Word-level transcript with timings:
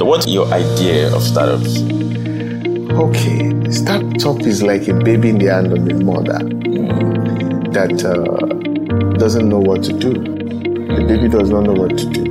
So, 0.00 0.06
what's 0.06 0.26
your 0.26 0.46
idea 0.46 1.14
of 1.14 1.22
startups? 1.22 1.82
Okay, 2.96 3.70
startup 3.70 4.40
is 4.46 4.62
like 4.62 4.88
a 4.88 4.94
baby 4.94 5.28
in 5.28 5.36
the 5.36 5.48
hand 5.52 5.74
of 5.74 5.84
the 5.84 5.92
mother 5.92 6.38
that 7.72 8.02
uh, 8.02 9.18
doesn't 9.18 9.46
know 9.46 9.58
what 9.58 9.82
to 9.82 9.92
do. 9.92 10.14
The 10.14 11.04
baby 11.06 11.28
does 11.28 11.50
not 11.50 11.64
know 11.64 11.74
what 11.74 11.98
to 11.98 12.06
do. 12.06 12.22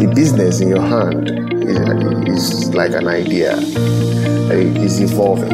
A 0.00 0.14
business 0.14 0.60
in 0.60 0.68
your 0.68 0.80
hand 0.80 1.28
is, 1.64 2.52
is 2.52 2.72
like 2.72 2.92
an 2.92 3.08
idea, 3.08 3.56
it's 3.58 5.00
evolving. 5.00 5.50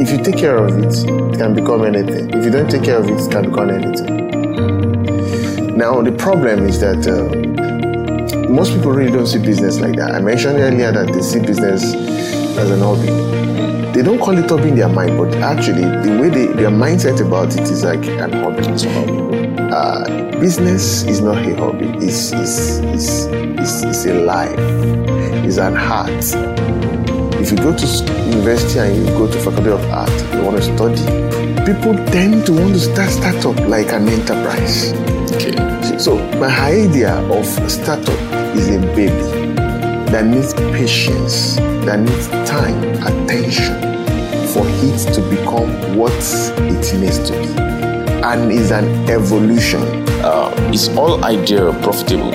If 0.00 0.10
you 0.10 0.24
take 0.24 0.38
care 0.38 0.56
of 0.56 0.78
it, 0.78 0.94
it 1.04 1.36
can 1.36 1.52
become 1.54 1.84
anything. 1.84 2.30
If 2.30 2.42
you 2.42 2.50
don't 2.50 2.70
take 2.70 2.84
care 2.84 3.00
of 3.00 3.10
it, 3.10 3.20
it 3.20 3.30
can 3.30 3.50
become 3.50 3.68
anything. 3.68 4.16
Now, 5.76 6.00
the 6.00 6.12
problem 6.12 6.66
is 6.66 6.80
that 6.80 7.06
uh, 7.06 7.47
most 8.58 8.74
people 8.74 8.90
really 8.90 9.12
don't 9.12 9.28
see 9.28 9.38
business 9.38 9.78
like 9.78 9.94
that. 9.94 10.10
I 10.10 10.18
mentioned 10.18 10.58
earlier 10.58 10.90
that 10.90 11.12
they 11.12 11.22
see 11.22 11.38
business 11.38 11.94
as 11.94 12.68
an 12.72 12.80
hobby. 12.80 13.06
They 13.92 14.02
don't 14.02 14.18
call 14.18 14.36
it 14.36 14.50
hobby 14.50 14.70
in 14.70 14.74
their 14.74 14.88
mind, 14.88 15.16
but 15.16 15.32
actually, 15.36 15.82
the 15.82 16.18
way 16.20 16.28
they, 16.28 16.46
their 16.46 16.70
mindset 16.70 17.24
about 17.24 17.54
it 17.54 17.60
is 17.60 17.84
like 17.84 18.04
an 18.04 18.32
hobby. 18.32 18.66
It's 18.66 18.82
a 18.82 18.92
hobby. 18.94 19.48
Uh, 19.72 20.40
business 20.40 21.04
is 21.04 21.20
not 21.20 21.36
a 21.36 21.54
hobby, 21.54 21.86
it's, 22.04 22.32
it's, 22.32 22.78
it's, 22.78 23.26
it's, 23.26 23.82
it's 23.84 24.06
a 24.06 24.14
life, 24.24 24.58
it's 25.44 25.58
an 25.58 25.76
art. 25.76 26.10
If 27.40 27.52
you 27.52 27.58
go 27.58 27.76
to 27.76 27.86
university 28.26 28.80
and 28.80 28.96
you 28.96 29.04
go 29.16 29.30
to 29.30 29.38
faculty 29.38 29.70
of 29.70 29.84
art, 29.92 30.10
you 30.34 30.42
want 30.42 30.56
to 30.56 30.62
study, 30.64 31.64
people 31.64 31.94
tend 32.10 32.44
to 32.46 32.52
want 32.54 32.74
to 32.74 32.80
start 32.80 33.10
startup 33.10 33.68
like 33.68 33.92
an 33.92 34.08
enterprise. 34.08 34.92
Okay. 35.34 35.98
So 35.98 36.16
my 36.38 36.48
idea 36.48 37.14
of 37.30 37.44
startup 37.70 38.27
is 38.58 38.68
a 38.70 38.80
baby 38.96 39.12
that 40.10 40.26
needs 40.26 40.52
patience, 40.54 41.56
that 41.86 42.00
needs 42.00 42.26
time, 42.48 42.82
attention 43.06 43.74
for 44.48 44.64
it 44.66 44.98
to 45.14 45.20
become 45.30 45.70
what 45.96 46.12
it 46.12 46.98
needs 46.98 47.18
to 47.28 47.32
be. 47.32 47.48
And 48.24 48.50
is 48.50 48.72
an 48.72 48.86
evolution. 49.08 49.82
Uh, 50.24 50.50
is 50.72 50.88
all 50.96 51.24
idea 51.24 51.72
profitable? 51.82 52.32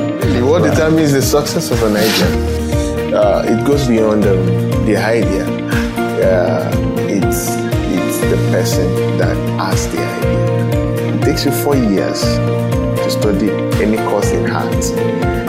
What 0.47 0.61
right. 0.61 0.71
determines 0.71 1.11
the 1.11 1.21
success 1.21 1.69
of 1.71 1.83
an 1.83 1.97
idea? 1.97 3.17
Uh, 3.17 3.45
it 3.45 3.67
goes 3.67 3.87
beyond 3.87 4.23
um, 4.23 4.45
the 4.85 4.95
idea. 4.95 5.45
Uh, 6.23 6.71
it's 6.99 7.49
it's 7.91 8.17
the 8.31 8.37
person 8.49 9.17
that 9.17 9.35
has 9.59 9.87
the 9.89 9.99
idea. 9.99 11.15
It 11.15 11.21
takes 11.23 11.45
you 11.45 11.51
four 11.51 11.75
years 11.75 12.23
to 13.03 13.11
study 13.11 13.49
any 13.83 13.97
course 14.09 14.31
in 14.31 14.49
art. 14.49 14.71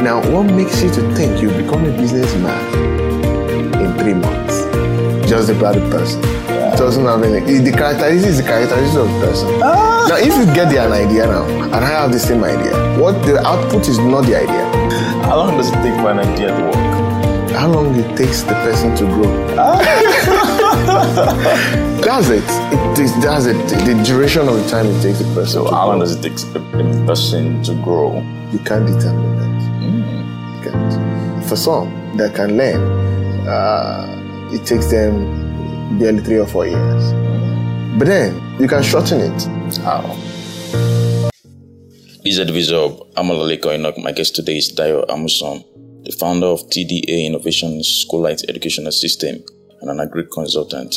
Now, 0.02 0.20
what 0.30 0.44
makes 0.44 0.82
you 0.82 0.90
to 0.90 1.14
think 1.14 1.40
you 1.40 1.48
become 1.48 1.84
a 1.84 1.92
businessman 1.96 2.60
in 3.80 3.96
three 3.98 4.14
months? 4.14 4.64
Just 5.28 5.48
about 5.50 5.76
the 5.76 5.88
person. 5.90 6.20
It 6.74 6.76
doesn't 6.76 7.04
have 7.04 7.22
any. 7.22 7.40
The 7.60 7.70
characteristics 7.70 8.26
is 8.26 8.38
the 8.38 8.42
characteristics 8.42 8.96
of 8.96 9.08
the 9.08 9.26
person. 9.26 9.48
Ah. 9.62 10.06
Now, 10.08 10.16
if 10.16 10.36
you 10.36 10.44
get 10.52 10.68
the, 10.70 10.84
an 10.84 10.92
idea 10.92 11.26
now, 11.26 11.44
and 11.46 11.84
I 11.84 11.88
have 11.88 12.12
the 12.12 12.18
same 12.18 12.42
idea, 12.42 12.74
what 13.00 13.24
the 13.24 13.38
output 13.46 13.88
is 13.88 13.98
not 13.98 14.22
the 14.22 14.36
idea. 14.36 14.64
How 15.24 15.36
long 15.36 15.56
does 15.56 15.68
it 15.68 15.82
take 15.82 15.94
for 16.00 16.10
an 16.10 16.18
idea 16.18 16.48
to 16.48 16.62
work? 16.64 17.50
How 17.52 17.68
long 17.68 17.94
it 17.94 18.16
takes 18.16 18.42
the 18.42 18.54
person 18.66 18.96
to 18.96 19.04
grow? 19.04 19.56
Ah. 19.56 20.50
that's 22.04 22.28
it. 22.28 22.42
It 22.98 23.22
that's 23.22 23.46
it. 23.46 23.54
The 23.86 24.02
duration 24.04 24.48
of 24.48 24.56
the 24.56 24.68
time 24.68 24.86
it 24.86 25.00
takes 25.02 25.20
a 25.20 25.24
person. 25.34 25.64
So 25.64 25.70
how 25.70 25.86
long 25.86 26.00
does 26.00 26.16
it 26.16 26.22
take 26.22 26.38
a 26.54 27.06
person 27.06 27.62
to 27.62 27.74
grow? 27.82 28.20
You 28.50 28.58
can't 28.58 28.86
determine 28.86 29.36
that. 29.38 29.54
Mm. 29.80 30.64
You 30.64 30.70
can't. 30.70 31.44
For 31.46 31.56
some 31.56 32.16
that 32.16 32.34
can 32.34 32.56
learn, 32.56 32.80
uh, 33.46 34.50
it 34.52 34.66
takes 34.66 34.90
them 34.90 35.98
barely 35.98 36.22
three 36.22 36.38
or 36.38 36.46
four 36.46 36.66
years. 36.66 37.12
But 37.98 38.06
then 38.06 38.58
you 38.58 38.66
can 38.66 38.82
shorten 38.82 39.20
it. 39.20 39.42
How? 39.78 40.02
This 42.24 42.34
is 42.34 42.38
Advisor 42.38 42.88
Amalaleko 43.16 43.74
Enoch. 43.74 43.96
My 43.98 44.10
guest 44.10 44.34
today 44.34 44.56
is 44.58 44.74
Dayo 44.74 45.06
Amuson, 45.06 45.62
the 46.04 46.12
founder 46.12 46.46
of 46.46 46.60
TDA 46.70 47.26
Innovations 47.26 47.86
Schoolite 47.86 48.48
Educational 48.48 48.92
System 48.92 49.44
and 49.84 50.00
an 50.00 50.06
agri 50.06 50.24
consultant. 50.32 50.96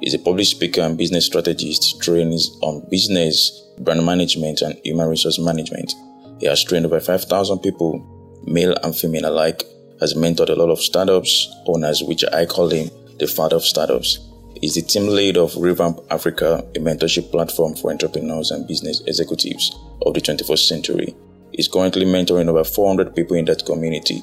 He's 0.00 0.14
a 0.14 0.18
public 0.18 0.46
speaker 0.46 0.80
and 0.80 0.98
business 0.98 1.26
strategist, 1.26 2.02
trains 2.02 2.58
on 2.62 2.86
business, 2.90 3.62
brand 3.78 4.04
management, 4.04 4.60
and 4.60 4.78
human 4.84 5.08
resource 5.08 5.38
management. 5.38 5.94
He 6.40 6.46
has 6.46 6.64
trained 6.64 6.84
over 6.84 7.00
5,000 7.00 7.60
people, 7.60 8.42
male 8.46 8.74
and 8.82 8.94
female 8.94 9.26
alike, 9.28 9.62
has 10.00 10.14
mentored 10.14 10.50
a 10.50 10.54
lot 10.54 10.70
of 10.70 10.80
startups 10.80 11.48
owners, 11.66 12.02
which 12.02 12.24
I 12.32 12.44
call 12.44 12.68
him 12.68 12.90
the 13.18 13.26
father 13.26 13.56
of 13.56 13.64
startups. 13.64 14.18
He's 14.60 14.74
the 14.74 14.82
team 14.82 15.08
lead 15.08 15.36
of 15.36 15.56
Revamp 15.56 16.00
Africa, 16.10 16.64
a 16.74 16.78
mentorship 16.80 17.30
platform 17.30 17.74
for 17.76 17.90
entrepreneurs 17.90 18.50
and 18.50 18.66
business 18.66 19.00
executives 19.06 19.76
of 20.02 20.14
the 20.14 20.20
21st 20.20 20.66
century. 20.66 21.14
He's 21.52 21.68
currently 21.68 22.04
mentoring 22.04 22.48
over 22.48 22.64
400 22.64 23.14
people 23.14 23.36
in 23.36 23.44
that 23.44 23.64
community. 23.64 24.22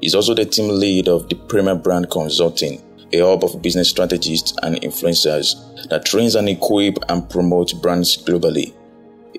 He's 0.00 0.14
also 0.14 0.34
the 0.34 0.44
team 0.44 0.68
lead 0.68 1.08
of 1.08 1.28
the 1.28 1.34
Premier 1.34 1.74
Brand 1.74 2.10
Consulting, 2.10 2.80
a 3.12 3.20
hub 3.20 3.44
of 3.44 3.62
business 3.62 3.90
strategists 3.90 4.54
and 4.62 4.76
influencers 4.82 5.54
that 5.88 6.04
trains 6.04 6.34
and 6.34 6.48
equips 6.48 7.00
and 7.08 7.28
promotes 7.28 7.72
brands 7.72 8.16
globally. 8.22 8.74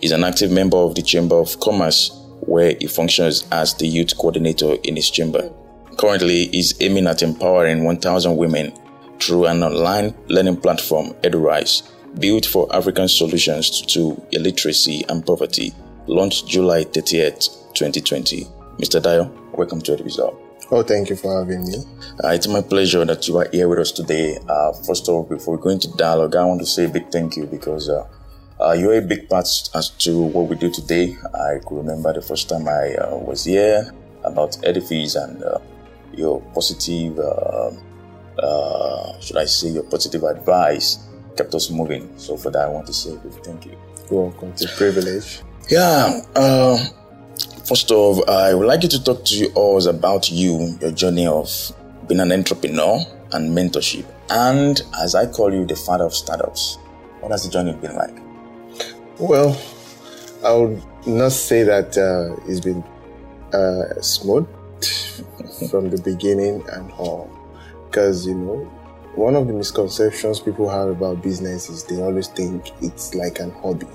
He's 0.01 0.11
an 0.11 0.23
active 0.23 0.51
member 0.51 0.77
of 0.77 0.95
the 0.95 1.01
Chamber 1.01 1.35
of 1.35 1.59
Commerce, 1.59 2.11
where 2.41 2.75
he 2.79 2.87
functions 2.87 3.47
as 3.51 3.73
the 3.75 3.87
youth 3.87 4.17
coordinator 4.17 4.75
in 4.83 4.95
his 4.95 5.09
chamber. 5.09 5.51
Currently, 5.97 6.47
he's 6.47 6.81
aiming 6.81 7.07
at 7.07 7.21
empowering 7.21 7.83
1,000 7.83 8.37
women 8.37 8.73
through 9.19 9.47
an 9.47 9.63
online 9.63 10.15
learning 10.27 10.61
platform, 10.61 11.13
EduRise, 11.23 11.83
built 12.19 12.45
for 12.45 12.73
African 12.73 13.07
solutions 13.07 13.81
to 13.81 14.21
illiteracy 14.31 15.03
and 15.09 15.25
poverty, 15.25 15.73
launched 16.07 16.47
July 16.47 16.85
30th, 16.85 17.73
2020. 17.73 18.45
Mr. 18.77 19.01
Dayo, 19.01 19.29
welcome 19.51 19.81
to 19.81 19.95
EduRise. 19.95 20.48
Oh, 20.71 20.83
thank 20.83 21.09
you 21.09 21.15
for 21.15 21.39
having 21.39 21.65
me. 21.65 21.77
Uh, 22.23 22.29
it's 22.29 22.47
my 22.47 22.61
pleasure 22.61 23.03
that 23.03 23.27
you 23.27 23.37
are 23.37 23.49
here 23.51 23.67
with 23.67 23.79
us 23.79 23.91
today. 23.91 24.37
Uh, 24.47 24.71
first 24.73 25.09
of 25.09 25.15
all, 25.15 25.23
before 25.23 25.57
we 25.57 25.63
go 25.63 25.69
into 25.69 25.89
dialogue, 25.97 26.35
I 26.35 26.45
want 26.45 26.59
to 26.61 26.67
say 26.67 26.85
a 26.85 26.89
big 26.89 27.11
thank 27.11 27.37
you 27.37 27.45
because 27.45 27.89
uh, 27.89 28.07
uh 28.59 28.73
you're 28.73 28.97
a 28.97 29.01
big 29.01 29.29
part 29.29 29.47
as 29.73 29.89
to 30.05 30.21
what 30.21 30.47
we 30.47 30.55
do 30.55 30.69
today. 30.69 31.17
I 31.33 31.59
could 31.65 31.77
remember 31.77 32.13
the 32.13 32.21
first 32.21 32.49
time 32.49 32.67
I 32.67 32.95
uh, 32.95 33.17
was 33.17 33.45
here 33.45 33.91
about 34.23 34.63
Edifice 34.63 35.15
and 35.15 35.43
uh, 35.43 35.57
your 36.13 36.41
positive 36.53 37.17
uh, 37.17 37.71
should 39.19 39.37
I 39.37 39.45
say, 39.45 39.69
your 39.69 39.83
positive 39.83 40.23
advice 40.23 40.99
kept 41.35 41.53
us 41.55 41.69
moving. 41.69 42.09
So 42.17 42.37
for 42.37 42.51
that, 42.51 42.61
I 42.61 42.69
want 42.69 42.87
to 42.87 42.93
say 42.93 43.13
a 43.13 43.15
big 43.15 43.33
thank 43.43 43.65
you. 43.65 43.77
You're 44.09 44.23
welcome. 44.23 44.49
It's 44.49 44.65
a 44.65 44.69
privilege. 44.69 45.41
Yeah. 45.69 46.21
First 47.69 47.91
of 47.91 47.97
all, 47.97 48.27
I 48.27 48.55
would 48.55 48.65
like 48.65 48.81
you 48.81 48.89
to 48.89 49.03
talk 49.03 49.23
to 49.25 49.53
us 49.53 49.85
about 49.85 50.31
you, 50.31 50.75
your 50.81 50.89
journey 50.89 51.27
of 51.27 51.51
being 52.07 52.19
an 52.19 52.31
entrepreneur 52.31 52.97
and 53.31 53.55
mentorship. 53.55 54.11
And 54.31 54.81
as 54.99 55.13
I 55.13 55.27
call 55.27 55.53
you, 55.53 55.67
the 55.67 55.75
father 55.75 56.05
of 56.05 56.15
startups. 56.15 56.79
What 57.19 57.31
has 57.31 57.43
the 57.43 57.51
journey 57.51 57.73
been 57.73 57.95
like? 57.95 58.17
Well, 59.19 59.55
I 60.43 60.51
would 60.53 60.81
not 61.05 61.31
say 61.31 61.61
that 61.61 61.95
uh, 61.95 62.41
it's 62.49 62.59
been 62.59 62.83
uh, 63.53 64.01
smooth 64.01 64.47
from 65.69 65.91
the 65.91 66.01
beginning 66.03 66.67
and 66.71 66.91
all 66.93 67.29
because 67.85 68.25
you 68.25 68.33
know 68.33 68.63
one 69.13 69.35
of 69.35 69.45
the 69.45 69.53
misconceptions 69.53 70.39
people 70.39 70.69
have 70.69 70.87
about 70.87 71.21
business 71.21 71.69
is 71.69 71.83
they 71.83 72.01
always 72.01 72.29
think 72.29 72.71
it's 72.81 73.13
like 73.13 73.39
an 73.39 73.51
hobby. 73.61 73.85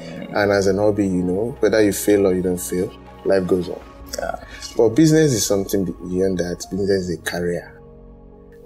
And 0.00 0.52
as 0.52 0.66
an 0.66 0.78
hobby 0.78 1.06
you 1.06 1.22
know 1.22 1.56
whether 1.60 1.82
you 1.82 1.92
fail 1.92 2.26
or 2.26 2.34
you 2.34 2.42
don't 2.42 2.60
fail 2.60 2.92
life 3.24 3.46
goes 3.46 3.68
on. 3.68 3.80
Yeah. 4.18 4.44
but 4.76 4.90
business 4.90 5.32
is 5.32 5.46
something 5.46 5.84
beyond 5.84 6.38
that. 6.38 6.64
Business 6.70 7.08
is 7.08 7.18
a 7.18 7.22
career. 7.22 7.80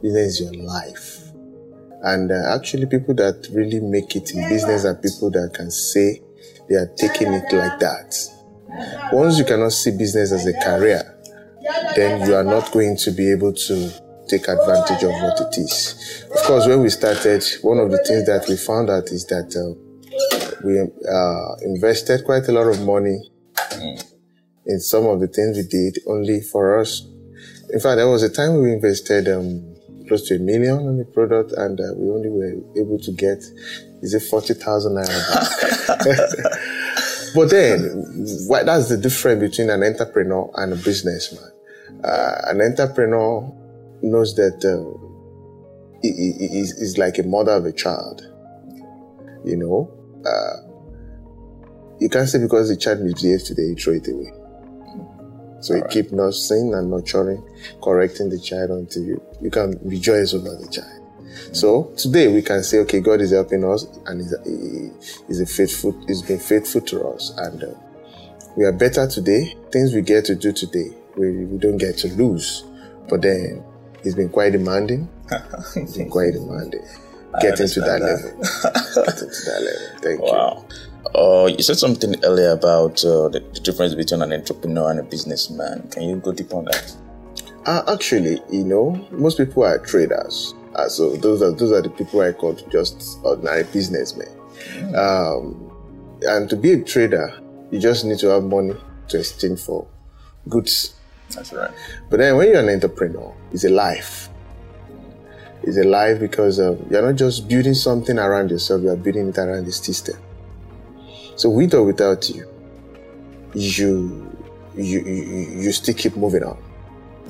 Business 0.01 0.41
is 0.41 0.41
your 0.41 0.65
life. 0.65 1.21
And 2.03 2.31
uh, 2.31 2.55
actually 2.55 2.87
people 2.87 3.15
that 3.17 3.49
really 3.53 3.81
make 3.81 4.17
it 4.17 4.31
in 4.33 4.49
business 4.49 4.85
are 4.85 4.95
people 4.95 5.31
that 5.33 5.53
can 5.55 5.71
say 5.71 6.23
they 6.69 6.77
are 6.77 6.91
taking 6.97 7.33
it 7.33 7.53
like 7.53 7.79
that. 7.81 8.15
Once 9.13 9.39
you 9.39 9.45
cannot 9.45 9.73
see 9.73 9.91
business 9.97 10.33
as 10.33 10.47
a 10.47 10.53
career 10.55 11.15
then 11.97 12.27
you 12.27 12.35
are 12.35 12.45
not 12.45 12.71
going 12.73 12.97
to 12.97 13.11
be 13.11 13.31
able 13.31 13.53
to 13.53 13.91
take 14.29 14.49
advantage 14.49 15.03
of 15.03 15.11
what 15.11 15.41
it 15.41 15.59
is. 15.59 16.25
Of 16.35 16.43
course, 16.43 16.67
when 16.67 16.81
we 16.83 16.91
started, 16.91 17.45
one 17.63 17.79
of 17.79 17.91
the 17.91 17.99
things 17.99 18.27
that 18.27 18.47
we 18.49 18.57
found 18.57 18.91
out 18.91 19.09
is 19.09 19.27
that 19.27 19.55
uh, 19.55 19.79
we 20.65 20.81
uh, 20.81 21.55
invested 21.63 22.25
quite 22.25 22.49
a 22.49 22.53
lot 22.53 22.67
of 22.67 22.83
money 22.83 23.23
in 24.67 24.81
some 24.81 25.07
of 25.07 25.21
the 25.21 25.29
things 25.29 25.57
we 25.57 25.63
did 25.65 25.99
only 26.07 26.41
for 26.41 26.81
us. 26.81 27.07
In 27.71 27.81
fact, 27.81 27.97
there 27.97 28.09
was 28.09 28.23
a 28.23 28.31
time 28.31 28.61
we 28.61 28.73
invested 28.73 29.29
um, 29.29 29.75
close 30.09 30.27
to 30.29 30.37
a 30.37 30.39
million 30.39 30.87
on 30.87 30.99
the 30.99 31.05
product 31.05 31.53
and 31.53 31.81
uh, 31.81 31.93
we 31.97 32.11
only 32.11 32.29
were 32.29 32.55
able 32.77 32.99
to 32.99 33.13
get, 33.13 33.39
is 34.03 34.13
it 34.15 34.23
40,000 34.23 34.93
naira 34.93 35.05
but 37.35 37.51
then, 37.51 37.81
what, 38.47 38.67
that's 38.67 38.89
the 38.89 38.97
difference 38.97 39.41
between 39.41 39.71
an 39.71 39.83
entrepreneur 39.83 40.51
and 40.57 40.73
a 40.73 40.77
businessman. 40.77 41.51
Uh, 42.03 42.37
an 42.47 42.61
entrepreneur 42.61 43.53
knows 44.03 44.35
that 44.35 44.65
uh, 44.65 44.83
is 46.03 46.73
is 46.73 46.99
like 46.99 47.19
a 47.19 47.23
mother 47.23 47.53
of 47.53 47.65
a 47.65 47.73
child. 47.73 48.21
You 49.45 49.57
know, 49.57 49.91
uh, 50.26 50.56
you 52.00 52.09
can't 52.09 52.29
say 52.29 52.38
because 52.38 52.69
the 52.69 52.76
child 52.76 53.00
misbehaves 53.00 53.44
today, 53.44 53.62
you 53.62 53.76
throw 53.76 53.94
it 53.94 54.09
away. 54.09 54.32
So 55.61 55.73
All 55.73 55.79
you 55.79 55.82
right. 55.85 55.91
keep 55.91 56.12
nursing 56.12 56.75
and 56.75 56.91
nurturing, 56.91 57.43
correcting 57.82 58.29
the 58.29 58.38
child 58.38 58.71
until 58.71 59.03
you, 59.03 59.23
you 59.41 59.50
can 59.50 59.79
rejoice 59.82 60.35
over 60.35 60.55
the 60.56 60.69
child. 60.69 61.00
So 61.53 61.93
today 61.97 62.32
we 62.32 62.43
can 62.43 62.62
say, 62.62 62.79
okay, 62.81 63.00
God 63.00 63.21
is 63.21 63.32
helping 63.32 63.65
us 63.65 63.87
and 64.06 64.21
he's, 64.21 64.35
he's 65.26 65.41
a 65.41 65.47
faithful, 65.47 65.93
he's 66.06 66.23
been 66.23 66.38
faithful 66.38 66.81
to 66.82 67.09
us 67.09 67.32
and 67.38 67.65
uh, 67.65 67.75
we 68.56 68.65
are 68.65 68.73
better 68.73 69.06
today. 69.09 69.55
Things 69.73 69.94
we 69.94 70.03
get 70.03 70.25
to 70.27 70.35
do 70.35 70.53
today, 70.53 70.91
we, 71.17 71.44
we 71.44 71.59
don't 71.59 71.79
get 71.79 71.97
to 71.99 72.09
lose. 72.09 72.65
But 73.09 73.23
then 73.23 73.65
he's 74.03 74.15
been 74.15 74.29
quite 74.29 74.53
demanding. 74.53 75.09
he's 75.75 75.97
been 75.97 76.11
quite 76.11 76.35
demanding. 76.35 76.85
Getting 77.41 77.69
to 77.69 77.81
that, 77.81 78.01
that, 78.01 78.03
level. 78.03 78.31
Getting 79.05 79.29
to 79.29 79.45
that 79.45 79.63
level. 79.63 80.01
Thank 80.01 80.21
you. 80.21 80.27
wow. 80.27 80.67
you. 80.69 81.21
Uh, 81.21 81.47
you 81.47 81.63
said 81.63 81.77
something 81.77 82.17
earlier 82.25 82.51
about 82.51 83.05
uh, 83.05 83.29
the, 83.29 83.41
the, 83.53 83.61
difference 83.61 83.95
between 83.95 84.21
an 84.23 84.33
entrepreneur 84.33 84.91
and 84.91 85.01
a 85.01 85.03
businessman. 85.03 85.89
Can 85.91 86.03
you 86.05 86.17
go 86.17 86.33
deep 86.33 86.53
on 86.53 86.65
that? 86.65 86.97
Uh, 87.67 87.83
actually, 87.93 88.41
you 88.51 88.65
know, 88.65 88.91
most 89.11 89.39
people 89.39 89.65
are 89.65 89.79
traders. 89.79 90.55
Uh, 90.75 90.89
so 90.89 91.15
those 91.17 91.41
are 91.41 91.53
those 91.53 91.71
are 91.73 91.83
the 91.83 91.91
people 91.91 92.21
I 92.21 92.33
call 92.33 92.55
just 92.71 93.19
ordinary 93.23 93.63
businessmen. 93.65 94.29
Mm. 94.73 94.97
Um, 94.97 95.71
and 96.23 96.51
to 96.51 96.57
be 96.57 96.73
a 96.73 96.83
trader, 96.83 97.41
you 97.71 97.79
just 97.79 98.05
need 98.05 98.19
to 98.19 98.29
have 98.29 98.43
money 98.43 98.75
to 99.09 99.19
exchange 99.19 99.61
for 99.61 99.87
goods. 100.49 100.95
That's 101.31 101.53
right. 101.53 101.71
But 102.11 102.19
then 102.19 102.37
when 102.37 102.49
you're 102.49 102.61
an 102.61 102.69
entrepreneur, 102.69 103.35
it's 103.53 103.65
a 103.65 103.71
life. 103.71 104.29
It's 105.67 105.79
alive 105.79 106.21
because 106.21 106.61
um, 106.61 106.87
you're 106.91 107.03
not 107.03 107.17
just 107.17 107.49
building 107.49 107.75
something 107.75 108.19
around 108.19 108.51
yourself, 108.51 108.83
you're 108.83 108.97
building 108.97 109.29
it 109.29 109.39
around 109.39 109.65
the 109.67 109.73
system. 109.73 110.17
So 111.37 111.49
with 111.51 111.75
or 111.75 111.85
without 111.85 112.29
you, 112.29 112.47
you 113.55 114.31
you 114.77 115.01
you, 115.01 115.61
you 115.63 115.73
still 115.73 115.95
keep 115.95 116.17
moving 116.17 116.43
on. 116.43 116.63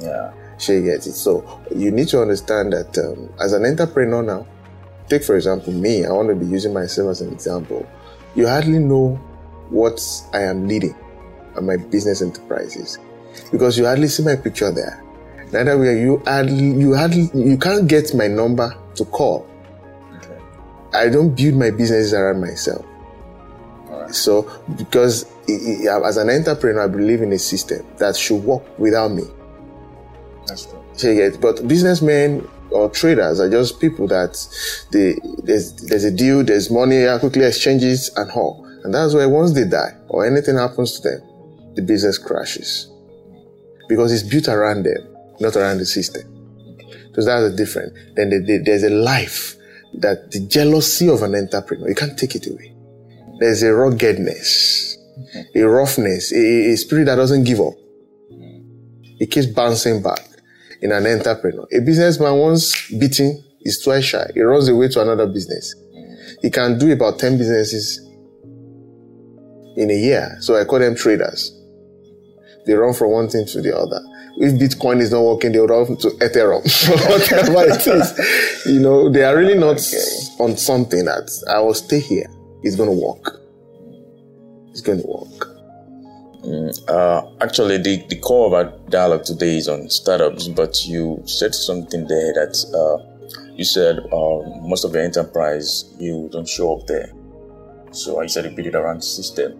Yeah. 0.01 0.33
She 0.59 0.83
gets 0.83 1.07
it. 1.07 1.13
So 1.13 1.61
you 1.75 1.91
need 1.91 2.09
to 2.09 2.21
understand 2.21 2.73
that 2.73 2.99
um, 2.99 3.33
as 3.41 3.53
an 3.53 3.65
entrepreneur 3.65 4.23
now, 4.23 4.47
take 5.09 5.23
for 5.23 5.37
example 5.37 5.73
me, 5.73 6.05
I 6.05 6.11
want 6.11 6.29
to 6.29 6.35
be 6.35 6.47
using 6.47 6.73
myself 6.73 7.11
as 7.11 7.21
an 7.21 7.33
example. 7.33 7.87
You 8.35 8.49
hardly 8.49 8.81
know 8.81 9.15
what 9.71 10.01
I 10.33 10.41
am 10.41 10.67
leading 10.67 10.95
and 11.57 11.67
my 11.67 11.77
business 11.77 12.21
enterprises 12.21 12.99
because 13.53 13.79
you 13.79 13.87
hardly 13.87 14.09
see 14.09 14.25
my 14.25 14.37
picture 14.37 14.73
there. 14.73 15.04
Neither 15.55 15.79
way 15.79 16.01
you 16.01 16.21
hardly, 16.27 16.81
you 16.83 16.97
hardly 16.97 17.31
you 17.33 17.57
can't 17.57 17.87
get 17.87 18.13
my 18.13 18.27
number 18.27 18.77
to 18.97 19.05
call. 19.05 19.47
Okay. 20.17 20.37
I 20.93 21.09
don't 21.09 21.33
build 21.37 21.55
my 21.55 21.71
businesses 21.71 22.13
around 22.13 22.41
myself. 22.41 22.85
So, 24.11 24.51
because 24.77 25.27
as 25.47 26.17
an 26.17 26.29
entrepreneur, 26.29 26.83
I 26.83 26.89
believe 26.89 27.23
in 27.23 27.33
a 27.33 27.39
system 27.39 27.87
that 27.99 28.17
should 28.17 28.43
work 28.43 28.79
without 28.81 29.13
me. 29.13 29.23
That's 30.47 30.67
true. 30.67 30.85
So 30.95 31.31
but 31.41 31.67
businessmen 31.69 32.49
or 32.71 32.91
traders 32.91 33.39
are 33.39 33.49
just 33.49 33.81
people 33.81 34.09
that 34.09 34.37
they, 34.91 35.15
there's, 35.45 35.73
there's 35.87 36.05
a 36.05 36.11
deal, 36.11 36.43
there's 36.43 36.69
money, 36.69 37.07
quickly 37.21 37.45
exchanges 37.45 38.11
and 38.17 38.29
all. 38.33 38.65
And 38.83 38.93
that's 38.93 39.15
why 39.15 39.27
once 39.27 39.53
they 39.53 39.65
die 39.65 39.97
or 40.09 40.27
anything 40.27 40.57
happens 40.57 40.99
to 41.01 41.09
them, 41.09 41.23
the 41.77 41.83
business 41.83 42.19
crashes. 42.19 42.91
Because 43.89 44.13
it's 44.13 44.23
built 44.23 44.49
around 44.49 44.83
them, 44.85 45.14
not 45.45 45.57
around 45.57 45.79
the 45.79 45.87
system. 45.87 46.23
Because 47.09 47.27
that's 47.27 47.51
the 47.51 47.57
difference. 47.57 47.93
Then 48.17 48.45
there's 48.65 48.83
a 48.83 48.91
life 48.91 49.55
that 49.95 50.33
the 50.33 50.41
jealousy 50.41 51.09
of 51.09 51.23
an 51.23 51.37
entrepreneur, 51.37 51.89
you 51.89 51.95
can't 51.95 52.19
take 52.19 52.35
it 52.35 52.47
away 52.49 52.75
there's 53.39 53.63
a 53.63 53.73
ruggedness, 53.73 54.97
a 55.55 55.63
roughness, 55.63 56.33
a, 56.33 56.73
a 56.73 56.77
spirit 56.77 57.07
that 57.07 57.17
doesn't 57.17 57.45
give 57.45 57.61
up. 57.61 57.75
It 59.21 59.31
keeps 59.31 59.47
bouncing 59.47 60.03
back 60.03 60.21
in 60.81 60.93
an 60.93 61.07
entrepreneur. 61.07 61.67
A 61.73 61.81
businessman 61.81 62.37
once 62.39 62.89
beaten 62.91 63.45
is 63.63 63.81
twice 63.83 64.05
shy. 64.05 64.31
He 64.35 64.41
runs 64.43 64.69
away 64.69 64.89
to 64.89 65.03
another 65.03 65.27
business. 65.27 65.75
He 66.43 66.51
can 66.51 66.79
do 66.79 66.93
about 66.93 67.19
10 67.19 67.39
businesses 67.39 68.01
in 69.77 69.91
a 69.91 69.95
year. 69.95 70.37
So 70.41 70.57
I 70.57 70.65
call 70.65 70.79
them 70.79 70.95
traders. 70.95 71.51
They 72.67 72.75
run 72.75 72.95
from 72.95 73.11
one 73.11 73.29
thing 73.29 73.47
to 73.47 73.61
the 73.61 73.77
other. 73.77 74.01
If 74.37 74.61
Bitcoin 74.61 75.01
is 75.01 75.13
not 75.13 75.23
working, 75.23 75.53
they 75.53 75.61
would 75.61 75.71
run 75.71 75.97
to 75.97 76.09
Ethereum. 76.09 76.65
Whatever 77.09 77.73
it 77.73 77.87
is. 77.87 78.67
You 78.67 78.81
know, 78.81 79.09
they 79.09 79.23
are 79.23 79.37
really 79.37 79.57
not 79.57 79.77
okay. 79.77 80.43
on 80.43 80.57
something 80.57 81.05
that 81.05 81.31
I 81.49 81.61
will 81.61 81.75
stay 81.75 82.01
here 82.01 82.27
it's 82.65 82.77
going 82.77 82.89
to 82.89 82.97
work. 82.97 83.41
It's 84.71 84.81
going 84.81 85.03
to 85.03 85.07
work. 85.07 85.51
Mm, 86.43 86.89
uh, 86.89 87.45
actually, 87.45 87.79
the, 87.79 88.05
the 88.09 88.17
core 88.17 88.47
of 88.47 88.53
our 88.55 88.79
dialogue 88.89 89.25
today 89.25 89.59
is 89.59 89.69
on 89.69 89.89
startups, 89.91 90.49
but 90.49 90.85
you 90.87 91.23
said 91.27 91.55
something 91.55 92.07
there 92.07 92.33
that 92.33 92.57
uh, 92.75 93.53
you 93.55 93.65
said 93.65 93.99
uh, 93.99 94.67
most 94.67 94.85
of 94.85 94.93
the 94.93 95.03
enterprise 95.03 95.95
you 95.99 96.29
don't 96.33 96.49
show 96.49 96.79
up 96.79 96.87
there. 96.87 97.13
So 97.93 98.21
I 98.21 98.27
said 98.27 98.47
you 98.47 98.51
build 98.51 98.69
it 98.69 98.75
around 98.75 98.99
the 98.99 99.03
system. 99.03 99.59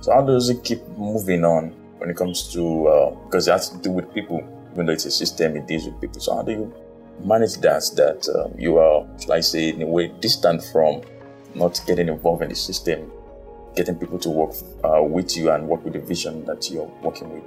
So 0.00 0.12
how 0.12 0.22
does 0.22 0.48
it 0.48 0.64
keep 0.64 0.86
moving 0.96 1.44
on 1.44 1.74
when 1.98 2.10
it 2.10 2.16
comes 2.16 2.52
to 2.52 2.86
uh, 2.88 3.10
because 3.26 3.48
it 3.48 3.52
has 3.52 3.70
to 3.70 3.78
do 3.78 3.90
with 3.90 4.12
people, 4.14 4.42
even 4.72 4.86
though 4.86 4.92
it's 4.92 5.04
a 5.04 5.10
system, 5.10 5.56
it 5.56 5.66
deals 5.66 5.84
with 5.84 6.00
people. 6.00 6.20
So 6.20 6.36
how 6.36 6.42
do 6.42 6.52
you 6.52 6.74
manage 7.24 7.56
that? 7.56 7.82
That 7.96 8.28
um, 8.34 8.58
you 8.58 8.78
are, 8.78 9.06
like 9.26 9.44
say, 9.44 9.70
in 9.70 9.82
a 9.82 9.86
way 9.86 10.08
distant 10.20 10.64
from 10.64 11.02
not 11.54 11.80
getting 11.86 12.08
involved 12.08 12.42
in 12.42 12.48
the 12.48 12.54
system, 12.54 13.10
getting 13.74 13.96
people 13.96 14.18
to 14.20 14.30
work 14.30 14.54
uh, 14.84 15.02
with 15.02 15.36
you 15.36 15.50
and 15.50 15.68
work 15.68 15.84
with 15.84 15.94
the 15.94 16.00
vision 16.00 16.44
that 16.46 16.70
you're 16.70 16.90
working 17.02 17.30
with. 17.32 17.44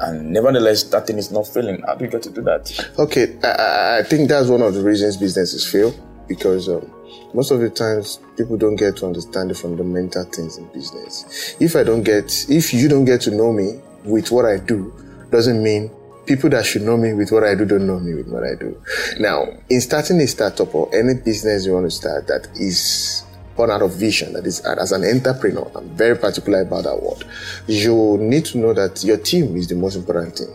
And 0.00 0.32
nevertheless, 0.32 0.84
that 0.84 1.06
thing 1.06 1.18
is 1.18 1.30
not 1.30 1.46
failing. 1.46 1.82
How 1.86 1.94
do 1.94 2.06
you 2.06 2.10
get 2.10 2.22
to 2.22 2.30
do 2.30 2.40
that? 2.42 2.90
Okay, 2.98 3.36
I, 3.44 3.98
I 3.98 4.02
think 4.02 4.28
that's 4.28 4.48
one 4.48 4.62
of 4.62 4.72
the 4.72 4.82
reasons 4.82 5.18
businesses 5.18 5.70
fail 5.70 5.92
because 6.26 6.68
um, 6.68 6.90
most 7.34 7.50
of 7.50 7.60
the 7.60 7.68
times 7.68 8.20
people 8.36 8.56
don't 8.56 8.76
get 8.76 8.96
to 8.98 9.06
understand 9.06 9.50
the 9.50 9.54
fundamental 9.54 10.24
things 10.24 10.56
in 10.56 10.66
business. 10.68 11.56
If 11.60 11.76
I 11.76 11.82
don't 11.82 12.02
get, 12.02 12.46
if 12.48 12.72
you 12.72 12.88
don't 12.88 13.04
get 13.04 13.20
to 13.22 13.30
know 13.30 13.52
me 13.52 13.80
with 14.04 14.30
what 14.30 14.44
I 14.44 14.58
do, 14.58 14.92
doesn't 15.30 15.62
mean 15.62 15.90
people 16.26 16.50
that 16.50 16.64
should 16.64 16.82
know 16.82 16.96
me 16.96 17.12
with 17.12 17.32
what 17.32 17.44
I 17.44 17.54
do 17.54 17.64
don't 17.64 17.86
know 17.86 17.98
me 17.98 18.14
with 18.14 18.28
what 18.28 18.44
I 18.44 18.54
do. 18.54 18.80
Now, 19.18 19.46
in 19.68 19.80
starting 19.80 20.20
a 20.20 20.26
startup 20.26 20.74
or 20.74 20.94
any 20.94 21.14
business 21.14 21.66
you 21.66 21.72
want 21.72 21.86
to 21.86 21.90
start 21.90 22.26
that 22.28 22.48
is 22.54 23.24
born 23.56 23.70
out 23.70 23.82
of 23.82 23.94
vision, 23.94 24.32
that 24.34 24.46
is, 24.46 24.60
as 24.60 24.92
an 24.92 25.04
entrepreneur, 25.04 25.70
I'm 25.74 25.88
very 25.96 26.16
particular 26.16 26.62
about 26.62 26.84
that 26.84 27.02
word. 27.02 27.24
You 27.66 28.16
need 28.18 28.44
to 28.46 28.58
know 28.58 28.72
that 28.74 29.02
your 29.02 29.16
team 29.16 29.56
is 29.56 29.68
the 29.68 29.74
most 29.74 29.96
important 29.96 30.36
thing. 30.36 30.54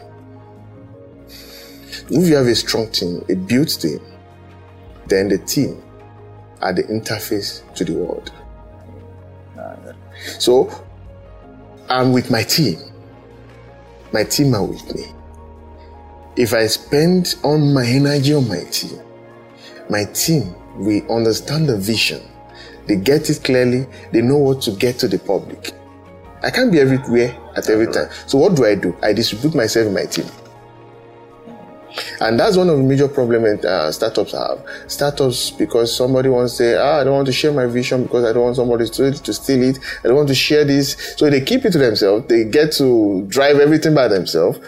If 2.09 2.29
you 2.29 2.35
have 2.35 2.47
a 2.47 2.55
strong 2.55 2.89
team, 2.91 3.23
a 3.29 3.35
built 3.35 3.69
team, 3.69 3.99
then 5.07 5.27
the 5.27 5.39
team 5.39 5.83
are 6.61 6.71
the 6.73 6.83
interface 6.83 7.61
to 7.75 7.83
the 7.83 7.93
world. 7.93 8.31
So, 10.39 10.71
I'm 11.89 12.13
with 12.13 12.31
my 12.31 12.43
team. 12.43 12.79
My 14.15 14.23
team 14.23 14.55
are 14.55 14.63
with 14.63 14.95
me. 14.95 15.11
If 16.37 16.53
I 16.53 16.67
spend 16.67 17.35
all 17.43 17.57
my 17.57 17.85
energy 17.85 18.33
on 18.33 18.47
my 18.47 18.63
team, 18.71 18.99
my 19.89 20.05
team 20.05 20.55
will 20.77 21.03
understand 21.11 21.67
the 21.67 21.77
vision 21.77 22.21
they 22.87 22.95
get 22.95 23.29
it 23.29 23.43
clearly. 23.43 23.87
They 24.11 24.21
know 24.21 24.37
what 24.37 24.61
to 24.63 24.71
get 24.71 24.99
to 24.99 25.07
the 25.07 25.17
public. 25.17 25.71
I 26.43 26.51
can't 26.51 26.71
be 26.71 26.79
everywhere 26.79 27.35
at 27.55 27.69
every 27.69 27.91
time. 27.91 28.09
So 28.27 28.37
what 28.37 28.55
do 28.55 28.65
I 28.65 28.75
do? 28.75 28.95
I 29.01 29.13
distribute 29.13 29.55
myself 29.55 29.87
in 29.87 29.93
my 29.93 30.05
team. 30.05 30.25
And 32.19 32.39
that's 32.39 32.57
one 32.57 32.69
of 32.69 32.77
the 32.77 32.83
major 32.83 33.07
problems 33.07 33.63
uh, 33.63 33.91
startups 33.91 34.31
have. 34.33 34.65
Startups, 34.87 35.51
because 35.51 35.95
somebody 35.95 36.29
wants 36.29 36.53
to 36.53 36.57
say, 36.57 36.77
ah, 36.77 36.99
I 36.99 37.03
don't 37.03 37.13
want 37.13 37.27
to 37.27 37.33
share 37.33 37.53
my 37.53 37.65
vision 37.65 38.03
because 38.03 38.25
I 38.25 38.33
don't 38.33 38.43
want 38.43 38.55
somebody 38.55 38.87
to, 38.87 39.11
to 39.11 39.33
steal 39.33 39.63
it. 39.63 39.79
I 40.03 40.07
don't 40.07 40.17
want 40.17 40.29
to 40.29 40.35
share 40.35 40.65
this. 40.65 41.15
So 41.17 41.29
they 41.29 41.41
keep 41.41 41.65
it 41.65 41.71
to 41.71 41.77
themselves. 41.77 42.27
They 42.27 42.45
get 42.45 42.71
to 42.73 43.25
drive 43.27 43.59
everything 43.59 43.93
by 43.93 44.07
themselves 44.07 44.59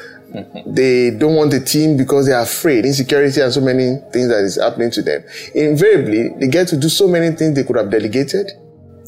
they 0.65 1.11
don't 1.11 1.35
want 1.35 1.53
a 1.53 1.59
team 1.59 1.97
because 1.97 2.27
they 2.27 2.33
are 2.33 2.43
afraid, 2.43 2.85
insecurity 2.85 3.41
and 3.41 3.53
so 3.53 3.61
many 3.61 3.97
things 4.11 4.27
that 4.27 4.43
is 4.43 4.59
happening 4.61 4.91
to 4.91 5.01
them. 5.01 5.23
Invariably, 5.55 6.29
they 6.39 6.47
get 6.47 6.67
to 6.69 6.77
do 6.77 6.89
so 6.89 7.07
many 7.07 7.35
things 7.35 7.55
they 7.55 7.63
could 7.63 7.77
have 7.77 7.89
delegated, 7.89 8.51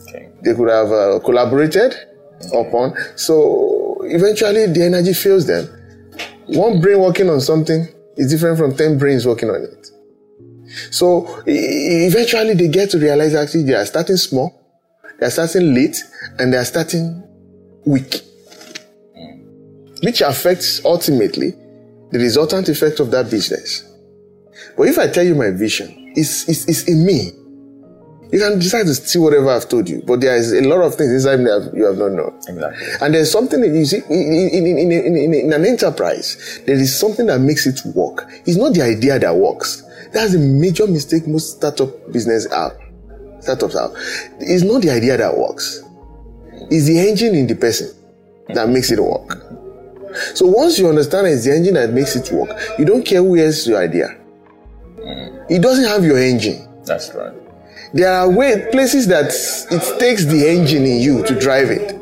okay. 0.07 0.29
they 0.43 0.53
could 0.53 0.69
have 0.69 0.91
uh, 0.91 1.19
collaborated 1.19 1.93
okay. 2.45 2.67
upon. 2.67 2.93
So 3.15 3.97
eventually, 4.03 4.67
the 4.67 4.83
energy 4.83 5.13
fails 5.13 5.45
them. 5.45 5.67
One 6.47 6.81
brain 6.81 6.99
working 6.99 7.29
on 7.29 7.41
something 7.41 7.87
is 8.19 8.31
different 8.31 8.57
from 8.57 8.75
10 8.75 8.97
brains 8.97 9.25
working 9.25 9.49
on 9.49 9.63
it. 9.63 9.87
So 10.91 11.41
eventually, 11.47 12.53
they 12.53 12.67
get 12.67 12.91
to 12.91 12.99
realize 12.99 13.33
actually 13.33 13.63
they 13.63 13.73
are 13.73 13.85
starting 13.85 14.17
small, 14.17 14.61
they 15.19 15.25
are 15.25 15.31
starting 15.31 15.73
late, 15.73 15.97
and 16.37 16.53
they 16.53 16.57
are 16.57 16.65
starting 16.65 17.23
weak 17.85 18.21
which 20.01 20.21
affects 20.21 20.83
ultimately 20.85 21.51
the 22.11 22.19
resultant 22.19 22.69
effect 22.69 22.99
of 22.99 23.11
that 23.11 23.29
business. 23.29 23.83
But 24.77 24.87
if 24.87 24.97
I 24.97 25.07
tell 25.07 25.23
you 25.23 25.35
my 25.35 25.51
vision, 25.51 26.13
it's, 26.15 26.47
it's, 26.47 26.67
it's 26.67 26.83
in 26.83 27.05
me. 27.05 27.31
You 28.31 28.37
can 28.39 28.59
decide 28.59 28.85
to 28.85 28.93
steal 28.93 29.23
whatever 29.23 29.49
I've 29.49 29.67
told 29.67 29.89
you, 29.89 30.03
but 30.05 30.21
there 30.21 30.35
is 30.35 30.53
a 30.53 30.61
lot 30.61 30.81
of 30.81 30.93
things 30.93 31.11
inside 31.11 31.37
me 31.37 31.45
that 31.45 31.71
you 31.73 31.85
have 31.85 31.97
not 31.97 32.11
known. 32.11 32.35
Exactly. 32.47 32.87
And 33.01 33.13
there's 33.15 33.31
something 33.31 33.59
that 33.59 33.69
you 33.69 33.85
see 33.85 34.01
in, 34.07 34.67
in, 34.67 34.91
in, 34.91 35.33
in, 35.33 35.53
an 35.53 35.65
enterprise, 35.65 36.61
there 36.67 36.75
is 36.75 36.97
something 36.97 37.25
that 37.25 37.39
makes 37.39 37.65
it 37.65 37.81
work. 37.95 38.27
It's 38.45 38.57
not 38.57 38.73
the 38.75 38.83
idea 38.83 39.17
that 39.17 39.35
works. 39.35 39.83
That's 40.13 40.35
a 40.35 40.39
major 40.39 40.85
mistake 40.85 41.27
most 41.27 41.57
startup 41.57 42.11
business 42.11 42.51
have. 42.51 42.77
Startups 43.39 43.73
have. 43.73 43.91
It's 44.39 44.63
not 44.63 44.83
the 44.83 44.91
idea 44.91 45.17
that 45.17 45.35
works. 45.35 45.83
It's 46.69 46.85
the 46.85 46.99
engine 46.99 47.33
in 47.33 47.47
the 47.47 47.55
person 47.55 47.89
that 48.49 48.69
makes 48.69 48.91
it 48.91 48.99
work. 48.99 49.41
So 50.35 50.45
once 50.45 50.77
you 50.77 50.87
understand 50.87 51.27
it's 51.27 51.45
the 51.45 51.55
engine 51.55 51.75
that 51.75 51.91
makes 51.91 52.15
it 52.15 52.31
work, 52.31 52.49
you 52.77 52.85
don't 52.85 53.03
care 53.03 53.23
who 53.23 53.35
has 53.35 53.67
your 53.67 53.79
idea. 53.79 54.07
It 55.49 55.61
doesn't 55.63 55.85
have 55.85 56.03
your 56.03 56.19
engine. 56.19 56.67
That's 56.85 57.13
right. 57.15 57.33
There 57.93 58.11
are 58.11 58.29
way, 58.29 58.67
places 58.71 59.07
that 59.07 59.27
it 59.71 59.99
takes 59.99 60.25
the 60.25 60.47
engine 60.47 60.85
in 60.85 61.01
you 61.01 61.25
to 61.25 61.39
drive 61.39 61.71
it. 61.71 61.95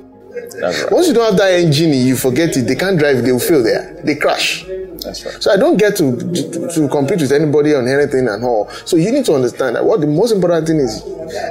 Right. 0.62 0.92
Once 0.92 1.08
you 1.08 1.14
don't 1.14 1.26
have 1.26 1.38
that 1.38 1.54
engine 1.54 1.94
in 1.94 2.06
you, 2.08 2.16
forget 2.16 2.56
it. 2.58 2.64
They 2.64 2.76
can't 2.76 2.98
drive. 2.98 3.24
They 3.24 3.32
will 3.32 3.40
fail 3.40 3.64
there. 3.64 4.02
They 4.04 4.16
crash. 4.16 4.66
That's 4.66 5.24
right. 5.26 5.42
So 5.42 5.52
I 5.52 5.58
don't 5.58 5.78
get 5.78 5.96
to, 5.98 6.18
to 6.18 6.68
to 6.74 6.88
compete 6.90 7.22
with 7.22 7.32
anybody 7.32 7.76
on 7.76 7.88
anything 7.88 8.28
and 8.28 8.44
all. 8.44 8.70
So 8.86 8.98
you 8.98 9.12
need 9.12 9.26
to 9.26 9.36
understand 9.36 9.76
that 9.76 9.86
what 9.86 10.02
the 10.02 10.08
most 10.08 10.32
important 10.32 10.68
thing 10.68 10.78
is, 10.78 11.04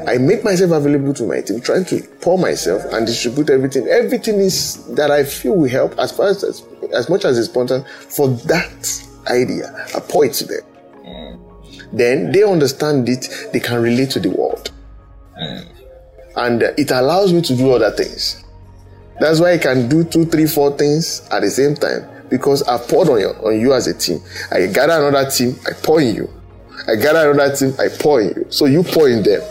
I 0.09 0.19
make 0.19 0.45
myself 0.45 0.73
available 0.73 1.15
to 1.15 1.25
my 1.25 1.41
team, 1.41 1.61
trying 1.61 1.85
to 1.87 2.03
pour 2.21 2.37
myself 2.37 2.83
and 2.93 3.07
distribute 3.07 3.49
everything. 3.49 3.87
Everything 3.87 4.41
is 4.41 4.85
that 4.97 5.11
I 5.11 5.25
feel 5.25 5.55
will 5.55 5.69
help 5.69 5.97
as 5.99 6.11
far 6.13 6.27
as 6.29 6.43
as 6.93 7.09
much 7.09 7.25
as 7.25 7.39
it's 7.39 7.49
important 7.49 7.87
for 7.89 8.29
that 8.29 9.03
idea. 9.29 9.73
I 9.95 10.01
pour 10.01 10.25
it 10.25 10.35
to 10.35 10.47
them. 10.47 10.63
Then 11.93 12.33
they 12.33 12.43
understand 12.43 13.09
it. 13.09 13.29
They 13.53 13.61
can 13.61 13.81
relate 13.81 14.11
to 14.11 14.21
the 14.21 14.31
world, 14.31 14.71
and 16.37 16.63
uh, 16.63 16.73
it 16.77 16.91
allows 16.91 17.33
me 17.33 17.43
to 17.43 17.57
do 17.57 17.73
other 17.73 17.91
things. 17.91 18.45
That's 19.19 19.41
why 19.41 19.53
I 19.53 19.59
can 19.59 19.89
do 19.89 20.05
two, 20.05 20.27
three, 20.27 20.47
four 20.47 20.77
things 20.77 21.27
at 21.31 21.41
the 21.41 21.51
same 21.51 21.75
time 21.75 22.07
because 22.29 22.63
I 22.65 22.79
poured 22.79 23.09
on 23.09 23.21
you, 23.21 23.29
on 23.29 23.59
you 23.59 23.73
as 23.73 23.87
a 23.87 23.95
team. 23.95 24.21
I 24.51 24.67
gather 24.67 25.07
another 25.07 25.31
team, 25.31 25.57
I 25.67 25.73
pour 25.73 26.01
in 26.01 26.15
you. 26.15 26.31
I 26.87 26.97
gather 26.97 27.31
another 27.31 27.55
team, 27.57 27.75
I 27.79 27.89
pour 27.89 28.21
in 28.21 28.29
you. 28.29 28.47
So 28.51 28.67
you 28.67 28.83
pour 28.83 29.09
in 29.09 29.23
them. 29.23 29.43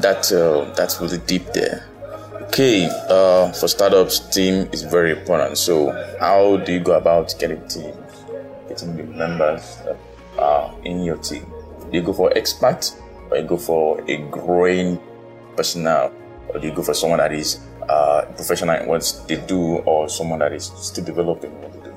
That 0.00 0.30
uh, 0.32 0.72
that's 0.74 1.00
really 1.00 1.18
deep 1.26 1.52
there. 1.54 1.88
Okay, 2.48 2.86
uh, 3.08 3.52
for 3.52 3.68
startups, 3.68 4.20
team 4.28 4.68
is 4.72 4.82
very 4.82 5.12
important. 5.12 5.56
So, 5.56 5.90
how 6.20 6.58
do 6.58 6.72
you 6.72 6.80
go 6.80 6.92
about 6.92 7.34
getting 7.38 7.66
team, 7.68 7.94
getting 8.68 8.96
the 8.96 9.04
members 9.04 9.78
in 10.84 11.02
your 11.02 11.16
team? 11.18 11.50
Do 11.90 11.98
you 11.98 12.02
go 12.02 12.12
for 12.12 12.36
expert, 12.36 12.92
or 13.30 13.38
you 13.38 13.44
go 13.44 13.56
for 13.56 14.02
a 14.08 14.16
growing 14.30 15.00
personnel, 15.56 16.12
or 16.48 16.60
do 16.60 16.68
you 16.68 16.74
go 16.74 16.82
for 16.82 16.94
someone 16.94 17.18
that 17.18 17.32
is 17.32 17.60
uh, 17.88 18.24
professional 18.36 18.76
in 18.80 18.86
what 18.88 19.24
they 19.28 19.36
do, 19.46 19.78
or 19.78 20.08
someone 20.08 20.38
that 20.40 20.52
is 20.52 20.72
still 20.76 21.04
developing 21.04 21.50
what 21.60 21.72
they 21.72 21.80
do? 21.80 21.94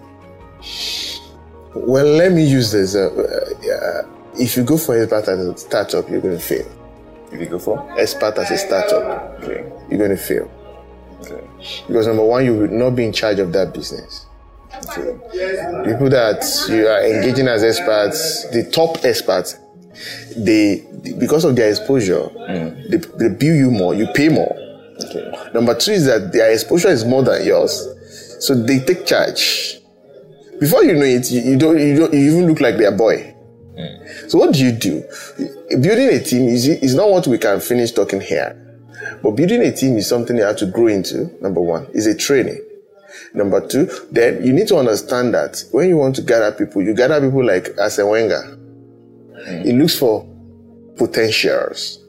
Well, 1.76 2.06
let 2.06 2.32
me 2.32 2.46
use 2.46 2.72
this. 2.72 2.96
Uh, 2.96 3.10
uh, 3.10 4.08
if 4.40 4.56
you 4.58 4.64
go 4.64 4.78
for 4.78 4.98
expert 4.98 5.28
as 5.28 5.40
a 5.40 5.58
startup, 5.58 6.10
you're 6.10 6.22
going 6.22 6.38
to 6.38 6.44
fail. 6.44 6.68
If 7.32 7.42
you 7.42 7.46
go 7.48 7.60
for 7.60 8.00
Expert 8.00 8.38
as 8.38 8.52
a 8.52 8.58
startup, 8.58 9.44
okay, 9.44 9.70
you're 9.90 10.00
going 10.00 10.12
to 10.12 10.18
fail. 10.18 10.50
okay, 11.22 11.46
Because 11.88 12.08
number 12.08 12.24
one, 12.24 12.46
you 12.46 12.54
will 12.56 12.68
not 12.70 12.92
be 12.92 13.04
in 13.04 13.12
charge 13.12 13.40
of 13.40 13.52
that 13.52 13.74
business. 13.74 14.27
Okay, 14.90 15.92
People 15.92 16.10
that 16.10 16.44
you 16.70 16.88
are 16.88 17.04
engaging 17.06 17.48
as 17.48 17.64
experts, 17.64 18.50
the 18.52 18.70
top 18.72 19.04
experts, 19.04 19.58
they 20.36 20.86
because 21.20 21.46
of 21.46 21.56
their 21.56 21.70
exposure, 21.70 22.22
mm. 22.22 22.90
they, 22.90 22.98
they 22.98 23.34
bill 23.34 23.56
you 23.56 23.72
more, 23.72 23.94
you 23.96 24.08
pay 24.14 24.30
more. 24.30 24.56
okay. 25.04 25.32
Number 25.54 25.74
two 25.76 25.92
is 25.92 26.06
that 26.06 26.32
their 26.34 26.52
exposure 26.52 26.90
is 26.90 27.06
more 27.06 27.24
than 27.24 27.46
yours, 27.46 27.88
so 28.40 28.54
they 28.54 28.80
take 28.80 29.06
charge. 29.06 29.80
Before 30.60 30.84
you 30.84 30.94
know 30.94 31.06
it, 31.06 31.30
you, 31.32 31.42
you 31.42 31.58
don't, 31.58 31.80
you 31.80 31.96
don't, 31.96 32.14
you 32.14 32.20
even 32.32 32.48
look 32.48 32.60
like 32.62 32.78
their 32.78 32.92
boy. 32.92 33.36
Mm. 33.78 34.30
So 34.32 34.40
what 34.40 34.54
do 34.54 34.64
you 34.64 34.72
do? 34.72 35.04
Building 35.70 36.10
a 36.10 36.20
team 36.20 36.48
is, 36.48 36.68
is 36.68 36.96
not 36.96 37.10
what 37.10 37.28
we 37.28 37.38
can 37.38 37.60
finish 37.60 37.92
talking 37.92 38.22
here. 38.22 38.64
But 39.22 39.32
building 39.32 39.62
a 39.62 39.72
team 39.72 39.98
is 39.98 40.08
something 40.08 40.36
you 40.36 40.44
have 40.44 40.58
to 40.58 40.66
grow 40.66 40.88
into. 40.88 41.30
Number 41.42 41.62
one 41.62 41.88
is 41.94 42.08
a 42.08 42.16
training. 42.16 42.62
Number 43.34 43.66
two, 43.68 43.90
then 44.12 44.44
you 44.44 44.54
need 44.54 44.68
to 44.70 44.78
understand 44.78 45.34
that 45.34 45.64
when 45.72 45.90
you 45.90 45.98
want 45.98 46.16
to 46.16 46.22
gather 46.22 46.52
people, 46.52 46.82
you 46.82 46.94
gather 46.94 47.20
people 47.22 47.46
like 47.46 47.78
Arsene 47.78 48.08
Wenger. 48.08 48.58
He 49.64 49.72
looks 49.72 49.98
for 49.98 50.28
potentials. 50.98 52.04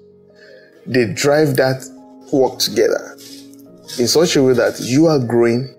They 0.87 1.13
drive 1.13 1.57
that 1.57 1.85
work 2.33 2.59
together 2.59 3.17
in 3.99 4.07
such 4.07 4.37
a 4.37 4.43
way 4.43 4.53
that 4.55 4.81
you 4.81 5.07
are 5.07 5.19
growing, 5.19 5.75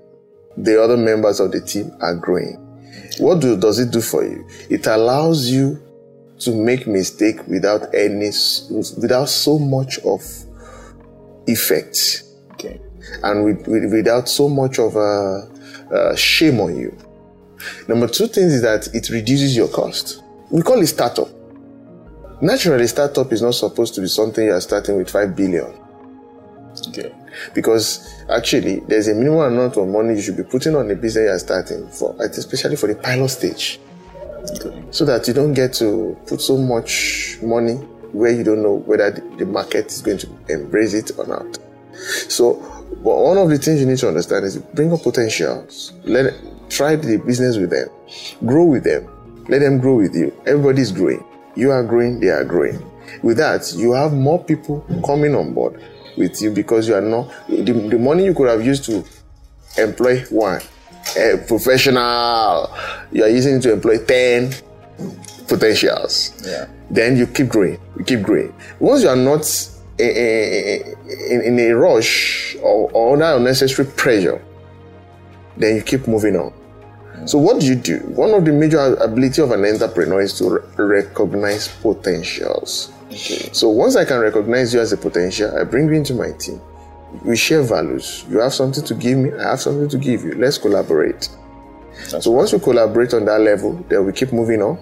the 0.58 0.81
other 0.81 0.98
members 0.98 1.39
of 1.39 1.51
the 1.51 1.62
team 1.62 1.91
are 2.01 2.15
growing. 2.15 2.55
What 3.19 3.41
do, 3.41 3.58
does 3.58 3.79
it 3.79 3.91
do 3.91 4.01
for 4.01 4.24
you? 4.24 4.48
It 4.69 4.88
allows 4.88 5.50
you 5.50 5.81
to 6.39 6.55
make 6.55 6.88
mistake 6.88 7.46
without 7.48 7.93
any, 7.93 8.31
without 8.98 9.29
so 9.29 9.60
much 9.60 10.00
of 10.00 10.22
effect. 11.48 12.24
And 13.23 13.43
with, 13.45 13.67
with, 13.67 13.91
without 13.91 14.27
so 14.29 14.49
much 14.49 14.79
of 14.79 14.95
a, 14.95 15.47
uh 15.93 16.15
shame 16.15 16.59
on 16.59 16.75
you. 16.77 16.95
Number 17.87 18.07
two 18.07 18.27
things 18.27 18.53
is 18.53 18.61
that 18.61 18.93
it 18.93 19.09
reduces 19.09 19.55
your 19.55 19.67
cost. 19.67 20.23
We 20.49 20.61
call 20.61 20.79
it 20.81 20.87
startup. 20.87 21.27
Naturally, 22.41 22.87
startup 22.87 23.31
is 23.33 23.41
not 23.41 23.53
supposed 23.55 23.95
to 23.95 24.01
be 24.01 24.07
something 24.07 24.45
you 24.45 24.53
are 24.53 24.61
starting 24.61 24.97
with 24.97 25.09
five 25.09 25.35
billion 25.35 25.73
Okay. 26.87 27.13
because 27.53 28.15
actually 28.29 28.79
there's 28.87 29.07
a 29.09 29.13
minimum 29.13 29.39
amount 29.53 29.75
of 29.75 29.87
money 29.87 30.15
you 30.15 30.21
should 30.21 30.37
be 30.37 30.43
putting 30.43 30.75
on 30.75 30.87
the 30.87 30.95
business 30.95 31.23
you 31.25 31.29
are 31.31 31.39
starting 31.39 31.87
for, 31.89 32.15
especially 32.21 32.75
for 32.77 32.87
the 32.87 32.95
pilot 32.95 33.29
stage, 33.29 33.79
Okay. 34.55 34.83
so 34.91 35.03
that 35.05 35.27
you 35.27 35.33
don't 35.33 35.53
get 35.53 35.73
to 35.73 36.15
put 36.27 36.39
so 36.39 36.55
much 36.57 37.37
money 37.41 37.73
where 38.13 38.31
you 38.31 38.43
don't 38.43 38.63
know 38.63 38.75
whether 38.75 39.11
the, 39.11 39.21
the 39.37 39.45
market 39.45 39.87
is 39.87 40.01
going 40.01 40.17
to 40.19 40.29
embrace 40.47 40.93
it 40.93 41.11
or 41.17 41.27
not. 41.27 41.59
So, 42.29 42.55
but 43.03 43.18
one 43.18 43.38
of 43.38 43.50
the 43.50 43.58
things 43.58 43.79
you 43.79 43.86
need 43.86 43.98
to 44.00 44.08
understand 44.08 44.46
is 44.46 44.58
bring 44.58 44.91
up 44.94 45.01
potentials. 45.03 45.94
Let 46.03 46.34
try 46.70 46.96
the 46.96 47.18
business 47.18 47.58
with 47.58 47.70
them, 47.72 47.88
grow 48.46 48.65
with 48.65 48.84
them, 48.84 49.08
let 49.48 49.60
them 49.60 49.79
grow 49.79 49.96
with 49.96 50.15
you. 50.15 50.34
Everybody 50.46 50.82
is 50.82 50.91
growing. 50.91 51.24
You 51.56 51.72
are 51.72 51.84
growing, 51.84 52.20
they 52.20 52.29
are 52.29 52.44
growing. 52.46 52.79
With 53.24 53.38
that, 53.38 53.74
you 53.75 53.94
have 53.94 54.13
more 54.13 54.44
people 54.44 54.86
coming 55.06 55.34
on 55.36 55.53
board 55.53 55.82
with 56.18 56.41
you 56.41 56.51
because 56.51 56.88
you 56.88 56.96
are 56.96 57.01
not 57.01 57.32
the, 57.48 57.63
the 57.74 57.98
money 57.98 58.25
you 58.25 58.34
could 58.34 58.50
have 58.50 58.63
used 58.65 58.84
to 58.86 59.03
employ 59.77 60.22
one 60.29 60.62
a 61.18 61.38
professional, 61.48 62.70
you 63.12 63.24
are 63.24 63.29
using 63.29 63.56
it 63.56 63.62
to 63.62 63.72
employ 63.74 63.98
ten 64.06 64.53
potentials 65.48 66.34
Yeah. 66.46 66.68
then 66.91 67.18
you 67.18 67.25
keep 67.25 67.48
growing, 67.50 67.79
you 67.98 68.03
keep 68.06 68.22
growing. 68.22 68.53
Once 68.79 69.03
you 69.03 69.10
are 69.10 69.15
not 69.15 69.46
in, 70.00 71.60
a 71.60 71.72
rush 71.74 72.56
or, 72.62 72.89
or 72.91 73.13
under 73.13 73.36
unnecessary 73.36 73.88
pressure, 73.88 74.41
then 75.58 75.75
you 75.75 75.82
keep 75.82 76.08
moving 76.08 76.36
on. 76.36 76.53
So 77.25 77.38
what 77.38 77.60
do 77.60 77.65
you 77.65 77.75
do? 77.75 78.00
One 78.15 78.34
of 78.34 78.46
the 78.46 78.51
major 78.53 78.79
ability 78.96 79.41
of 79.41 79.51
an 79.51 79.65
entrepreneur 79.65 80.22
is 80.22 80.38
to 80.38 80.62
re- 80.77 81.01
recognize 81.01 81.68
potentials. 81.68 82.91
Okay. 83.08 83.50
So 83.51 83.70
once 83.70 83.96
I 83.96 84.06
can 84.06 84.20
recognize 84.20 84.74
you 84.74 84.79
as 84.79 84.94
a 84.94 84.98
potential, 84.98 85.56
I 85.58 85.63
bring 85.65 85.88
you 85.88 85.96
into 85.96 86.13
my 86.13 86.32
team. 86.32 86.62
We 87.25 87.36
share 87.36 87.63
values. 87.63 88.24
You 88.29 88.39
have 88.39 88.53
something 88.53 88.84
to 88.86 88.94
give 88.94 89.18
me, 89.18 89.34
I 89.34 89.50
have 89.50 89.62
something 89.62 89.89
to 89.89 89.98
give 89.98 90.24
you. 90.24 90.36
Let's 90.36 90.58
collaborate. 90.58 91.27
That's 92.12 92.24
So 92.24 92.32
once 92.32 92.53
we 92.53 92.60
collaborate 92.60 93.13
on 93.13 93.25
that 93.25 93.41
level, 93.41 93.74
then 93.89 94.06
we 94.06 94.13
keep 94.13 94.32
moving 94.32 94.62
on. 94.62 94.77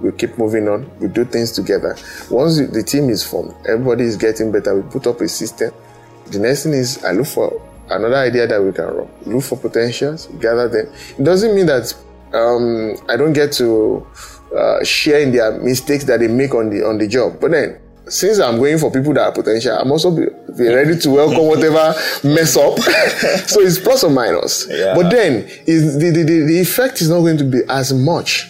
We 0.00 0.12
keep 0.12 0.38
moving 0.38 0.68
on. 0.68 0.90
We 0.98 1.08
do 1.08 1.24
things 1.24 1.52
together. 1.52 1.96
Once 2.30 2.56
the- 2.58 2.82
team 2.82 3.10
is 3.10 3.22
formed, 3.22 3.54
everybody 3.68 4.04
is 4.04 4.16
getting 4.16 4.50
better. 4.50 4.74
We 4.74 4.82
put 4.90 5.06
up 5.06 5.20
a 5.20 5.28
system. 5.28 5.72
The 6.30 6.38
next 6.38 6.62
thing 6.64 6.72
is 6.72 7.04
I 7.04 7.12
look 7.12 7.26
for 7.26 7.60
another 7.90 8.16
idea 8.16 8.46
that 8.46 8.62
we 8.62 8.72
can 8.72 8.84
run. 8.86 9.08
Look 9.26 9.42
for 9.44 9.56
potentials, 9.58 10.26
gather 10.40 10.68
them. 10.68 10.92
It 11.18 11.24
doesn't 11.24 11.54
mean 11.54 11.66
that 11.66 11.92
um, 12.32 12.94
I 13.08 13.16
don't 13.16 13.32
get 13.32 13.52
to 13.54 14.06
uh, 14.56 14.82
share 14.84 15.20
in 15.20 15.32
their 15.32 15.60
mistakes 15.60 16.04
that 16.04 16.20
they 16.20 16.28
make 16.28 16.54
on 16.54 16.70
the 16.70 16.84
on 16.86 16.98
the 16.98 17.06
job. 17.06 17.40
But 17.40 17.50
then, 17.52 17.80
since 18.08 18.38
I'm 18.40 18.58
going 18.58 18.78
for 18.78 18.90
people 18.90 19.12
that 19.14 19.22
are 19.22 19.32
potential, 19.32 19.76
I'm 19.76 19.90
also 19.90 20.10
be, 20.10 20.26
be 20.56 20.68
ready 20.68 20.96
to 20.98 21.10
welcome 21.10 21.46
whatever 21.46 21.94
mess 22.24 22.56
up. 22.56 22.78
so 23.48 23.60
it's 23.60 23.78
plus 23.78 24.04
or 24.04 24.10
minus. 24.10 24.66
Yeah. 24.68 24.94
But 24.94 25.10
then, 25.10 25.46
the, 25.66 26.10
the, 26.12 26.22
the, 26.22 26.46
the 26.46 26.60
effect 26.60 27.00
is 27.00 27.08
not 27.10 27.20
going 27.20 27.38
to 27.38 27.44
be 27.44 27.60
as 27.68 27.92
much 27.92 28.48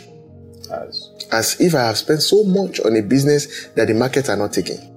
As 1.32 1.60
if 1.60 1.74
I 1.74 1.86
have 1.86 1.98
spent 1.98 2.22
so 2.22 2.42
much 2.44 2.80
on 2.80 2.96
a 2.96 3.02
business 3.02 3.68
that 3.76 3.86
the 3.88 3.94
markets 3.94 4.28
are 4.28 4.36
not 4.36 4.52
taking. 4.52 4.90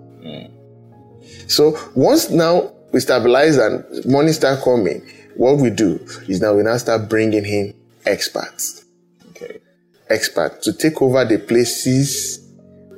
So 1.48 1.78
once 1.96 2.30
now 2.30 2.74
we 2.92 3.00
stabilize 3.00 3.58
and 3.58 3.84
money 4.06 4.32
start 4.32 4.63
coming, 4.63 5.02
what 5.36 5.58
we 5.58 5.70
do 5.70 6.00
is 6.28 6.42
now 6.42 6.54
we 6.54 6.63
now 6.63 6.78
start 6.78 7.10
bringing 7.10 7.46
in 7.46 7.75
experts. 8.06 8.86
Okay. 9.30 9.60
Experts 10.10 10.63
to 10.66 10.74
take 10.74 11.02
over 11.02 11.25
the 11.25 11.38
places 11.40 12.40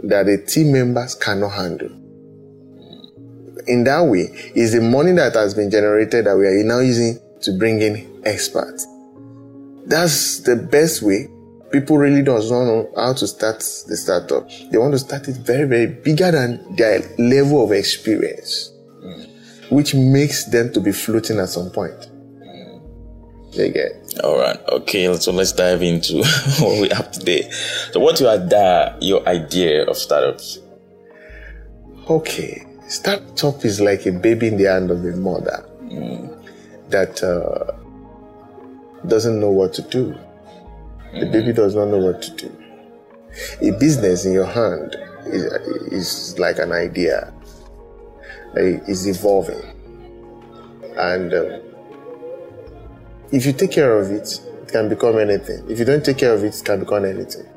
that 0.03 0.25
the 0.25 0.37
team 0.37 0.71
members 0.71 1.15
cannot 1.15 1.49
handle. 1.49 1.89
In 3.67 3.83
that 3.85 4.01
way, 4.03 4.29
is 4.53 4.73
the 4.73 4.81
money 4.81 5.11
that 5.13 5.33
has 5.33 5.53
been 5.53 5.71
generated 5.71 6.25
that 6.25 6.37
we 6.37 6.45
are 6.45 6.63
now 6.63 6.79
using 6.79 7.19
to 7.41 7.57
bring 7.57 7.81
in 7.81 8.21
experts. 8.23 8.85
That's 9.85 10.39
the 10.41 10.55
best 10.55 11.01
way. 11.01 11.27
People 11.75 11.97
really 11.97 12.21
don't 12.21 12.49
know 12.49 12.89
how 12.95 13.11
to 13.11 13.27
start 13.27 13.57
the 13.57 13.97
startup. 13.97 14.49
They 14.71 14.77
want 14.77 14.93
to 14.93 14.99
start 14.99 15.27
it 15.27 15.35
very, 15.35 15.67
very 15.67 15.87
bigger 15.87 16.31
than 16.31 16.73
their 16.77 17.01
level 17.17 17.65
of 17.65 17.73
experience, 17.73 18.71
which 19.69 19.93
makes 19.93 20.45
them 20.45 20.71
to 20.71 20.79
be 20.79 20.93
floating 20.93 21.37
at 21.37 21.49
some 21.49 21.69
point. 21.71 22.09
You 23.51 23.73
get? 23.73 24.21
All 24.23 24.37
right. 24.39 24.57
Okay. 24.69 25.13
So 25.17 25.33
let's 25.33 25.51
dive 25.51 25.81
into 25.81 26.23
what 26.61 26.79
we 26.79 26.87
have 26.95 27.11
today. 27.11 27.51
So, 27.91 27.99
what 27.99 28.21
you 28.21 28.29
are 28.29 28.37
there, 28.37 28.97
your 29.01 29.27
idea 29.27 29.83
of 29.83 29.97
startups? 29.97 30.59
Okay. 32.09 32.65
Startup 32.87 33.65
is 33.65 33.81
like 33.81 34.05
a 34.05 34.13
baby 34.13 34.47
in 34.47 34.55
the 34.55 34.71
hand 34.71 34.91
of 34.91 35.03
a 35.03 35.11
mother 35.11 35.69
that 36.87 37.21
uh, 37.21 37.73
doesn't 39.09 39.41
know 39.41 39.51
what 39.51 39.73
to 39.73 39.81
do. 39.81 40.17
The 41.19 41.25
baby 41.31 41.53
does 41.53 41.75
not 41.75 41.85
know 41.85 41.99
what 41.99 42.21
to 42.23 42.31
do. 42.31 42.55
A 43.61 43.71
business 43.71 44.25
in 44.25 44.33
your 44.33 44.45
hand 44.45 44.95
is, 45.25 45.43
is 45.91 46.39
like 46.39 46.59
an 46.59 46.71
idea. 46.71 47.33
It 48.55 48.83
is 48.87 49.07
evolving. 49.07 49.61
And 50.97 51.33
um, 51.33 51.61
if 53.31 53.45
you 53.45 53.53
take 53.53 53.71
care 53.71 53.97
of 53.97 54.11
it, 54.11 54.39
it 54.63 54.67
can 54.69 54.89
become 54.89 55.17
anything. 55.17 55.69
If 55.69 55.79
you 55.79 55.85
don't 55.85 56.03
take 56.03 56.17
care 56.17 56.33
of 56.33 56.43
it, 56.43 56.57
it 56.57 56.65
can 56.65 56.79
become 56.79 57.05
anything. 57.05 57.47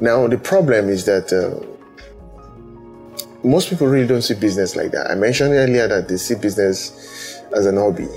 Now, 0.00 0.26
the 0.28 0.38
problem 0.38 0.88
is 0.88 1.04
that 1.06 1.32
uh, 1.32 1.64
most 3.42 3.70
people 3.70 3.86
really 3.86 4.06
don't 4.06 4.22
see 4.22 4.34
business 4.34 4.76
like 4.76 4.90
that. 4.90 5.10
I 5.10 5.14
mentioned 5.14 5.52
earlier 5.52 5.88
that 5.88 6.08
they 6.08 6.16
see 6.16 6.34
business 6.34 7.40
as 7.54 7.66
an 7.66 7.76
hobby. 7.76 8.08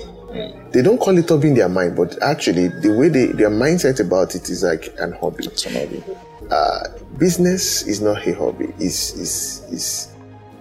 They 0.72 0.82
don't 0.82 0.98
call 0.98 1.18
it 1.18 1.28
hobby 1.28 1.48
in 1.48 1.54
their 1.54 1.68
mind, 1.68 1.96
but 1.96 2.22
actually, 2.22 2.68
the 2.68 2.92
way 2.92 3.08
they, 3.08 3.26
their 3.26 3.50
mindset 3.50 3.98
about 3.98 4.34
it 4.34 4.48
is 4.48 4.62
like 4.62 4.94
an 4.98 5.12
hobby. 5.12 5.44
It's 5.46 5.66
an 5.66 5.74
hobby. 5.74 6.04
Uh, 6.50 6.88
business 7.18 7.82
is 7.82 8.00
not 8.00 8.26
a 8.26 8.34
hobby. 8.34 8.72
It's, 8.78 9.16
it's, 9.18 9.62
it's, 9.72 10.14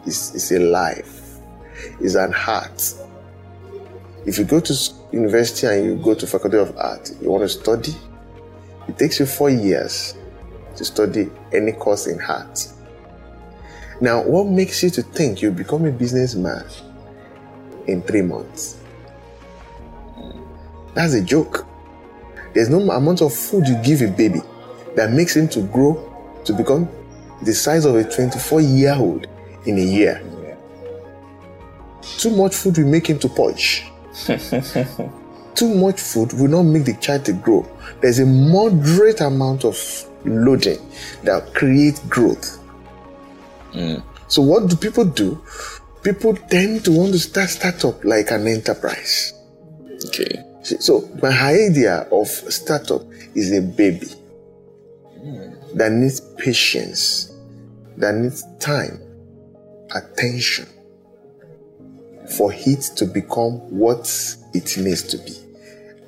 it's, 0.06 0.36
it's 0.36 0.52
a 0.52 0.60
life. 0.60 1.38
It's 2.02 2.16
an 2.16 2.34
art. 2.48 2.96
If 4.26 4.40
you 4.40 4.46
go 4.46 4.60
to 4.60 4.94
university 5.12 5.68
and 5.68 5.86
you 5.86 5.96
go 6.04 6.16
to 6.16 6.26
faculty 6.26 6.58
of 6.58 6.76
art, 6.78 7.12
you 7.22 7.30
want 7.30 7.44
to 7.44 7.50
study, 7.50 7.96
it 8.88 8.98
takes 8.98 9.20
you 9.20 9.26
four 9.28 9.50
years 9.50 10.16
to 10.76 10.86
study 10.86 11.30
any 11.54 11.74
course 11.74 12.08
in 12.08 12.20
art. 12.22 12.68
Now, 14.02 14.24
what 14.24 14.48
makes 14.48 14.82
you 14.82 14.90
to 14.92 15.04
think 15.04 15.42
you 15.42 15.52
become 15.52 15.86
a 15.86 15.92
businessman 15.92 16.66
in 17.88 18.02
three 18.02 18.22
months? 18.22 18.79
That's 20.94 21.14
a 21.14 21.22
joke. 21.22 21.66
There's 22.54 22.70
no 22.70 22.80
amount 22.92 23.22
of 23.22 23.34
food 23.34 23.68
you 23.68 23.76
give 23.84 24.02
a 24.02 24.08
baby 24.08 24.42
that 24.96 25.12
makes 25.12 25.36
him 25.36 25.48
to 25.50 25.62
grow 25.62 26.06
to 26.46 26.54
become 26.54 26.90
the 27.42 27.54
size 27.54 27.86
of 27.86 27.96
a 27.96 28.04
24 28.04 28.62
year 28.62 28.96
old 28.96 29.28
in 29.66 29.78
a 29.78 29.84
year. 29.84 30.22
Too 32.02 32.32
much 32.32 32.56
food 32.56 32.78
will 32.78 32.88
make 32.88 33.08
him 33.08 33.20
to 33.20 33.30
purge. 33.30 33.86
Too 35.56 35.76
much 35.76 36.00
food 36.00 36.34
will 36.34 36.48
not 36.48 36.64
make 36.64 36.86
the 36.86 36.96
child 36.96 37.26
to 37.26 37.34
grow. 37.34 37.68
There's 38.02 38.20
a 38.20 38.26
moderate 38.26 39.22
amount 39.22 39.66
of 39.66 39.78
loading 40.26 40.80
that 41.24 41.54
creates 41.54 42.00
growth. 42.08 42.58
Hmm. 43.72 43.96
So 44.28 44.42
what 44.42 44.70
do 44.70 44.76
people 44.76 45.06
do? 45.06 45.42
People 46.04 46.36
tend 46.36 46.86
to 46.86 46.92
want 46.92 47.12
to 47.14 47.20
start 47.20 47.50
startup 47.50 48.04
like 48.04 48.32
an 48.32 48.48
enterprise. 48.48 49.34
Okay. 50.08 50.49
So 50.64 51.10
my 51.22 51.30
idea 51.30 52.08
of 52.12 52.28
startup 52.28 53.02
is 53.36 53.52
a 53.52 53.62
baby 53.62 54.08
that 55.76 55.92
needs 55.92 56.20
patience, 56.38 57.32
that 57.98 58.16
needs 58.16 58.44
time, 58.60 59.00
attention 59.96 60.68
for 62.38 62.54
it 62.54 62.82
to 62.98 63.06
become 63.06 63.54
what 63.70 64.08
it 64.54 64.78
needs 64.78 65.04
to 65.04 65.18
be. 65.18 65.36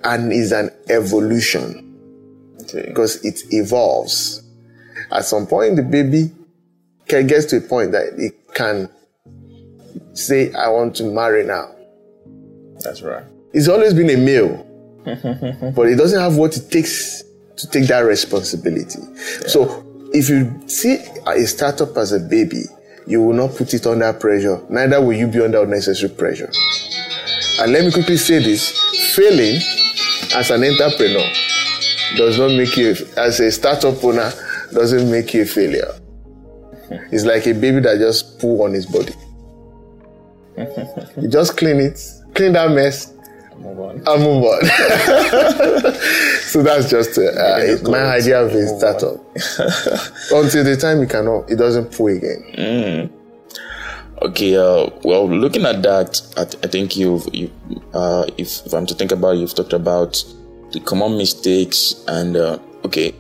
And 0.04 0.34
is 0.34 0.52
an 0.52 0.72
evolution 0.90 1.88
Okay. 2.64 2.88
because 2.88 3.24
it 3.26 3.40
evolves. 3.52 4.44
At 5.12 5.26
some 5.26 5.46
point, 5.48 5.76
the 5.76 5.84
baby 5.84 6.32
can 7.08 7.28
get 7.28 7.50
to 7.50 7.58
a 7.58 7.62
point 7.62 7.92
that 7.92 8.14
it 8.18 8.54
can 8.54 8.90
say, 10.14 10.54
I 10.54 10.70
want 10.70 10.96
to 10.98 11.04
marry 11.04 11.44
now. 11.46 11.74
That's 12.80 13.02
right. 13.02 13.24
It's 13.54 13.68
always 13.68 13.94
been 13.94 14.10
a 14.10 14.18
male, 14.18 14.66
but 15.76 15.90
he 15.90 15.96
doesn't 15.96 16.20
have 16.20 16.38
what 16.38 16.56
it 16.56 16.72
takes 16.72 17.24
to 17.58 17.70
take 17.70 17.88
that 17.88 18.00
responsibility. 18.00 19.00
So 19.48 19.86
if 20.14 20.30
you 20.30 20.62
see 20.68 20.98
a 21.28 21.46
startup 21.46 21.96
as 21.98 22.14
a 22.14 22.20
baby, 22.20 22.64
you 23.08 23.22
will 23.22 23.34
not 23.34 23.56
put 23.56 23.74
it 23.74 23.86
under 23.86 24.14
pressure, 24.14 24.62
neither 24.70 25.02
will 25.02 25.14
you 25.14 25.28
be 25.28 25.42
under 25.42 25.64
unnecessary 25.64 26.14
pressure. 26.14 26.52
And 27.60 27.74
let 27.74 27.84
me 27.84 27.92
quickly 27.92 28.18
say 28.18 28.40
this 28.40 28.72
failing 29.16 29.60
as 30.34 30.50
an 30.50 30.64
entrepreneur 30.64 31.30
does 32.16 32.38
not 32.38 32.52
make 32.52 32.76
you, 32.78 32.96
as 33.18 33.40
a 33.40 33.52
startup 33.52 34.04
owner, 34.04 34.32
doesn't 34.74 35.12
make 35.12 35.34
you 35.34 35.44
a 35.44 35.46
failure. 35.46 35.94
It's 37.12 37.24
like 37.24 37.48
a 37.48 37.54
baby 37.54 37.80
that 37.82 38.00
just 38.00 38.40
poo 38.40 38.64
on 38.64 38.74
his 38.74 38.86
body. 38.86 39.14
You 41.22 41.30
just 41.30 41.58
clean 41.58 41.80
it, 41.80 42.00
clean 42.34 42.54
that 42.54 42.72
mess, 42.72 43.14
Move 43.62 43.80
on. 43.80 44.04
I'll 44.08 44.18
move 44.20 44.44
on. 44.44 44.62
so 46.42 46.64
that's 46.64 46.90
just 46.90 47.18
uh, 47.18 47.22
uh, 47.22 47.58
Making 47.58 47.74
it's 47.74 47.82
it 47.82 47.92
my 47.92 48.04
idea 48.06 48.44
of 48.44 48.52
a 48.52 48.68
startup. 48.68 49.20
Until 50.32 50.64
the 50.64 50.78
time 50.80 51.02
it 51.02 51.10
cannot, 51.10 51.50
it 51.50 51.58
doesn't 51.58 51.92
pull 51.96 52.08
again. 52.08 53.12
Okay. 54.22 54.56
Uh, 54.56 54.90
well, 55.04 55.30
looking 55.30 55.66
at 55.66 55.82
that, 55.84 56.22
I, 56.38 56.46
th- 56.46 56.64
I 56.64 56.68
think 56.68 56.98
you've, 56.98 57.28
you, 57.34 57.52
uh, 57.94 58.26
if, 58.38 58.66
if 58.66 58.74
I'm 58.74 58.86
to 58.88 58.96
think 58.96 59.12
about, 59.12 59.36
it, 59.36 59.40
you've 59.40 59.56
talked 59.56 59.74
about 59.74 60.24
the 60.72 60.80
common 60.80 61.18
mistakes 61.18 62.04
and 62.08 62.36
uh, 62.38 62.58
okay, 62.86 63.14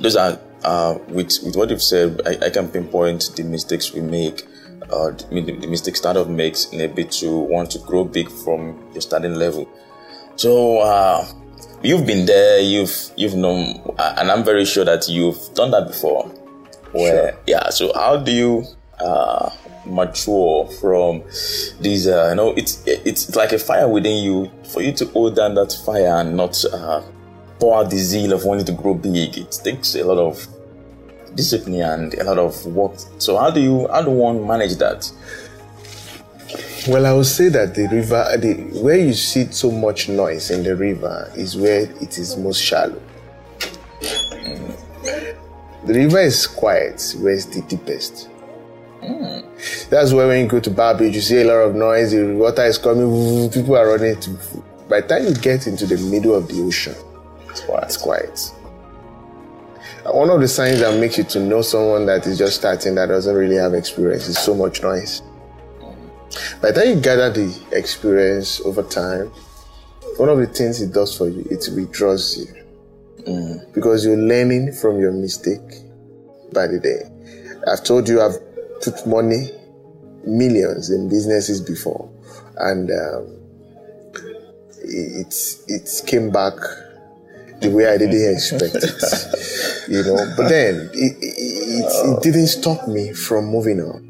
those 0.00 0.16
are 0.16 0.38
uh, 0.64 0.98
with 1.08 1.30
with 1.44 1.56
what 1.56 1.70
you've 1.70 1.82
said. 1.82 2.20
I, 2.26 2.46
I 2.46 2.50
can 2.50 2.68
pinpoint 2.68 3.30
the 3.36 3.44
mistakes 3.44 3.92
we 3.92 4.00
make. 4.00 4.46
Uh, 4.90 5.10
the, 5.10 5.56
the 5.60 5.66
mistakes 5.66 5.98
startup 5.98 6.28
makes 6.28 6.66
in 6.72 6.80
a 6.80 6.88
bit 6.88 7.10
to 7.10 7.38
want 7.38 7.70
to 7.70 7.78
grow 7.80 8.04
big 8.04 8.30
from 8.30 8.78
your 8.92 9.00
starting 9.00 9.34
level. 9.34 9.68
So 10.36 10.78
uh, 10.78 11.26
you've 11.82 12.06
been 12.06 12.26
there, 12.26 12.60
you've 12.60 13.10
you've 13.16 13.34
known, 13.34 13.80
uh, 13.98 14.14
and 14.18 14.30
I'm 14.30 14.44
very 14.44 14.64
sure 14.64 14.84
that 14.84 15.08
you've 15.08 15.38
done 15.54 15.70
that 15.72 15.86
before. 15.86 16.24
Where 16.92 17.36
yeah, 17.46 17.70
so 17.70 17.92
how 17.94 18.16
do 18.16 18.32
you 18.32 18.64
uh, 18.98 19.50
mature 19.84 20.68
from 20.80 21.22
these? 21.80 22.06
Uh, 22.06 22.28
you 22.30 22.36
know, 22.36 22.54
it's 22.56 22.82
it's 22.86 23.34
like 23.36 23.52
a 23.52 23.58
fire 23.58 23.88
within 23.88 24.22
you. 24.24 24.50
For 24.72 24.80
you 24.80 24.92
to 24.92 25.06
hold 25.06 25.36
down 25.36 25.54
that 25.54 25.72
fire 25.84 26.20
and 26.20 26.36
not 26.36 26.64
uh, 26.72 27.02
pour 27.58 27.78
out 27.78 27.90
the 27.90 27.98
zeal 27.98 28.32
of 28.32 28.44
wanting 28.44 28.66
to 28.66 28.72
grow 28.72 28.94
big, 28.94 29.36
it 29.36 29.58
takes 29.62 29.94
a 29.96 30.04
lot 30.04 30.18
of 30.18 30.46
discipline 31.38 31.80
and 31.82 32.14
a 32.14 32.24
lot 32.24 32.38
of 32.38 32.66
work. 32.66 32.92
So 33.18 33.38
how 33.38 33.50
do 33.50 33.60
you 33.60 33.86
how 33.88 34.02
do 34.02 34.10
one 34.10 34.44
manage 34.46 34.74
that? 34.76 35.10
Well, 36.88 37.06
I 37.06 37.12
would 37.12 37.26
say 37.26 37.48
that 37.50 37.74
the 37.74 37.86
river, 37.88 38.36
the, 38.38 38.54
where 38.82 38.96
you 38.98 39.12
see 39.12 39.50
so 39.52 39.70
much 39.70 40.08
noise 40.08 40.50
in 40.50 40.62
the 40.64 40.74
river 40.74 41.30
is 41.36 41.56
where 41.56 41.82
it 41.82 42.18
is 42.18 42.36
most 42.36 42.60
shallow. 42.62 43.00
The 45.86 45.94
river 45.94 46.18
is 46.20 46.46
quiet 46.46 47.14
where 47.20 47.34
it's 47.34 47.44
the 47.46 47.62
deepest. 47.62 48.28
That's 49.90 50.12
why 50.12 50.26
when 50.26 50.44
you 50.44 50.48
go 50.48 50.60
to 50.60 50.70
Bar 50.70 51.02
you 51.02 51.20
see 51.20 51.40
a 51.40 51.44
lot 51.44 51.68
of 51.68 51.74
noise, 51.74 52.10
the 52.12 52.34
water 52.34 52.64
is 52.64 52.78
coming, 52.78 53.50
people 53.50 53.76
are 53.76 53.86
running 53.88 54.18
to. 54.20 54.30
By 54.88 55.00
the 55.02 55.08
time 55.08 55.24
you 55.24 55.34
get 55.34 55.66
into 55.66 55.86
the 55.86 55.98
middle 56.10 56.34
of 56.34 56.48
the 56.48 56.60
ocean, 56.62 56.94
It's 57.50 57.60
quiet. 57.60 57.84
it's 57.84 57.96
quiet. 57.96 58.52
One 60.10 60.30
of 60.30 60.40
the 60.40 60.48
signs 60.48 60.80
that 60.80 60.98
makes 60.98 61.18
you 61.18 61.24
to 61.24 61.40
know 61.40 61.60
someone 61.60 62.06
that 62.06 62.26
is 62.26 62.38
just 62.38 62.56
starting 62.56 62.94
that 62.94 63.06
doesn't 63.06 63.34
really 63.34 63.56
have 63.56 63.74
experience 63.74 64.26
is 64.26 64.38
so 64.38 64.54
much 64.54 64.82
noise. 64.82 65.22
By 66.62 66.72
the 66.72 66.80
time 66.80 66.88
you 66.96 67.00
gather 67.00 67.30
the 67.30 67.54
experience 67.72 68.60
over 68.62 68.82
time, 68.82 69.26
one 70.16 70.28
of 70.30 70.38
the 70.38 70.46
things 70.46 70.80
it 70.80 70.92
does 70.92 71.16
for 71.16 71.28
you, 71.28 71.46
it 71.50 71.68
withdraws 71.74 72.38
you. 72.38 73.64
Because 73.74 74.06
you're 74.06 74.16
learning 74.16 74.72
from 74.72 74.98
your 74.98 75.12
mistake 75.12 75.82
by 76.52 76.66
the 76.66 76.80
day. 76.80 77.02
I've 77.70 77.84
told 77.84 78.08
you 78.08 78.22
I've 78.22 78.38
put 78.80 79.06
money, 79.06 79.50
millions 80.24 80.90
in 80.90 81.08
businesses 81.10 81.60
before. 81.60 82.10
And 82.56 82.90
um, 82.90 83.36
it 84.82 85.34
it 85.68 86.02
came 86.06 86.30
back 86.30 86.54
the 87.60 87.70
way 87.70 87.86
I 87.86 87.98
didn't 87.98 88.34
expect 88.34 88.74
it. 88.76 89.88
You 89.88 90.02
know, 90.04 90.34
but 90.36 90.48
then 90.48 90.90
it, 90.92 91.16
it, 91.20 91.84
it 92.08 92.22
didn't 92.22 92.48
stop 92.48 92.86
me 92.88 93.12
from 93.12 93.46
moving 93.46 93.80
on. 93.80 94.04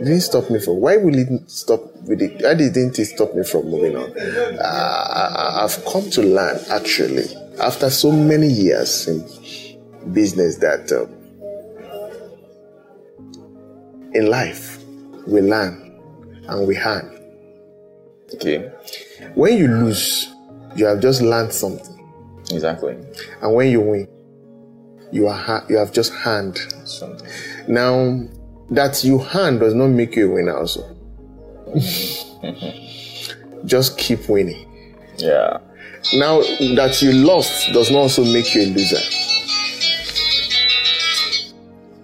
It 0.00 0.04
didn't 0.04 0.20
stop 0.22 0.50
me 0.50 0.58
from. 0.60 0.76
Why 0.76 0.96
will 0.96 1.16
it 1.16 1.50
stop 1.50 1.80
with 2.02 2.20
it? 2.22 2.42
Why 2.42 2.54
didn't 2.54 2.98
it 2.98 3.04
stop 3.06 3.34
me 3.34 3.44
from 3.44 3.70
moving 3.70 3.96
on? 3.96 4.12
Uh, 4.58 5.60
I've 5.62 5.84
come 5.84 6.10
to 6.10 6.22
learn 6.22 6.58
actually 6.70 7.26
after 7.60 7.90
so 7.90 8.10
many 8.10 8.48
years 8.48 9.06
in 9.06 9.24
business 10.12 10.56
that 10.56 10.90
um, 10.92 11.08
in 14.14 14.26
life 14.26 14.78
we 15.26 15.40
learn 15.42 16.00
and 16.48 16.66
we 16.66 16.76
learn. 16.76 17.16
Okay. 18.34 18.70
When 19.34 19.56
you 19.58 19.68
lose, 19.68 20.28
you 20.76 20.86
have 20.86 21.00
just 21.00 21.20
learned 21.20 21.52
something. 21.52 21.89
Exactly. 22.52 22.96
And 23.42 23.54
when 23.54 23.70
you 23.70 23.80
win, 23.80 24.08
you 25.12 25.26
are 25.28 25.36
ha- 25.36 25.64
you 25.68 25.76
have 25.76 25.92
just 25.92 26.12
hand. 26.12 26.58
Something. 26.84 27.28
Now 27.68 28.22
that 28.70 29.02
you 29.04 29.18
hand 29.18 29.60
does 29.60 29.74
not 29.74 29.88
make 29.88 30.16
you 30.16 30.30
a 30.30 30.34
winner 30.34 30.56
also. 30.56 30.96
just 33.64 33.98
keep 33.98 34.28
winning. 34.28 34.66
Yeah. 35.16 35.58
Now 36.14 36.40
that 36.40 36.98
you 37.02 37.12
lost 37.12 37.72
does 37.72 37.90
not 37.90 37.98
also 37.98 38.24
make 38.24 38.54
you 38.54 38.62
a 38.62 38.66
loser. 38.66 39.00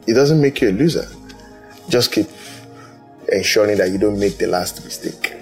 It 0.06 0.14
doesn't 0.14 0.40
make 0.40 0.60
you 0.60 0.70
a 0.70 0.72
loser. 0.72 1.08
Just 1.88 2.12
keep 2.12 2.26
ensuring 3.32 3.78
that 3.78 3.90
you 3.90 3.98
don't 3.98 4.18
make 4.18 4.38
the 4.38 4.46
last 4.46 4.84
mistake. 4.84 5.32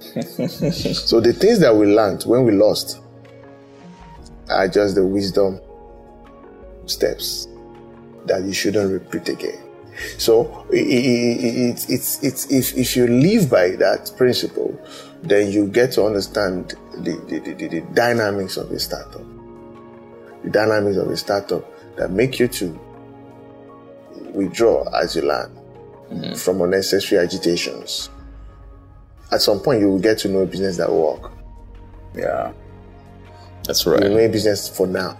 so 0.10 1.20
the 1.20 1.32
things 1.32 1.60
that 1.60 1.74
we 1.74 1.86
learned 1.86 2.22
when 2.24 2.44
we 2.44 2.52
lost 2.52 3.00
are 4.50 4.68
just 4.68 4.94
the 4.94 5.04
wisdom 5.04 5.60
steps 6.86 7.46
that 8.26 8.42
you 8.42 8.52
shouldn't 8.52 8.92
repeat 8.92 9.28
again. 9.28 9.62
So 10.18 10.66
it, 10.70 10.86
it, 10.86 11.44
it, 11.44 11.86
it's, 11.88 12.22
it's, 12.22 12.50
if, 12.50 12.76
if 12.76 12.96
you 12.96 13.06
live 13.06 13.50
by 13.50 13.70
that 13.70 14.12
principle, 14.16 14.78
then 15.22 15.50
you 15.50 15.66
get 15.66 15.92
to 15.92 16.04
understand 16.04 16.74
the, 16.94 17.20
the, 17.28 17.38
the, 17.54 17.68
the 17.68 17.80
dynamics 17.92 18.56
of 18.56 18.70
a 18.70 18.78
startup. 18.78 19.22
The 20.44 20.50
dynamics 20.50 20.96
of 20.96 21.08
a 21.08 21.16
startup 21.16 21.96
that 21.96 22.10
make 22.10 22.38
you 22.38 22.48
to 22.48 22.80
withdraw 24.32 24.88
as 24.96 25.16
you 25.16 25.22
learn 25.22 25.54
mm-hmm. 26.10 26.34
from 26.34 26.62
unnecessary 26.62 27.22
agitations. 27.22 28.08
At 29.30 29.42
some 29.42 29.60
point, 29.60 29.80
you 29.80 29.88
will 29.90 30.00
get 30.00 30.18
to 30.18 30.28
know 30.28 30.40
a 30.40 30.46
business 30.46 30.76
that 30.78 30.90
work. 30.90 31.32
Yeah. 32.14 32.52
That's 33.64 33.86
right. 33.86 34.02
You 34.02 34.08
know 34.08 34.28
business 34.28 34.68
for 34.68 34.86
now. 34.86 35.18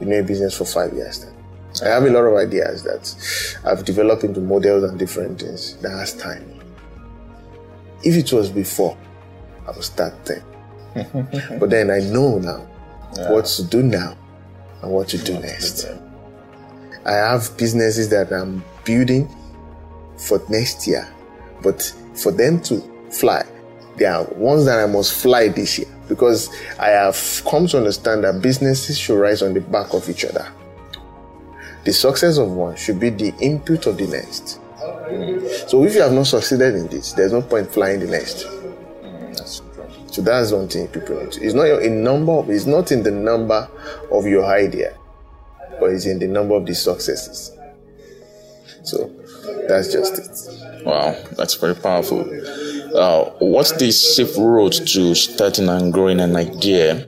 You 0.00 0.06
know 0.06 0.22
business 0.22 0.56
for 0.56 0.64
five 0.64 0.92
years. 0.92 1.24
Then. 1.24 1.34
I 1.82 1.88
have 1.88 2.04
a 2.04 2.10
lot 2.10 2.24
of 2.24 2.34
ideas 2.34 2.82
that 2.82 3.60
I've 3.64 3.84
developed 3.84 4.24
into 4.24 4.40
models 4.40 4.84
and 4.84 4.98
different 4.98 5.40
things. 5.40 5.76
That 5.78 5.90
has 5.90 6.14
time. 6.14 6.60
If 8.02 8.16
it 8.16 8.32
was 8.32 8.50
before, 8.50 8.96
I 9.66 9.72
would 9.72 9.84
start 9.84 10.14
then. 10.24 10.42
but 11.60 11.70
then 11.70 11.90
I 11.90 12.00
know 12.00 12.38
now 12.38 12.66
what 13.28 13.44
to 13.46 13.64
do 13.64 13.82
now 13.82 14.16
and 14.82 14.90
what 14.90 15.08
to 15.08 15.18
do 15.18 15.38
next. 15.38 15.86
I 17.04 17.12
have 17.12 17.56
businesses 17.56 18.08
that 18.10 18.32
I'm 18.32 18.64
building 18.84 19.28
for 20.16 20.42
next 20.48 20.86
year, 20.86 21.08
but 21.62 21.82
for 22.14 22.32
them 22.32 22.60
to 22.62 22.80
fly, 23.10 23.44
there 23.96 24.14
are 24.14 24.24
ones 24.34 24.64
that 24.64 24.78
I 24.78 24.86
must 24.86 25.20
fly 25.20 25.48
this 25.48 25.78
year 25.78 25.97
because 26.08 26.48
I 26.78 26.88
have 26.88 27.42
come 27.48 27.66
to 27.68 27.78
understand 27.78 28.24
that 28.24 28.40
businesses 28.42 28.98
should 28.98 29.18
rise 29.20 29.42
on 29.42 29.54
the 29.54 29.60
back 29.60 29.94
of 29.94 30.08
each 30.08 30.24
other. 30.24 30.50
The 31.84 31.92
success 31.92 32.38
of 32.38 32.50
one 32.50 32.76
should 32.76 32.98
be 33.00 33.10
the 33.10 33.34
input 33.40 33.86
of 33.86 33.96
the 33.96 34.06
next. 34.06 34.60
So 35.68 35.84
if 35.84 35.94
you 35.94 36.02
have 36.02 36.12
not 36.12 36.26
succeeded 36.26 36.74
in 36.74 36.86
this, 36.88 37.12
there's 37.12 37.32
no 37.32 37.42
point 37.42 37.72
flying 37.72 38.00
the 38.00 38.06
next. 38.06 38.46
So 40.12 40.22
that's 40.22 40.52
one 40.52 40.68
thing 40.68 40.88
people 40.88 41.16
need. 41.16 41.36
It's 41.40 41.54
not 41.54 41.66
a 41.66 41.88
number. 41.88 42.32
Of, 42.32 42.50
it's 42.50 42.66
not 42.66 42.90
in 42.92 43.02
the 43.02 43.10
number 43.10 43.68
of 44.10 44.26
your 44.26 44.44
idea, 44.44 44.96
but 45.78 45.90
it's 45.92 46.06
in 46.06 46.18
the 46.18 46.26
number 46.26 46.54
of 46.54 46.66
the 46.66 46.74
successes. 46.74 47.52
So 48.82 49.10
that's 49.68 49.92
just 49.92 50.18
it. 50.18 50.84
Wow, 50.84 51.16
that's 51.36 51.54
very 51.54 51.74
powerful. 51.74 52.24
Uh, 52.98 53.30
what's 53.38 53.70
the 53.76 53.92
safe 53.92 54.36
road 54.36 54.72
to 54.72 55.14
starting 55.14 55.68
and 55.68 55.92
growing 55.92 56.18
an 56.18 56.34
idea 56.34 57.06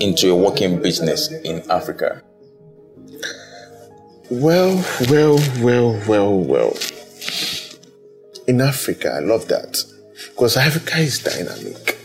into 0.00 0.32
a 0.32 0.36
working 0.36 0.82
business 0.82 1.30
in 1.44 1.62
Africa? 1.70 2.20
Well, 4.28 4.84
well, 5.08 5.38
well, 5.60 6.02
well, 6.08 6.40
well. 6.40 6.76
In 8.48 8.60
Africa, 8.60 9.12
I 9.14 9.20
love 9.20 9.46
that 9.46 9.84
because 10.30 10.56
Africa 10.56 10.98
is 10.98 11.22
dynamic. 11.22 11.96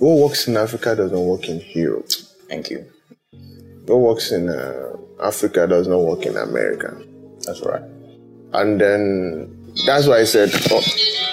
What 0.00 0.18
works 0.18 0.48
in 0.48 0.58
Africa 0.58 0.94
does 0.94 1.12
not 1.12 1.20
work 1.20 1.48
in 1.48 1.64
Europe. 1.72 2.10
Thank 2.46 2.68
you. 2.68 2.84
What 3.86 4.00
works 4.00 4.32
in 4.32 4.50
uh, 4.50 4.96
Africa 5.22 5.66
does 5.66 5.88
not 5.88 6.00
work 6.00 6.26
in 6.26 6.36
America. 6.36 6.94
That's 7.46 7.62
right. 7.62 7.82
and 8.52 8.80
then 8.80 9.59
that's 9.86 10.06
why 10.06 10.20
I 10.20 10.24
said 10.24 10.50
oh, 10.70 10.80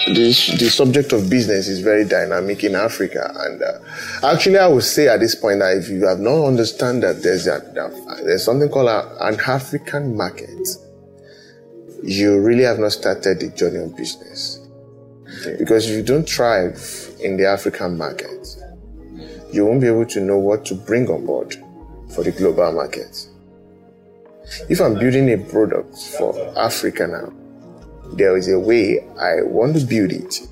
the 0.06 0.56
the 0.58 0.70
subject 0.70 1.12
of 1.12 1.28
business 1.28 1.68
is 1.68 1.80
very 1.80 2.04
dynamic 2.04 2.64
in 2.64 2.74
Africa. 2.74 3.32
And 3.36 3.62
uh, 3.62 4.26
actually, 4.26 4.58
I 4.58 4.66
would 4.68 4.84
say 4.84 5.08
at 5.08 5.20
this 5.20 5.34
point 5.34 5.60
that 5.60 5.76
if 5.76 5.88
you 5.88 6.06
have 6.06 6.20
not 6.20 6.46
understand 6.46 7.02
that 7.02 7.22
there's 7.22 7.46
a, 7.46 7.60
that 7.74 8.22
there's 8.24 8.44
something 8.44 8.68
called 8.68 8.88
a, 8.88 9.26
an 9.26 9.38
African 9.46 10.16
market, 10.16 10.68
you 12.02 12.40
really 12.40 12.64
have 12.64 12.78
not 12.78 12.92
started 12.92 13.40
the 13.40 13.48
journey 13.50 13.78
of 13.78 13.96
business. 13.96 14.60
Because 15.58 15.88
if 15.88 15.96
you 15.96 16.02
don't 16.02 16.28
thrive 16.28 16.80
in 17.20 17.36
the 17.36 17.46
African 17.46 17.98
market, 17.98 18.56
you 19.52 19.64
won't 19.66 19.80
be 19.80 19.86
able 19.86 20.06
to 20.06 20.20
know 20.20 20.38
what 20.38 20.64
to 20.66 20.74
bring 20.74 21.08
on 21.08 21.26
board 21.26 21.54
for 22.14 22.24
the 22.24 22.32
global 22.32 22.72
market. 22.72 23.28
If 24.68 24.80
I'm 24.80 24.94
building 24.98 25.30
a 25.32 25.38
product 25.38 25.96
for 26.18 26.58
Africa 26.58 27.06
now, 27.06 27.32
there 28.12 28.36
is 28.36 28.50
a 28.50 28.58
way 28.58 29.00
I 29.20 29.42
want 29.42 29.76
to 29.76 29.84
build 29.84 30.12
it. 30.12 30.46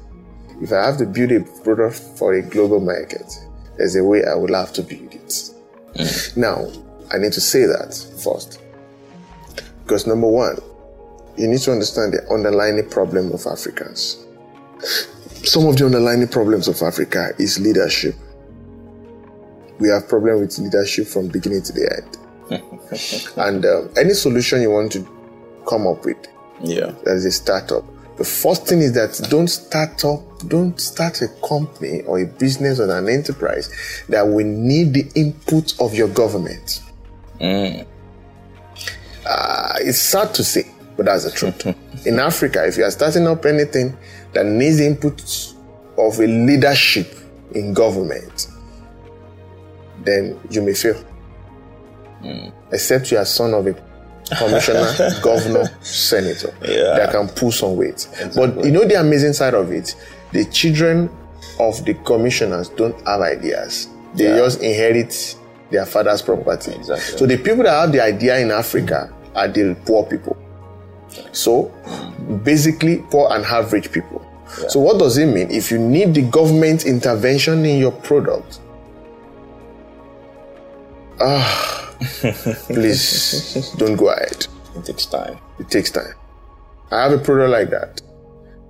If 0.60 0.72
I 0.72 0.86
have 0.86 0.98
to 0.98 1.06
build 1.06 1.32
a 1.32 1.40
product 1.62 1.96
for 2.16 2.34
a 2.34 2.42
global 2.42 2.80
market, 2.80 3.32
there's 3.76 3.96
a 3.96 4.04
way 4.04 4.24
I 4.24 4.34
will 4.34 4.54
have 4.54 4.72
to 4.74 4.82
build 4.82 5.12
it. 5.14 5.52
Now, 6.36 6.66
I 7.12 7.18
need 7.18 7.32
to 7.32 7.40
say 7.40 7.66
that 7.66 7.94
first. 8.22 8.60
Because 9.82 10.06
number 10.06 10.28
one, 10.28 10.58
you 11.36 11.46
need 11.46 11.60
to 11.60 11.72
understand 11.72 12.14
the 12.14 12.26
underlying 12.32 12.88
problem 12.88 13.32
of 13.32 13.46
Africans. 13.46 14.24
Some 15.44 15.66
of 15.66 15.76
the 15.76 15.86
underlying 15.86 16.26
problems 16.28 16.68
of 16.68 16.80
Africa 16.82 17.30
is 17.38 17.58
leadership. 17.60 18.14
We 19.78 19.88
have 19.90 20.08
problem 20.08 20.40
with 20.40 20.58
leadership 20.58 21.06
from 21.06 21.28
beginning 21.28 21.62
to 21.62 21.72
the 21.72 21.96
end. 21.96 22.16
and 23.36 23.64
um, 23.64 23.90
any 23.96 24.14
solution 24.14 24.62
you 24.62 24.70
want 24.70 24.92
to 24.92 25.06
come 25.68 25.86
up 25.86 26.04
with 26.04 26.16
Yeah. 26.62 26.92
as 27.06 27.24
a 27.24 27.30
startup, 27.30 27.84
the 28.16 28.24
first 28.24 28.66
thing 28.66 28.80
is 28.80 28.94
that 28.94 29.28
don't 29.30 29.48
start 29.48 30.02
up, 30.04 30.20
don't 30.48 30.80
start 30.80 31.20
a 31.20 31.28
company 31.46 32.02
or 32.02 32.18
a 32.18 32.26
business 32.26 32.80
or 32.80 32.90
an 32.90 33.08
enterprise 33.08 33.70
that 34.08 34.22
will 34.26 34.46
need 34.46 34.94
the 34.94 35.06
input 35.14 35.78
of 35.80 35.94
your 35.94 36.08
government. 36.08 36.80
Uh, 39.26 39.74
it's 39.80 39.98
sad 39.98 40.32
to 40.34 40.44
say, 40.44 40.70
but 40.96 41.06
that's 41.06 41.24
the 41.24 41.30
truth. 41.30 41.66
In 42.06 42.18
Africa, 42.18 42.66
if 42.66 42.78
you 42.78 42.84
are 42.84 42.90
starting 42.90 43.26
up 43.26 43.44
anything 43.44 43.96
that 44.32 44.46
needs 44.46 44.80
input 44.80 45.54
of 45.98 46.18
a 46.20 46.26
leadership 46.26 47.14
in 47.54 47.72
government, 47.72 48.48
then 50.04 50.38
you 50.50 50.62
may 50.62 50.74
fail. 50.74 51.02
Except 52.70 53.10
you 53.10 53.18
are 53.18 53.24
son 53.24 53.54
of 53.54 53.66
a 53.66 53.74
commissioner, 54.38 54.92
governor, 55.22 55.64
senator 55.80 56.52
Yeah. 56.62 56.96
that 56.96 57.12
can 57.12 57.28
pull 57.28 57.52
some 57.52 57.76
weight. 57.76 58.08
But 58.34 58.64
you 58.64 58.72
know 58.72 58.84
the 58.84 58.98
amazing 59.00 59.32
side 59.34 59.54
of 59.54 59.70
it? 59.72 59.94
The 60.32 60.44
children 60.46 61.08
of 61.60 61.84
the 61.84 61.94
commissioners 61.94 62.68
don't 62.70 62.96
have 63.06 63.20
ideas. 63.20 63.88
They 64.14 64.24
Yeah. 64.28 64.36
just 64.38 64.60
inherit 64.62 65.36
their 65.70 65.86
father's 65.86 66.22
property. 66.22 66.72
Exactly. 66.74 67.18
So 67.18 67.26
the 67.26 67.36
people 67.36 67.64
that 67.64 67.70
have 67.80 67.92
the 67.92 68.00
idea 68.00 68.38
in 68.38 68.50
Africa 68.50 69.10
are 69.34 69.48
the 69.48 69.76
poor 69.84 70.04
people. 70.04 70.36
So 71.32 71.70
basically 72.44 73.04
poor 73.10 73.28
and 73.32 73.44
average 73.44 73.90
people. 73.92 74.22
So 74.68 74.80
what 74.80 74.98
does 74.98 75.18
it 75.18 75.26
mean? 75.26 75.50
If 75.50 75.70
you 75.70 75.78
need 75.78 76.14
the 76.14 76.22
government 76.22 76.86
intervention 76.86 77.64
in 77.64 77.78
your 77.78 77.92
product, 77.92 78.60
ah, 81.20 81.85
please 82.68 83.72
don't 83.78 83.96
go 83.96 84.10
ahead. 84.10 84.46
It 84.76 84.84
takes 84.84 85.06
time. 85.06 85.38
It 85.58 85.70
takes 85.70 85.90
time. 85.90 86.14
I 86.90 87.02
have 87.02 87.12
a 87.12 87.18
product 87.18 87.50
like 87.50 87.70
that 87.70 88.02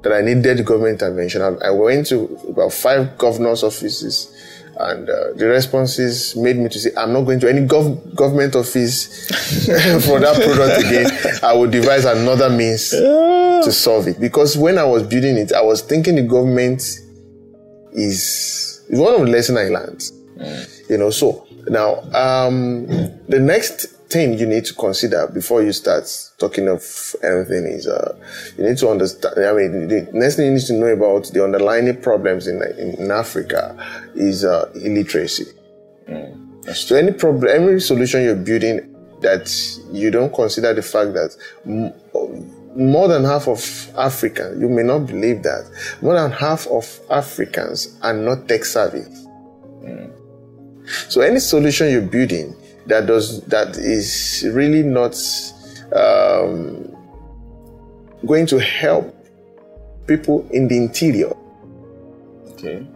that 0.02 0.12
I 0.12 0.20
needed 0.20 0.64
government 0.64 1.02
intervention. 1.02 1.42
I, 1.42 1.66
I 1.66 1.70
went 1.70 2.06
to 2.08 2.24
about 2.48 2.72
five 2.72 3.18
governors' 3.18 3.64
offices, 3.64 4.32
and 4.78 5.08
uh, 5.08 5.32
the 5.34 5.46
responses 5.46 6.36
made 6.36 6.56
me 6.56 6.68
to 6.68 6.78
say, 6.78 6.90
I'm 6.96 7.12
not 7.12 7.22
going 7.22 7.40
to 7.40 7.48
any 7.48 7.66
gov- 7.66 8.14
government 8.14 8.54
office 8.54 9.26
for 10.06 10.20
that 10.20 10.40
product 10.40 10.86
again. 10.86 11.40
I 11.42 11.54
will 11.54 11.70
devise 11.70 12.04
another 12.04 12.50
means 12.50 12.90
to 12.90 13.72
solve 13.72 14.06
it. 14.06 14.20
Because 14.20 14.56
when 14.56 14.78
I 14.78 14.84
was 14.84 15.02
building 15.02 15.36
it, 15.36 15.52
I 15.52 15.62
was 15.62 15.82
thinking 15.82 16.16
the 16.16 16.22
government 16.22 16.82
is, 17.92 18.84
is 18.88 19.00
one 19.00 19.14
of 19.14 19.20
the 19.22 19.26
lessons 19.26 19.58
I 19.58 19.68
learned. 19.68 20.00
Mm. 20.36 20.90
You 20.90 20.98
know, 20.98 21.10
so 21.10 21.45
now 21.68 22.00
um, 22.12 22.86
the 23.28 23.40
next 23.40 23.86
thing 24.08 24.38
you 24.38 24.46
need 24.46 24.64
to 24.64 24.74
consider 24.74 25.26
before 25.26 25.62
you 25.62 25.72
start 25.72 26.04
talking 26.38 26.68
of 26.68 26.82
anything 27.22 27.66
is 27.66 27.86
uh, 27.88 28.16
you 28.56 28.64
need 28.64 28.78
to 28.78 28.88
understand. 28.88 29.34
I 29.38 29.52
mean, 29.52 29.88
the 29.88 30.08
next 30.12 30.36
thing 30.36 30.46
you 30.46 30.52
need 30.52 30.66
to 30.66 30.72
know 30.74 30.86
about 30.86 31.26
the 31.32 31.42
underlying 31.42 32.00
problems 32.00 32.46
in 32.46 32.62
in, 32.78 33.10
Africa 33.10 33.76
is 34.14 34.44
uh, 34.44 34.70
illiteracy. 34.74 35.46
Mm. 36.08 36.74
So 36.74 36.96
any 36.96 37.12
problem, 37.12 37.48
any 37.48 37.80
solution 37.80 38.22
you're 38.22 38.36
building 38.36 38.92
that 39.22 39.50
you 39.92 40.10
don't 40.10 40.32
consider 40.32 40.74
the 40.74 40.82
fact 40.82 41.14
that 41.14 41.36
m- 41.64 41.92
more 42.76 43.08
than 43.08 43.24
half 43.24 43.48
of 43.48 43.90
Africans, 43.96 44.60
you 44.60 44.68
may 44.68 44.82
not 44.82 45.06
believe 45.06 45.42
that, 45.42 45.70
more 46.02 46.14
than 46.14 46.30
half 46.30 46.66
of 46.66 47.00
Africans 47.10 47.98
are 48.02 48.12
not 48.12 48.46
tech 48.46 48.64
savvy. 48.64 49.04
Mm. 49.82 50.12
So 51.08 51.20
any 51.20 51.40
solution 51.40 51.90
you're 51.90 52.00
building 52.02 52.54
that 52.86 53.06
does 53.06 53.42
that 53.42 53.76
is 53.76 54.46
really 54.52 54.82
not 54.82 55.16
um, 55.92 56.94
going 58.24 58.46
to 58.46 58.58
help 58.58 59.12
people 60.06 60.46
in 60.50 60.68
the 60.68 60.76
interior. 60.76 61.32
Okay. 62.52 62.86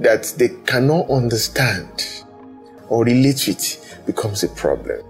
That 0.00 0.34
they 0.36 0.48
cannot 0.66 1.10
understand 1.10 2.24
or 2.88 3.04
relate 3.04 3.46
with 3.46 4.04
becomes 4.06 4.42
a 4.42 4.48
problem. 4.48 5.02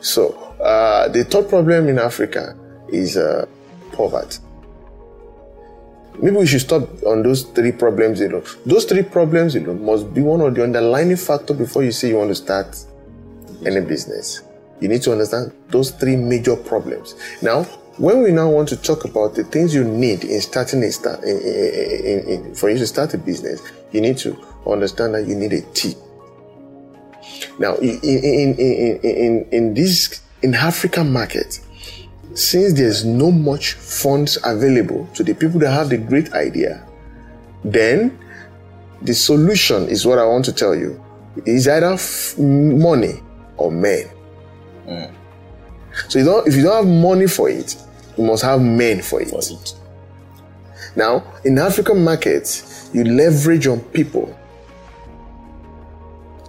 So 0.00 0.32
uh, 0.60 1.08
the 1.08 1.24
third 1.24 1.48
problem 1.48 1.88
in 1.88 1.98
Africa 1.98 2.56
is 2.88 3.16
uh, 3.16 3.46
poverty. 3.92 4.38
Maybe 6.18 6.36
we 6.36 6.46
should 6.46 6.60
stop 6.60 6.82
on 7.04 7.22
those 7.22 7.44
three 7.44 7.72
problems 7.72 8.20
alone. 8.20 8.44
Those 8.66 8.84
three 8.84 9.02
problems 9.02 9.54
alone 9.56 9.84
must 9.84 10.12
be 10.12 10.20
one 10.20 10.40
of 10.40 10.54
the 10.54 10.62
underlying 10.62 11.16
factor 11.16 11.54
before 11.54 11.82
you 11.82 11.92
say 11.92 12.08
you 12.08 12.16
want 12.18 12.30
to 12.30 12.34
start 12.34 12.76
any 13.64 13.80
business. 13.80 14.42
You 14.80 14.88
need 14.88 15.02
to 15.02 15.12
understand 15.12 15.52
those 15.68 15.90
three 15.92 16.16
major 16.16 16.56
problems. 16.56 17.14
Now, 17.42 17.64
when 17.98 18.22
we 18.22 18.32
now 18.32 18.48
want 18.48 18.68
to 18.70 18.76
talk 18.76 19.04
about 19.04 19.34
the 19.34 19.44
things 19.44 19.74
you 19.74 19.84
need 19.84 20.24
in 20.24 20.40
starting 20.40 20.82
a 20.82 20.90
start, 20.90 21.22
in, 21.22 21.38
in, 21.38 22.28
in, 22.28 22.54
for 22.54 22.70
you 22.70 22.78
to 22.78 22.86
start 22.86 23.12
a 23.14 23.18
business, 23.18 23.62
you 23.92 24.00
need 24.00 24.16
to 24.18 24.36
understand 24.66 25.14
that 25.14 25.26
you 25.26 25.34
need 25.34 25.52
a 25.52 25.60
team. 25.72 25.94
Now, 27.58 27.76
in 27.76 28.00
in 28.02 28.54
in 28.54 29.00
in, 29.02 29.48
in 29.52 29.74
this 29.74 30.22
in 30.42 30.54
African 30.54 31.12
market, 31.12 31.60
since 32.40 32.72
there's 32.72 33.04
no 33.04 33.30
much 33.30 33.74
funds 33.74 34.38
available 34.44 35.06
to 35.14 35.22
the 35.22 35.34
people 35.34 35.60
that 35.60 35.70
have 35.70 35.90
the 35.90 35.98
great 35.98 36.32
idea, 36.32 36.86
then 37.64 38.18
the 39.02 39.14
solution 39.14 39.88
is 39.88 40.06
what 40.06 40.18
I 40.18 40.24
want 40.24 40.44
to 40.46 40.52
tell 40.52 40.74
you 40.74 41.02
is 41.46 41.68
either 41.68 41.92
f- 41.92 42.38
money 42.38 43.20
or 43.56 43.70
men. 43.70 44.10
Mm. 44.86 45.14
So 46.08 46.18
you 46.18 46.24
don't, 46.24 46.46
if 46.46 46.54
you 46.54 46.62
don't 46.62 46.84
have 46.84 47.02
money 47.02 47.26
for 47.26 47.48
it, 47.48 47.76
you 48.16 48.24
must 48.24 48.42
have 48.42 48.60
men 48.60 49.02
for 49.02 49.20
it. 49.20 49.30
For 49.30 49.38
it. 49.38 49.74
Now, 50.96 51.24
in 51.44 51.58
African 51.58 52.02
markets, 52.02 52.90
you 52.92 53.04
leverage 53.04 53.66
on 53.66 53.80
people 53.80 54.36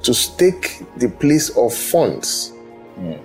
to 0.04 0.14
stake 0.14 0.82
the 0.98 1.10
place 1.10 1.50
of 1.56 1.74
funds. 1.74 2.54
Mm. 2.98 3.22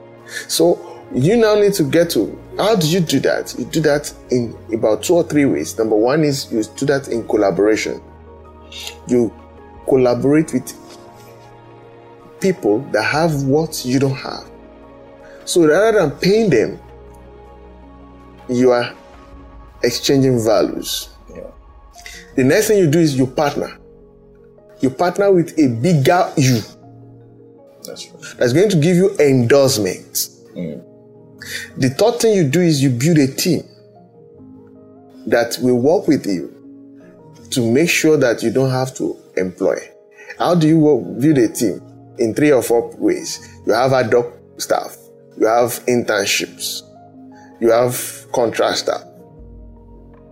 So 0.48 1.02
you 1.14 1.36
now 1.36 1.54
need 1.54 1.72
to 1.74 1.84
get 1.84 2.10
to 2.10 2.38
how 2.56 2.76
do 2.76 2.88
you 2.88 3.00
do 3.00 3.20
that? 3.20 3.54
You 3.58 3.64
do 3.66 3.80
that 3.82 4.12
in 4.30 4.56
about 4.72 5.02
two 5.02 5.14
or 5.14 5.24
three 5.24 5.44
ways. 5.44 5.76
Number 5.78 5.96
one 5.96 6.24
is 6.24 6.50
you 6.52 6.62
do 6.76 6.86
that 6.86 7.08
in 7.08 7.26
collaboration. 7.28 8.02
You 9.06 9.32
collaborate 9.86 10.52
with 10.52 10.72
people 12.40 12.80
that 12.92 13.02
have 13.02 13.44
what 13.44 13.84
you 13.84 13.98
don't 13.98 14.16
have. 14.16 14.50
So 15.44 15.66
rather 15.66 16.00
than 16.00 16.10
paying 16.18 16.50
them, 16.50 16.78
you 18.48 18.70
are 18.70 18.94
exchanging 19.82 20.42
values. 20.42 21.10
Yeah. 21.34 21.50
The 22.36 22.44
next 22.44 22.68
thing 22.68 22.78
you 22.78 22.90
do 22.90 22.98
is 22.98 23.16
you 23.16 23.26
partner. 23.26 23.78
You 24.80 24.90
partner 24.90 25.32
with 25.32 25.58
a 25.58 25.68
bigger 25.68 26.32
you. 26.36 26.60
That's, 27.84 28.08
right. 28.10 28.38
that's 28.38 28.52
going 28.52 28.70
to 28.70 28.76
give 28.76 28.96
you 28.96 29.16
endorsement. 29.18 30.12
Mm. 30.54 30.95
The 31.76 31.90
third 31.90 32.20
thing 32.20 32.34
you 32.34 32.48
do 32.48 32.60
is 32.60 32.82
you 32.82 32.90
build 32.90 33.18
a 33.18 33.28
team 33.28 33.62
that 35.26 35.58
will 35.60 35.78
work 35.80 36.08
with 36.08 36.26
you 36.26 36.52
to 37.50 37.70
make 37.70 37.90
sure 37.90 38.16
that 38.16 38.42
you 38.42 38.50
don't 38.50 38.70
have 38.70 38.94
to 38.96 39.16
employ. 39.36 39.76
How 40.38 40.54
do 40.54 40.66
you 40.68 40.78
work, 40.78 41.20
build 41.20 41.38
a 41.38 41.48
team? 41.48 41.82
In 42.18 42.34
three 42.34 42.50
or 42.52 42.62
four 42.62 42.94
ways. 42.96 43.46
You 43.66 43.72
have 43.72 43.92
ad 43.92 44.12
hoc 44.12 44.32
staff, 44.56 44.96
you 45.38 45.46
have 45.46 45.84
internships, 45.86 46.82
you 47.60 47.70
have 47.70 48.26
contract 48.32 48.78
staff. 48.78 49.02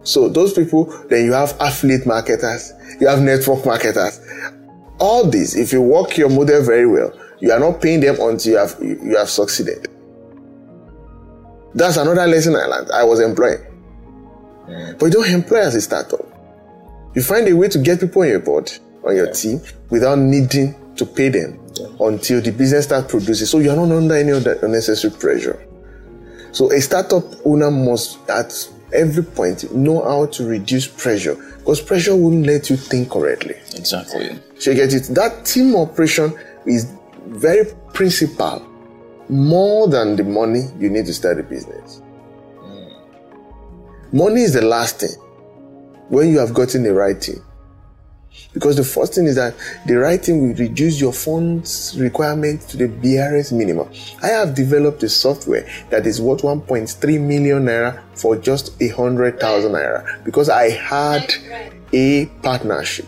So 0.02 0.28
those 0.28 0.52
people, 0.54 0.86
then 1.08 1.24
you 1.24 1.32
have 1.32 1.56
affiliate 1.60 2.06
marketers, 2.06 2.72
you 3.00 3.06
have 3.06 3.20
network 3.20 3.66
marketers. 3.66 4.20
All 4.98 5.28
these, 5.28 5.56
if 5.56 5.72
you 5.72 5.82
work 5.82 6.16
your 6.16 6.30
model 6.30 6.62
very 6.62 6.86
well, 6.86 7.12
you 7.40 7.52
are 7.52 7.60
not 7.60 7.82
paying 7.82 8.00
them 8.00 8.16
until 8.20 8.52
you 8.52 8.58
have 8.58 8.76
you 8.80 9.16
have 9.16 9.28
succeeded. 9.28 9.88
That's 11.74 11.96
another 11.96 12.26
lesson 12.26 12.54
I 12.56 12.66
learned. 12.66 12.90
I 12.92 13.04
was 13.04 13.20
employed. 13.20 13.66
Mm. 14.66 14.98
But 14.98 15.06
you 15.06 15.12
don't 15.12 15.30
employ 15.30 15.58
as 15.58 15.74
a 15.74 15.80
startup. 15.80 16.20
You 17.14 17.22
find 17.22 17.48
a 17.48 17.52
way 17.54 17.68
to 17.68 17.78
get 17.78 18.00
people 18.00 18.22
on 18.22 18.28
your 18.28 18.40
board, 18.40 18.70
on 19.04 19.14
your 19.14 19.26
yeah. 19.26 19.32
team, 19.32 19.60
without 19.90 20.18
needing 20.18 20.74
to 20.96 21.06
pay 21.06 21.28
them 21.28 21.60
yeah. 21.74 21.86
until 22.00 22.40
the 22.40 22.52
business 22.52 22.84
starts 22.86 23.10
producing. 23.10 23.46
So 23.46 23.58
you're 23.58 23.76
not 23.76 23.90
under 23.94 24.14
any 24.14 24.30
unnecessary 24.30 25.12
pressure. 25.12 25.66
So 26.52 26.70
a 26.72 26.80
startup 26.80 27.24
owner 27.44 27.70
must 27.70 28.18
at 28.30 28.52
every 28.92 29.24
point 29.24 29.74
know 29.74 30.02
how 30.04 30.26
to 30.26 30.46
reduce 30.46 30.86
pressure 30.86 31.34
because 31.58 31.80
pressure 31.80 32.14
wouldn't 32.14 32.46
let 32.46 32.70
you 32.70 32.76
think 32.76 33.10
correctly. 33.10 33.56
Exactly. 33.74 34.38
So 34.58 34.70
you 34.70 34.76
get 34.76 34.92
it. 34.94 35.14
That 35.14 35.44
team 35.44 35.74
operation 35.74 36.32
is 36.66 36.92
very 37.26 37.64
principal 37.92 38.64
more 39.28 39.88
than 39.88 40.16
the 40.16 40.24
money 40.24 40.64
you 40.78 40.90
need 40.90 41.06
to 41.06 41.14
start 41.14 41.38
a 41.38 41.42
business. 41.42 42.02
Money 44.12 44.42
is 44.42 44.52
the 44.52 44.62
last 44.62 45.00
thing 45.00 45.16
when 46.08 46.28
you 46.28 46.38
have 46.38 46.54
gotten 46.54 46.82
the 46.82 46.94
right 46.94 47.22
thing. 47.22 47.42
Because 48.52 48.76
the 48.76 48.84
first 48.84 49.14
thing 49.14 49.26
is 49.26 49.36
that 49.36 49.54
the 49.86 49.96
right 49.96 50.24
thing 50.24 50.48
will 50.48 50.54
reduce 50.56 51.00
your 51.00 51.12
funds 51.12 51.96
requirement 51.98 52.60
to 52.68 52.76
the 52.76 52.88
barest 52.88 53.52
minimum. 53.52 53.88
I 54.22 54.28
have 54.28 54.54
developed 54.54 55.02
a 55.02 55.08
software 55.08 55.68
that 55.90 56.06
is 56.06 56.20
worth 56.20 56.42
1.3 56.42 57.20
million 57.20 57.64
naira 57.64 58.00
for 58.14 58.36
just 58.36 58.80
a 58.80 58.88
hundred 58.88 59.40
thousand 59.40 59.72
naira 59.72 60.24
because 60.24 60.48
I 60.48 60.70
had 60.70 61.34
a 61.92 62.26
partnership. 62.42 63.06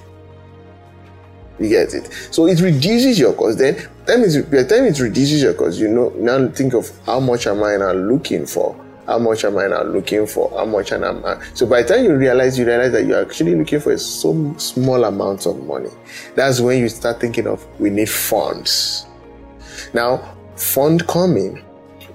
You 1.58 1.68
get 1.68 1.94
it? 1.94 2.12
So 2.30 2.46
it 2.46 2.60
reduces 2.60 3.18
your 3.18 3.32
cost. 3.32 3.58
Then, 3.58 3.76
time 4.06 4.22
is, 4.22 4.42
by 4.42 4.62
the 4.62 4.66
time 4.68 4.84
it 4.84 4.98
reduces 5.00 5.42
your 5.42 5.54
cost, 5.54 5.78
you 5.78 5.88
know, 5.88 6.10
now 6.16 6.48
think 6.48 6.74
of 6.74 6.90
how 7.06 7.20
much 7.20 7.46
am 7.46 7.62
I 7.62 7.76
now 7.76 7.92
looking 7.92 8.46
for? 8.46 8.78
How 9.06 9.18
much 9.18 9.44
am 9.44 9.56
I 9.56 9.68
now 9.68 9.84
looking 9.84 10.26
for? 10.26 10.50
How 10.50 10.64
much 10.64 10.92
am 10.92 11.24
I? 11.24 11.40
So 11.54 11.64
by 11.66 11.82
the 11.82 11.94
time 11.94 12.04
you 12.04 12.16
realize, 12.16 12.58
you 12.58 12.66
realize 12.66 12.92
that 12.92 13.06
you're 13.06 13.22
actually 13.22 13.54
looking 13.54 13.80
for 13.80 13.92
a 13.92 13.98
so 13.98 14.54
small 14.58 15.04
amount 15.04 15.46
of 15.46 15.64
money. 15.64 15.90
That's 16.34 16.60
when 16.60 16.80
you 16.80 16.88
start 16.88 17.20
thinking 17.20 17.46
of, 17.46 17.64
we 17.80 17.88
need 17.88 18.10
funds. 18.10 19.06
Now, 19.94 20.36
fund 20.56 21.06
coming. 21.06 21.62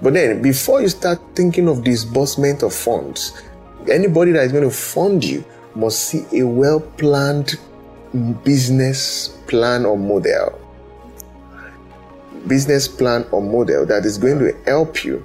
But 0.02 0.14
then, 0.14 0.42
before 0.42 0.82
you 0.82 0.88
start 0.88 1.20
thinking 1.34 1.68
of 1.68 1.82
disbursement 1.82 2.62
of 2.62 2.74
funds, 2.74 3.40
anybody 3.88 4.32
that 4.32 4.44
is 4.44 4.52
going 4.52 4.64
to 4.64 4.70
fund 4.70 5.24
you 5.24 5.44
must 5.74 6.06
see 6.06 6.26
a 6.38 6.46
well 6.46 6.80
planned 6.80 7.54
business 8.44 9.28
plan 9.46 9.84
or 9.84 9.96
model. 9.96 10.58
Business 12.46 12.88
plan 12.88 13.24
or 13.30 13.40
model 13.40 13.86
that 13.86 14.04
is 14.04 14.18
going 14.18 14.38
to 14.38 14.52
help 14.64 15.04
you 15.04 15.24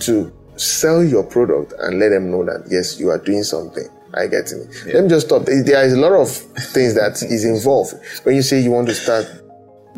to 0.00 0.32
sell 0.56 1.02
your 1.04 1.22
product 1.22 1.72
and 1.78 1.98
let 1.98 2.10
them 2.10 2.30
know 2.30 2.44
that 2.44 2.64
yes, 2.70 2.98
you 2.98 3.10
are 3.10 3.18
doing 3.18 3.42
something. 3.42 3.88
I 4.12 4.26
get 4.26 4.50
it. 4.50 4.68
Yeah. 4.86 4.94
Let 4.94 5.02
me 5.04 5.08
just 5.08 5.26
stop. 5.26 5.44
There 5.44 5.84
is 5.84 5.92
a 5.92 6.00
lot 6.00 6.12
of 6.12 6.28
things 6.30 6.94
that 6.94 7.22
is 7.22 7.44
involved 7.44 7.94
when 8.24 8.34
you 8.34 8.42
say 8.42 8.60
you 8.60 8.70
want 8.72 8.88
to 8.88 8.94
start 8.94 9.26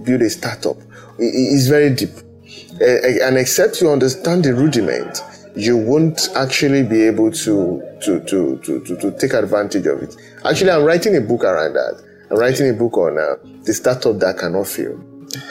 build 0.04 0.22
a 0.22 0.30
startup. 0.30 0.76
It's 1.18 1.68
very 1.68 1.94
deep, 1.94 2.10
eh, 2.80 2.98
eh, 3.02 3.18
and 3.22 3.36
except 3.36 3.80
you 3.80 3.90
understand 3.90 4.44
the 4.44 4.54
rudiment, 4.54 5.22
you 5.54 5.76
won't 5.76 6.28
actually 6.34 6.82
be 6.82 7.02
able 7.04 7.30
to 7.30 7.82
to, 8.04 8.20
to, 8.20 8.58
to, 8.64 8.80
to, 8.84 8.96
to 8.96 9.18
take 9.18 9.34
advantage 9.34 9.86
of 9.86 10.02
it. 10.02 10.16
Actually, 10.44 10.70
I'm 10.70 10.84
writing 10.84 11.16
a 11.16 11.20
book 11.20 11.44
around 11.44 11.74
that. 11.74 12.02
I'm 12.32 12.38
writing 12.38 12.70
a 12.70 12.72
book 12.72 12.96
on 12.96 13.18
uh, 13.18 13.36
the 13.64 13.74
startup 13.74 14.18
that 14.20 14.38
cannot 14.38 14.66
fail. 14.66 14.98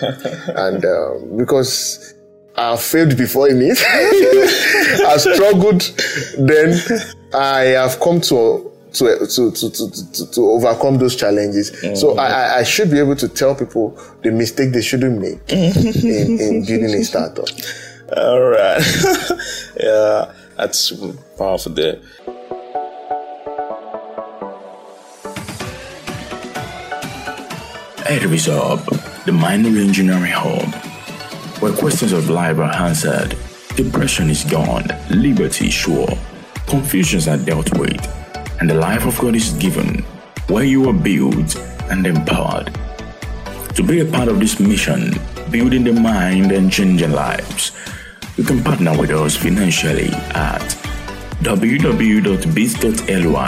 and 0.58 0.84
um, 0.84 1.38
because 1.38 2.16
I 2.56 2.76
failed 2.76 3.16
before 3.18 3.50
in 3.50 3.62
it, 3.62 3.78
I 5.08 5.18
struggled, 5.18 5.82
then 6.40 6.80
I 7.34 7.60
have 7.78 8.00
come 8.00 8.20
to 8.22 8.68
to, 8.94 9.26
to, 9.26 9.52
to, 9.52 9.72
to, 9.72 10.32
to, 10.32 10.42
overcome 10.42 10.98
those 10.98 11.16
challenges. 11.16 11.72
Mm-hmm. 11.72 11.96
So 11.96 12.18
I, 12.18 12.58
I 12.58 12.64
should 12.64 12.92
be 12.92 13.00
able 13.00 13.16
to 13.16 13.30
tell 13.30 13.56
people 13.56 13.98
the 14.22 14.32
mistake 14.32 14.74
they 14.74 14.82
shouldn't 14.82 15.22
make 15.22 15.40
in, 15.48 16.42
in 16.42 16.66
building 16.66 16.94
a 17.00 17.04
startup. 17.06 17.48
All 18.18 18.42
right. 18.42 18.84
yeah, 19.80 20.34
that's 20.58 20.92
powerful 21.38 21.72
there. 21.72 22.02
Edresolve, 28.12 28.84
the 29.24 29.32
Mind 29.32 29.66
Reengineering 29.66 30.34
Hub, 30.34 30.68
where 31.62 31.72
questions 31.72 32.12
of 32.12 32.30
life 32.30 32.58
are 32.58 32.76
answered, 32.76 33.38
depression 33.78 34.30
is 34.30 34.44
gone, 34.44 34.84
liberty 35.10 35.68
is 35.68 35.74
sure, 35.74 36.10
confusions 36.68 37.30
are 37.30 37.38
dealt 37.38 37.72
with, 37.78 38.06
and 38.60 38.70
the 38.70 38.74
life 38.74 39.06
of 39.06 39.18
God 39.18 39.34
is 39.34 39.54
given, 39.54 40.04
where 40.48 40.66
you 40.66 40.90
are 40.90 40.94
built 40.94 41.56
and 41.90 42.06
empowered. 42.06 42.78
To 43.76 43.84
be 43.84 44.02
a 44.02 44.06
part 44.06 44.28
of 44.28 44.42
this 44.42 44.60
mission, 44.60 45.18
building 45.50 45.86
the 45.86 45.94
mind 45.94 46.52
and 46.52 46.70
changing 46.70 47.14
lives, 47.14 47.72
you 48.36 48.44
can 48.44 48.62
partner 48.62 48.92
with 49.00 49.12
us 49.12 49.38
financially 49.38 50.10
at 50.36 50.78
www.biz.ly 51.44 52.44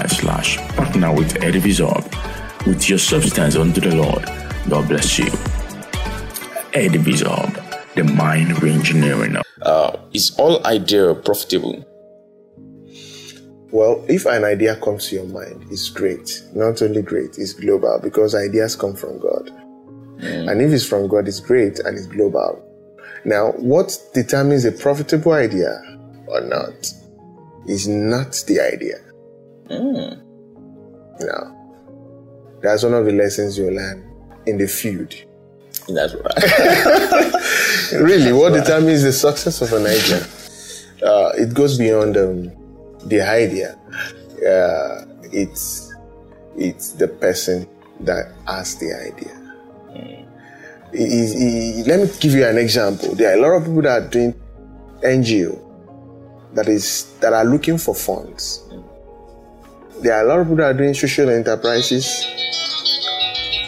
slash 0.08 0.58
partner 0.78 1.14
with 1.14 1.34
Edresolve 1.42 2.08
with 2.66 2.88
your 2.90 2.98
substance 2.98 3.58
unto 3.58 3.82
the 3.82 3.94
Lord. 3.94 4.24
God 4.70 4.88
bless 4.88 5.20
you. 5.20 5.26
Edresolve, 6.72 7.94
the 7.96 8.04
mind 8.06 8.52
reengineering. 8.58 9.42
Uh, 9.62 9.98
is 10.14 10.34
all 10.40 10.66
idea 10.66 11.14
profitable? 11.14 11.86
Well, 13.72 14.06
if 14.08 14.26
an 14.26 14.46
idea 14.46 14.78
comes 14.78 15.10
to 15.10 15.16
your 15.16 15.26
mind, 15.26 15.66
it's 15.70 15.90
great. 15.90 16.44
Not 16.54 16.82
only 16.82 17.02
great, 17.02 17.38
it's 17.38 17.54
global 17.54 18.00
because 18.02 18.36
ideas 18.36 18.76
come 18.76 18.96
from 18.96 19.20
God. 19.20 19.50
Mm. 20.20 20.50
And 20.52 20.62
if 20.62 20.72
it's 20.72 20.86
from 20.86 21.08
God, 21.08 21.28
it's 21.28 21.42
great 21.42 21.80
and 21.80 21.98
it's 21.98 22.08
global. 22.08 22.64
Now, 23.26 23.52
what 23.54 23.98
determines 24.14 24.64
a 24.64 24.72
profitable 24.72 25.34
idea 25.34 25.78
or 26.28 26.42
not 26.42 26.88
is 27.68 27.88
not 27.88 28.32
the 28.48 28.60
idea. 28.62 29.00
Mm. 29.70 30.22
Now, 31.20 32.60
that's 32.62 32.84
one 32.84 32.94
of 32.94 33.06
the 33.06 33.12
lessons 33.12 33.58
you 33.58 33.70
learn 33.70 34.13
in 34.46 34.58
the 34.58 34.68
field. 34.68 35.14
That's 35.88 36.14
right. 36.14 37.94
really, 38.02 38.24
that's 38.24 38.34
what 38.34 38.54
right. 38.54 38.64
determines 38.64 39.04
the 39.04 39.12
success 39.12 39.62
of 39.62 39.74
an 39.74 39.86
idea? 39.86 40.26
Uh, 41.06 41.32
it 41.36 41.54
goes 41.54 41.78
beyond 41.78 42.16
um, 42.18 42.52
the 43.06 43.22
idea. 43.22 43.78
Uh, 44.38 45.06
it's 45.32 45.94
it's 46.56 46.92
the 46.92 47.08
person 47.08 47.68
that 48.02 48.32
has 48.46 48.76
the 48.78 48.94
idea. 48.94 49.34
Mm 49.92 50.24
let 50.94 52.00
me 52.02 52.10
give 52.20 52.34
you 52.34 52.46
an 52.46 52.58
example. 52.58 53.16
There 53.16 53.32
are 53.32 53.38
a 53.38 53.42
lot 53.42 53.58
of 53.58 53.66
people 53.66 53.82
that 53.82 54.04
are 54.04 54.08
doing 54.08 54.34
NGO 55.02 55.60
that 56.54 56.68
is 56.68 57.14
that 57.20 57.34
are 57.34 57.46
looking 57.46 57.78
for 57.78 57.96
funds. 57.96 58.64
There 60.02 60.14
are 60.14 60.24
a 60.24 60.28
lot 60.28 60.40
of 60.40 60.48
people 60.48 60.58
that 60.58 60.76
are 60.76 60.78
doing 60.78 60.94
social 60.94 61.30
enterprises 61.30 62.28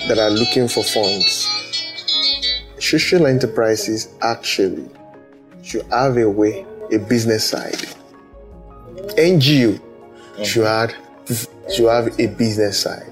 that 0.07 0.19
are 0.19 0.29
looking 0.29 0.67
for 0.67 0.83
funds. 0.83 1.49
Social 2.79 3.25
enterprises 3.25 4.09
actually 4.21 4.87
should 5.63 5.85
have 5.91 6.17
a 6.17 6.29
way, 6.29 6.65
a 6.91 6.99
business 6.99 7.49
side. 7.49 7.87
NGO 9.17 9.81
should 10.43 10.65
have, 10.65 10.93
should 11.73 11.89
have 11.89 12.19
a 12.19 12.27
business 12.27 12.81
side. 12.81 13.11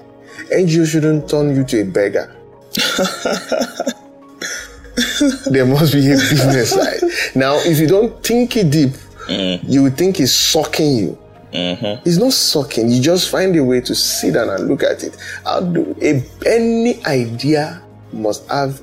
NGO 0.52 0.86
shouldn't 0.86 1.28
turn 1.28 1.56
you 1.56 1.64
to 1.64 1.82
a 1.82 1.84
beggar. 1.84 2.36
there 5.50 5.66
must 5.66 5.92
be 5.92 6.12
a 6.12 6.16
business 6.16 6.70
side. 6.70 7.00
Now, 7.34 7.56
if 7.58 7.78
you 7.78 7.86
don't 7.86 8.22
think 8.22 8.56
it 8.56 8.70
deep, 8.70 8.92
mm. 9.26 9.60
you 9.64 9.82
would 9.82 9.96
think 9.96 10.20
it's 10.20 10.32
sucking 10.32 10.96
you. 10.96 11.18
Mm-hmm. 11.54 12.06
It's 12.06 12.18
not 12.18 12.32
sucking. 12.32 12.90
You 12.90 13.00
just 13.00 13.30
find 13.30 13.54
a 13.56 13.62
way 13.62 13.80
to 13.82 13.94
sit 13.94 14.34
down 14.34 14.50
and 14.50 14.66
look 14.66 14.82
at 14.82 15.04
it. 15.04 15.16
Do 15.72 15.96
a, 16.02 16.22
any 16.46 17.04
idea 17.06 17.80
must 18.12 18.48
have 18.48 18.82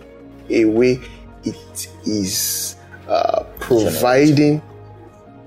a 0.49 0.65
way 0.65 0.99
it 1.43 1.87
is 2.05 2.77
uh, 3.09 3.43
providing 3.59 4.61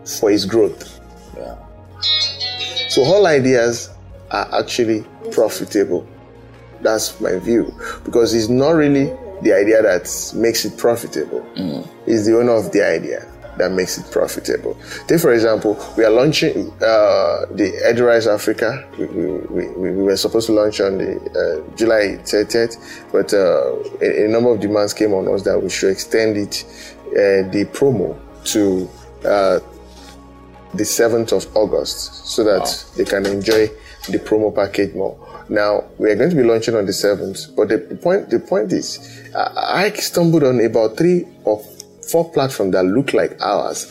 for 0.04 0.30
its 0.30 0.44
growth. 0.44 1.00
Yeah. 1.37 1.56
So 2.88 3.02
all 3.02 3.26
ideas 3.26 3.90
are 4.30 4.60
actually 4.60 5.04
profitable. 5.32 6.06
That's 6.82 7.18
my 7.20 7.38
view 7.38 7.74
because 8.04 8.34
it's 8.34 8.50
not 8.50 8.72
really 8.72 9.06
the 9.40 9.54
idea 9.54 9.82
that 9.82 10.32
makes 10.37 10.66
it 10.66 10.76
profitable. 10.76 11.40
Mm. 11.56 11.88
It's 12.06 12.26
the 12.26 12.38
owner 12.38 12.52
of 12.52 12.70
the 12.72 12.87
idea 12.87 13.26
that 13.59 13.73
makes 13.73 13.99
it 13.99 14.11
profitable. 14.11 14.77
Take, 15.07 15.21
for 15.21 15.33
example, 15.33 15.79
we 15.97 16.05
are 16.05 16.11
launching 16.11 16.71
uh, 16.75 17.47
the 17.51 17.73
Edrise 17.87 18.27
Africa. 18.27 18.87
We, 18.99 19.07
we, 19.07 19.69
we, 19.69 19.90
we, 19.90 20.03
were 20.03 20.17
supposed 20.17 20.47
to 20.47 20.53
launch 20.53 20.81
on 20.81 20.99
the 20.99 21.17
uh, 21.17 21.77
July 21.77 22.19
30th, 22.23 22.77
but 23.12 23.33
uh, 23.33 24.05
a, 24.05 24.27
a, 24.27 24.29
number 24.29 24.51
of 24.51 24.61
demands 24.61 24.93
came 24.93 25.14
on 25.14 25.29
us 25.29 25.43
that 25.43 25.61
we 25.61 25.71
should 25.71 25.90
extend 25.90 26.37
it, 26.37 26.64
uh, 27.09 27.49
the 27.51 27.69
promo, 27.73 28.19
to 28.45 28.88
uh, 29.27 29.61
the 30.75 30.85
7th 30.85 31.33
of 31.33 31.57
August 31.57 32.27
so 32.27 32.43
that 32.45 32.61
wow. 32.61 32.97
they 32.97 33.05
can 33.05 33.27
enjoy 33.27 33.69
the 34.09 34.19
promo 34.19 34.55
package 34.55 34.95
more. 34.95 35.19
Now 35.49 35.85
we 35.99 36.11
are 36.11 36.17
going 36.17 36.31
to 36.31 36.37
be 36.37 36.43
launching 36.43 36.75
on 36.75 36.87
the 36.87 36.93
seventh, 36.93 37.55
but 37.55 37.69
the 37.69 37.79
point 38.01 38.31
the 38.31 38.40
point 38.40 38.73
is, 38.73 39.23
I, 39.37 39.85
I 39.85 39.90
stumbled 39.90 40.43
on 40.43 40.61
about 40.61 40.97
three 40.97 41.27
or 41.45 41.62
four 42.11 42.31
platforms 42.31 42.73
that 42.73 42.85
look 42.85 43.12
like 43.12 43.40
ours. 43.40 43.87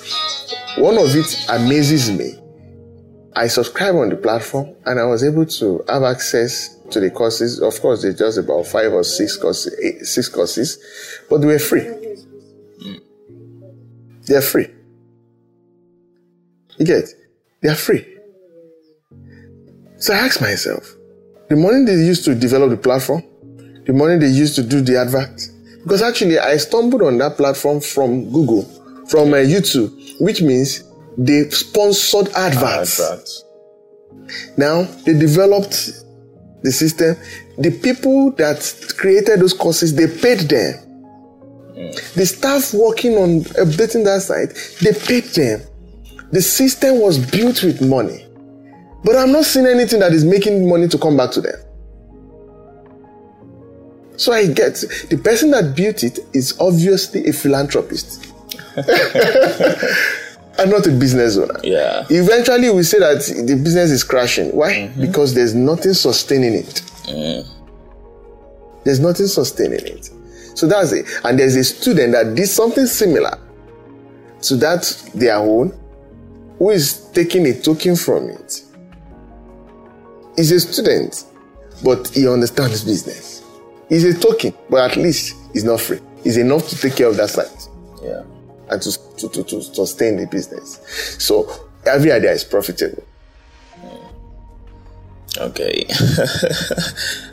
One 0.78 0.98
of 0.98 1.16
it 1.16 1.46
amazes 1.50 2.12
me. 2.12 2.40
I 3.36 3.48
subscribe 3.48 3.96
on 3.96 4.10
the 4.10 4.16
platform 4.16 4.76
and 4.86 5.00
I 5.00 5.06
was 5.06 5.24
able 5.24 5.46
to 5.46 5.84
have 5.90 6.04
access 6.04 6.78
to 6.92 7.00
the 7.00 7.10
courses. 7.10 7.60
Of 7.62 7.80
course, 7.82 8.04
they're 8.04 8.14
just 8.14 8.38
about 8.38 8.68
five 8.68 8.94
or 8.94 9.04
six 9.04 9.38
courses, 9.38 9.76
eight, 9.84 10.06
six 10.06 10.30
courses, 10.30 10.78
but 11.30 11.40
they 11.40 11.48
were 11.48 11.60
free. 11.60 11.90
They're 14.26 14.42
free. 14.42 14.68
You 16.78 16.86
get? 16.86 17.10
They're 17.62 17.76
free. 17.76 18.06
So 19.98 20.14
I 20.14 20.18
asked 20.18 20.42
myself, 20.42 20.96
the 21.50 21.56
money 21.56 21.86
they 21.86 21.94
used 21.94 22.26
to 22.26 22.36
develop 22.36 22.70
the 22.72 22.78
platform, 22.78 23.24
the 23.86 23.94
money 23.94 24.18
they 24.18 24.28
used 24.28 24.56
to 24.56 24.64
do 24.64 24.82
the 24.82 24.98
advert. 25.00 25.42
Because 25.84 26.02
actually, 26.02 26.40
I 26.40 26.58
stumbled 26.58 27.02
on 27.02 27.18
that 27.18 27.38
platform 27.38 27.82
from 27.82 28.32
Google, 28.32 28.64
from 29.10 29.34
uh, 29.34 29.38
YouTube, 29.38 29.92
which 30.22 30.42
means 30.42 30.84
they 31.18 31.50
sponsored 31.50 32.30
adverts. 32.30 33.00
adverts. 33.00 33.44
Now, 34.58 34.84
they 35.06 35.14
developed 35.14 35.92
the 36.64 36.72
system. 36.72 37.18
The 37.58 37.72
people 37.72 38.32
that 38.32 38.94
created 38.98 39.42
those 39.42 39.54
courses, 39.54 39.94
they 39.96 40.08
paid 40.08 40.40
them. 40.50 40.74
Mm. 41.76 42.14
The 42.14 42.26
staff 42.26 42.74
working 42.74 43.16
on 43.18 43.42
updating 43.62 44.06
that 44.06 44.22
site, 44.22 44.54
they 44.82 44.98
paid 44.98 45.26
them. 45.36 45.62
The 46.32 46.42
system 46.42 47.00
was 47.00 47.18
built 47.18 47.62
with 47.64 47.82
money. 47.82 48.26
But 49.04 49.18
I'm 49.18 49.32
not 49.32 49.46
seeing 49.46 49.66
anything 49.66 50.00
that 50.00 50.14
is 50.14 50.24
making 50.24 50.68
money 50.68 50.88
to 50.88 50.98
come 50.98 51.18
back 51.18 51.32
to 51.32 51.42
them. 51.42 51.56
So 54.16 54.32
I 54.32 54.48
get 54.48 54.76
the 55.10 55.20
person 55.24 55.52
that 55.52 55.76
built 55.76 56.04
it 56.04 56.20
is 56.34 56.60
obviously 56.60 57.28
a 57.28 57.34
philanthropist. 57.34 58.32
and 60.58 60.70
not 60.70 60.86
a 60.86 60.92
business 60.92 61.38
owner. 61.38 61.60
Yeah. 61.64 62.06
Eventually, 62.10 62.70
we 62.70 62.84
say 62.84 63.00
that 63.00 63.20
the 63.48 63.56
business 63.56 63.92
is 63.92 64.04
crashing. 64.04 64.56
Why? 64.56 64.74
Mm-hmm. 64.74 65.02
Because 65.02 65.34
there's 65.34 65.56
nothing 65.56 65.94
sustaining 65.94 66.54
it. 66.54 66.82
Mm. 67.06 67.48
There's 68.84 69.00
nothing 69.00 69.28
sustaining 69.28 69.86
it. 69.86 70.10
So 70.56 70.68
that's 70.68 70.92
it. 70.92 71.08
And 71.24 71.40
there's 71.40 71.56
a 71.56 71.64
student 71.64 72.14
that 72.14 72.36
did 72.36 72.48
something 72.48 72.86
similar 72.86 73.40
to 74.44 74.56
that 74.58 74.84
their 75.16 75.38
own, 75.38 75.78
who 76.60 76.70
is 76.70 77.10
taking 77.14 77.48
a 77.48 77.60
token 77.60 77.96
from 77.96 78.30
it. 78.30 78.62
He's 80.36 80.52
a 80.52 80.60
student, 80.60 81.26
but 81.84 82.08
he 82.10 82.28
understands 82.28 82.84
business. 82.84 83.33
He's 83.90 84.04
a 84.04 84.18
token, 84.18 84.54
but 84.70 84.92
at 84.92 84.98
least 84.98 85.36
he's 85.54 85.64
not 85.64 85.82
free. 85.82 86.00
He's 86.24 86.38
enough 86.38 86.68
to 86.70 86.78
take 86.78 86.96
care 86.96 87.08
of 87.08 87.18
that 87.18 87.30
site. 87.30 87.70
Yeah. 88.02 88.24
And 88.70 88.82
to, 88.82 89.18
to 89.18 89.30
to, 89.30 89.44
to, 89.44 89.62
sustain 89.62 90.18
the 90.18 90.26
business. 90.26 90.80
So 91.20 91.68
every 91.86 92.12
idea 92.12 92.32
is 92.32 92.44
profitable. 92.44 93.04
Hmm. 93.76 95.38
Okay. 95.38 95.86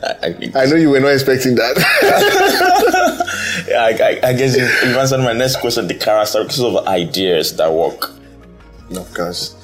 I, 0.03 0.15
I, 0.23 0.51
I 0.55 0.65
know 0.65 0.75
you 0.75 0.89
were 0.89 0.99
not 0.99 1.13
expecting 1.13 1.55
that. 1.55 1.77
yeah, 3.67 3.81
I, 3.81 4.19
I, 4.29 4.33
guess 4.33 4.55
you, 4.57 4.63
you've 4.87 4.97
answered 4.97 5.19
my 5.19 5.33
next 5.33 5.57
question 5.57 5.87
the 5.87 5.95
characteristics 5.95 6.59
of 6.59 6.87
ideas 6.87 7.55
that 7.57 7.71
work. 7.71 8.11
no, 8.89 9.03
because 9.05 9.55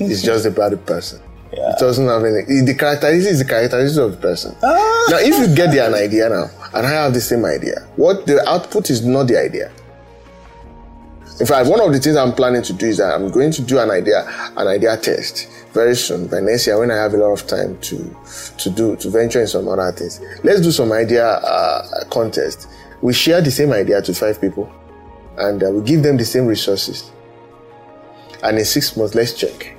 it's 0.00 0.22
just 0.22 0.46
about 0.46 0.72
the 0.72 0.76
person. 0.76 1.20
Yeah. 1.56 1.70
It 1.70 1.78
doesn't 1.78 2.06
have 2.06 2.22
any. 2.22 2.62
The 2.62 2.74
characteristics 2.78 3.32
is 3.32 3.38
the 3.38 3.46
characteristics 3.46 3.96
of 3.96 4.12
the 4.12 4.18
person. 4.18 4.54
Ah. 4.62 5.06
Now, 5.10 5.18
if 5.18 5.38
you 5.38 5.54
get 5.54 5.70
the, 5.70 5.86
an 5.86 5.94
idea 5.94 6.28
now, 6.28 6.50
and 6.74 6.86
I 6.86 6.90
have 6.90 7.14
the 7.14 7.20
same 7.20 7.44
idea, 7.46 7.88
what 7.96 8.26
the 8.26 8.46
output 8.46 8.90
is 8.90 9.04
not 9.04 9.24
the 9.28 9.38
idea. 9.40 9.72
In 11.40 11.46
fact, 11.46 11.68
one 11.68 11.80
of 11.80 11.92
the 11.92 11.98
things 11.98 12.16
I'm 12.16 12.32
planning 12.32 12.62
to 12.62 12.72
do 12.72 12.86
is 12.86 12.98
that 12.98 13.14
I'm 13.14 13.30
going 13.30 13.50
to 13.52 13.62
do 13.62 13.78
an 13.78 13.90
idea, 13.90 14.26
an 14.56 14.68
idea 14.68 14.96
test 14.96 15.48
very 15.72 15.94
soon 15.94 16.26
by 16.28 16.40
next 16.40 16.66
year 16.66 16.78
when 16.78 16.90
I 16.90 16.96
have 16.96 17.12
a 17.12 17.18
lot 17.18 17.32
of 17.32 17.46
time 17.46 17.78
to 17.80 18.16
to 18.58 18.70
do 18.70 18.96
to 18.96 19.10
venture 19.10 19.40
in 19.40 19.46
some 19.46 19.68
other 19.68 19.92
things. 19.92 20.20
Let's 20.42 20.60
do 20.62 20.70
some 20.70 20.92
idea 20.92 21.26
uh, 21.26 22.04
contest. 22.10 22.68
We 23.02 23.12
share 23.12 23.42
the 23.42 23.50
same 23.50 23.72
idea 23.72 24.00
to 24.00 24.14
five 24.14 24.40
people, 24.40 24.70
and 25.36 25.62
uh, 25.62 25.70
we 25.70 25.82
give 25.84 26.02
them 26.02 26.16
the 26.16 26.24
same 26.24 26.46
resources. 26.46 27.10
And 28.42 28.58
in 28.58 28.64
six 28.64 28.96
months, 28.96 29.14
let's 29.14 29.34
check. 29.34 29.76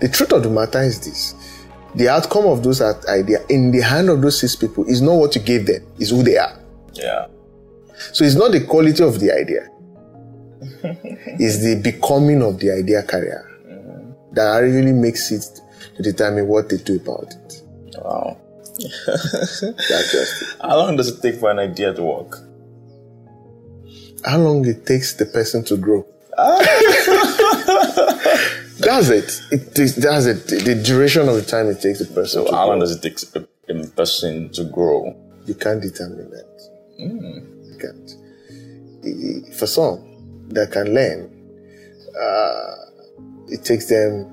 The 0.00 0.08
truth 0.08 0.32
of 0.32 0.42
the 0.42 0.50
matter 0.50 0.82
is 0.82 1.00
this: 1.00 1.34
the 1.94 2.08
outcome 2.08 2.46
of 2.46 2.62
those 2.62 2.80
idea 2.80 3.44
in 3.48 3.70
the 3.70 3.80
hand 3.80 4.08
of 4.08 4.20
those 4.20 4.40
six 4.40 4.56
people 4.56 4.84
is 4.84 5.00
not 5.00 5.14
what 5.14 5.34
you 5.34 5.40
gave 5.40 5.66
them; 5.66 5.82
is 5.98 6.10
who 6.10 6.22
they 6.22 6.36
are. 6.36 6.58
Yeah. 6.92 7.26
So 8.12 8.24
it's 8.24 8.34
not 8.34 8.52
the 8.52 8.64
quality 8.64 9.02
of 9.02 9.18
the 9.20 9.32
idea; 9.32 9.68
it's 11.38 11.62
the 11.62 11.80
becoming 11.82 12.42
of 12.42 12.58
the 12.58 12.70
idea 12.72 13.02
carrier 13.02 13.46
that 14.36 14.58
really 14.58 14.92
makes 14.92 15.32
it 15.32 15.60
to 15.96 16.02
determine 16.02 16.46
what 16.46 16.68
they 16.68 16.76
do 16.76 16.96
about 16.96 17.32
it. 17.32 17.62
Wow. 17.96 18.36
That's 19.06 19.60
just 20.12 20.42
it. 20.42 20.48
How 20.60 20.76
long 20.76 20.96
does 20.96 21.08
it 21.08 21.22
take 21.22 21.40
for 21.40 21.50
an 21.50 21.58
idea 21.58 21.94
to 21.94 22.02
work? 22.02 22.38
How 24.24 24.38
long 24.38 24.66
it 24.66 24.84
takes 24.84 25.14
the 25.14 25.24
person 25.24 25.64
to 25.64 25.76
grow? 25.76 26.06
Ah. 26.36 26.58
that's 28.86 29.08
it. 29.08 29.42
It 29.50 29.74
takes, 29.74 29.94
that's 29.96 30.26
it. 30.26 30.46
The 30.64 30.80
duration 30.80 31.28
of 31.28 31.34
the 31.34 31.42
time 31.42 31.66
it 31.66 31.80
takes 31.80 32.00
a 32.00 32.06
person. 32.06 32.46
So 32.46 32.52
how 32.52 32.68
long 32.68 32.78
does 32.78 32.92
it 32.92 33.02
take 33.02 33.18
a, 33.34 33.46
person 33.96 34.48
to 34.52 34.64
grow? 34.64 35.14
You 35.44 35.54
can't 35.54 35.82
determine 35.82 36.30
that. 36.30 36.46
You 36.98 37.78
can't. 37.80 39.54
For 39.56 39.66
some 39.66 40.48
that 40.50 40.70
can 40.70 40.94
learn, 40.94 41.30
uh, 42.18 42.74
it 43.48 43.64
takes 43.64 43.86
them 43.86 44.32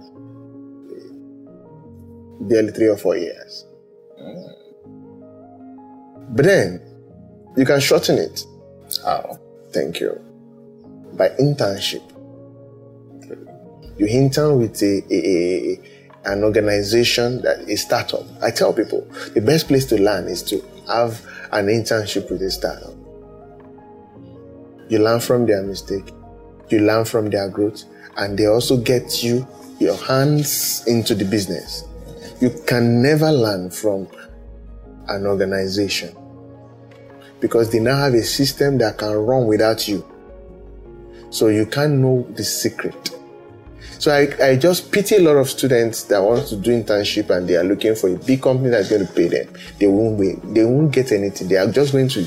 barely 2.42 2.72
three 2.72 2.90
or 2.90 2.98
four 2.98 3.18
years. 3.18 3.66
But 6.30 6.46
then 6.46 6.82
you 7.58 7.66
can 7.66 7.80
shorten 7.80 8.18
it. 8.20 8.46
How? 9.04 9.40
Thank 9.72 10.00
you. 10.00 10.20
By 11.14 11.30
internship. 11.30 12.13
You 13.98 14.08
intern 14.08 14.60
with 14.60 14.82
a, 14.82 15.04
a, 15.14 15.74
a- 15.74 15.80
an 16.26 16.44
organization 16.44 17.42
that 17.42 17.60
is 17.62 17.70
a 17.70 17.78
startup. 17.78 18.24
I 18.42 18.50
tell 18.50 18.74
people 18.74 19.02
the 19.34 19.42
best 19.42 19.68
place 19.68 19.86
to 19.88 20.02
learn 20.02 20.28
is 20.30 20.42
to 20.44 20.64
have 20.88 21.22
an 21.52 21.68
internship 21.68 22.32
with 22.32 22.42
a 22.42 22.50
startup. 22.50 22.94
You 24.90 25.00
learn 25.00 25.20
from 25.20 25.46
their 25.46 25.62
mistake, 25.64 26.12
you 26.70 26.80
learn 26.80 27.04
from 27.06 27.30
their 27.30 27.50
growth, 27.50 27.84
and 28.18 28.38
they 28.38 28.48
also 28.48 28.78
get 28.78 29.22
you 29.24 29.46
your 29.80 29.98
hands 29.98 30.84
into 30.88 31.14
the 31.14 31.26
business. 31.26 31.84
You 32.40 32.52
can 32.68 33.02
never 33.02 33.32
learn 33.32 33.70
from 33.70 34.08
an 35.10 35.26
organization 35.26 36.16
because 37.42 37.70
they 37.72 37.80
now 37.80 37.98
have 37.98 38.14
a 38.14 38.24
system 38.24 38.78
that 38.78 38.98
can 38.98 39.12
run 39.14 39.46
without 39.46 39.88
you. 39.88 40.06
So 41.30 41.48
you 41.48 41.66
can't 41.66 41.94
know 41.96 42.26
the 42.36 42.44
secret. 42.44 43.10
So 44.04 44.12
I, 44.12 44.48
I 44.50 44.56
just 44.58 44.92
pity 44.92 45.16
a 45.16 45.20
lot 45.22 45.38
of 45.38 45.50
students 45.50 46.04
that 46.04 46.22
want 46.22 46.46
to 46.48 46.58
do 46.58 46.72
internship 46.72 47.30
and 47.30 47.48
they 47.48 47.56
are 47.56 47.64
looking 47.64 47.96
for 47.96 48.10
a 48.10 48.18
big 48.18 48.42
company 48.42 48.70
that's 48.70 48.90
going 48.90 49.08
to 49.08 49.14
pay 49.14 49.30
them. 49.30 49.48
They 49.80 49.88
won't 49.88 50.20
wait. 50.20 50.42
They 50.54 50.66
won't 50.66 50.92
get 50.92 51.14
anything. 51.14 51.48
They 51.48 51.56
are 51.56 51.72
just 51.72 51.94
going 51.94 52.10
to 52.10 52.22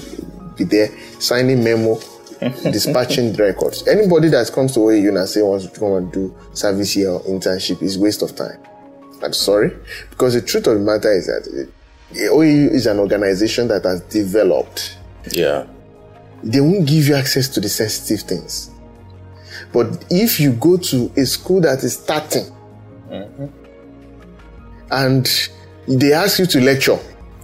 be 0.57 0.65
there 0.65 0.89
signing 1.21 1.63
memo, 1.63 2.01
dispatching 2.41 3.35
records. 3.35 3.87
Anybody 3.87 4.29
that 4.31 4.51
comes 4.55 4.73
to 4.73 4.81
OAU 4.81 5.19
and 5.19 5.29
say 5.29 5.43
wants 5.43 5.67
to 5.67 5.79
come 5.79 5.93
and 5.93 6.11
do 6.11 6.35
service 6.55 6.93
here 6.95 7.11
or 7.11 7.21
internship 7.25 7.83
is 7.83 7.99
waste 7.99 8.23
of 8.23 8.35
time. 8.35 8.59
I'm 9.23 9.35
sorry. 9.35 9.77
Because 10.09 10.33
the 10.33 10.41
truth 10.41 10.67
of 10.69 10.79
the 10.79 10.81
matter 10.81 11.13
is 11.13 11.27
that 11.27 11.69
uh, 12.13 12.33
OAU 12.33 12.71
is 12.71 12.87
an 12.87 12.99
organization 13.01 13.69
that 13.69 13.85
has 13.85 14.01
developed 14.01 14.97
Yeah. 15.33 15.67
they 16.43 16.63
won't 16.63 16.89
give 16.89 17.07
you 17.09 17.17
access 17.17 17.51
to 17.51 17.61
the 17.61 17.69
sensitive 17.69 18.27
things. 18.27 18.71
But 19.73 20.05
if 20.11 20.41
you 20.41 20.53
go 20.53 20.77
to 20.77 21.13
a 21.17 21.25
school 21.27 21.61
that 21.63 21.83
is 21.85 21.95
starting 21.95 22.47
and 24.91 25.51
they 25.89 26.13
ask 26.13 26.39
you 26.39 26.47
to 26.47 26.61
lecture, 26.61 26.99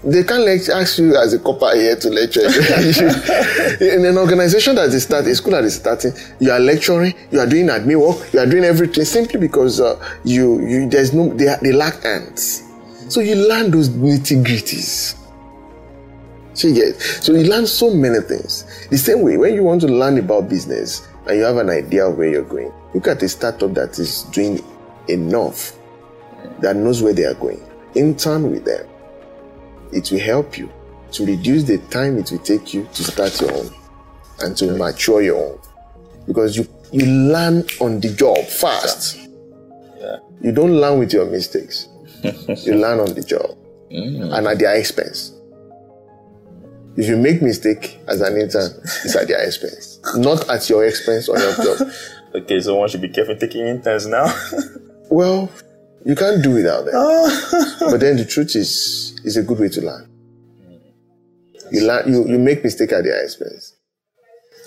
they 0.05 0.25
can't 0.25 0.49
ask 0.70 0.99
you 0.99 1.16
as 1.16 1.33
a 1.33 1.39
copper 1.39 1.75
here 1.77 1.95
to 1.95 2.11
lecture. 2.11 2.41
In 3.81 4.05
an 4.05 4.18
organization 4.18 4.75
that 4.75 4.89
is 4.89 5.05
starting, 5.05 5.31
a 5.31 5.35
school 5.35 5.53
that 5.53 5.64
is 5.64 5.77
starting, 5.77 6.12
you 6.41 6.51
are 6.51 6.59
lecturing, 6.59 7.14
you 7.31 7.39
are 7.39 7.47
doing 7.47 7.66
admin 7.66 8.01
work, 8.01 8.33
you 8.33 8.41
are 8.41 8.47
doing 8.47 8.64
everything 8.64 9.05
simply 9.05 9.39
because 9.39 9.81
uh, 9.81 9.95
you, 10.25 10.66
you 10.66 10.89
there's 10.89 11.12
no 11.12 11.33
they, 11.35 11.55
they 11.62 11.73
lack 11.73 12.03
hands. 12.03 12.68
So 13.09 13.20
you 13.20 13.37
learn 13.37 13.70
those 13.70 13.91
nitty 13.91 14.45
gritties. 14.45 15.18
So 16.55 16.73
get 16.73 17.01
so 17.01 17.33
you 17.33 17.49
learn 17.49 17.66
so 17.66 17.95
many 17.95 18.20
things. 18.20 18.87
The 18.91 18.99
same 18.99 19.23
way 19.23 19.37
when 19.37 19.55
you 19.55 19.62
want 19.62 19.83
to 19.83 19.87
learn 19.87 20.18
about 20.18 20.49
business 20.49 21.07
and 21.27 21.37
you 21.37 21.43
have 21.45 21.57
an 21.57 21.70
idea 21.70 22.07
of 22.07 22.16
where 22.18 22.29
you're 22.29 22.43
going, 22.43 22.73
look 22.95 23.09
at 23.09 23.23
a 23.23 23.29
startup 23.29 23.75
that 23.75 23.99
is 23.99 24.25
doing 24.25 24.64
enough, 25.09 25.73
that 26.61 26.77
knows 26.77 27.03
where 27.03 27.12
they 27.12 27.25
are 27.25 27.35
going. 27.35 27.62
Intern 27.95 28.51
with 28.51 28.64
them. 28.64 28.87
It 29.93 30.11
will 30.11 30.20
help 30.20 30.59
you 30.59 30.70
to 31.12 31.27
reduce 31.27 31.64
the 31.64 31.79
time 31.91 32.18
it 32.18 32.31
will 32.31 32.39
take 32.39 32.73
you 32.73 32.89
to 32.95 33.05
start 33.05 33.39
your 33.41 33.53
own 33.53 33.70
and 34.41 34.57
to 34.57 34.73
mature 34.73 35.23
your 35.23 35.53
own. 35.53 35.59
Because 36.27 36.57
you 36.57 36.66
you 36.93 37.07
learn 37.07 37.64
on 37.81 38.01
the 38.01 38.14
job 38.14 38.39
fast. 38.47 39.16
Yeah. 39.99 40.16
You 40.43 40.53
don't 40.53 40.73
learn 40.73 40.99
with 40.99 41.12
your 41.12 41.25
mistakes. 41.25 41.89
you 42.23 42.75
learn 42.75 43.01
on 43.01 43.14
the 43.14 43.25
job 43.27 43.57
mm. 43.91 44.37
and 44.37 44.47
at 44.47 44.59
their 44.59 44.77
expense. 44.77 45.33
If 46.97 47.09
you 47.09 47.16
make 47.16 47.41
mistake 47.41 47.99
as 48.07 48.20
an 48.20 48.37
intern, 48.37 48.70
it's 49.05 49.16
at 49.16 49.27
their 49.27 49.43
expense, 49.45 49.91
not 50.17 50.49
at 50.49 50.69
your 50.69 50.85
expense 50.85 51.29
on 51.29 51.41
your 51.41 51.55
job. 51.55 51.89
Okay, 52.35 52.61
so 52.63 52.77
one 52.77 52.89
should 52.89 53.03
be 53.03 53.11
careful 53.11 53.37
taking 53.37 53.67
interns 53.67 54.07
now. 54.07 54.33
Well, 55.11 55.51
you 56.07 56.15
can't 56.15 56.43
do 56.43 56.53
without 56.53 56.87
them. 56.87 56.95
Oh. 56.97 57.77
but 57.91 58.01
then 58.01 58.17
the 58.17 58.25
truth 58.25 58.57
is, 58.57 59.21
it's 59.25 59.37
a 59.37 59.43
good 59.43 59.59
way 59.59 59.69
to 59.69 59.83
learn. 59.83 60.09
You 61.71 61.87
learn, 61.87 62.11
you, 62.11 62.27
you 62.27 62.39
make 62.39 62.65
mistake 62.65 62.93
at 62.93 63.05
their 63.05 63.23
expense. 63.23 63.77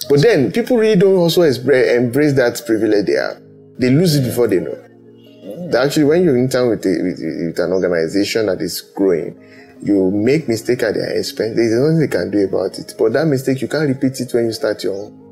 But 0.07 0.21
then 0.21 0.51
people 0.51 0.77
really 0.77 0.99
don't 0.99 1.17
also 1.17 1.41
embrace 1.41 2.33
that 2.33 2.61
privilege 2.67 3.07
they 3.07 3.13
have. 3.13 3.41
They 3.79 3.89
lose 3.89 4.15
it 4.15 4.23
before 4.23 4.47
they 4.47 4.59
know. 4.59 4.77
Mm. 4.77 5.71
That 5.71 5.87
actually, 5.87 6.05
when 6.05 6.23
you 6.23 6.35
intern 6.35 6.69
with, 6.69 6.85
a, 6.85 7.01
with, 7.01 7.19
with 7.19 7.59
an 7.59 7.71
organization 7.71 8.45
that 8.45 8.61
is 8.61 8.81
growing, 8.81 9.35
you 9.81 10.11
make 10.11 10.47
mistake 10.47 10.83
at 10.83 10.93
their 10.93 11.17
expense. 11.17 11.55
There 11.55 11.65
is 11.65 11.73
nothing 11.73 11.99
they 11.99 12.07
can 12.07 12.29
do 12.29 12.45
about 12.45 12.77
it. 12.77 12.93
But 12.99 13.13
that 13.13 13.25
mistake, 13.25 13.61
you 13.61 13.67
can't 13.67 13.87
repeat 13.87 14.19
it 14.19 14.31
when 14.31 14.45
you 14.45 14.53
start 14.53 14.83
your 14.83 14.93
own. 14.93 15.24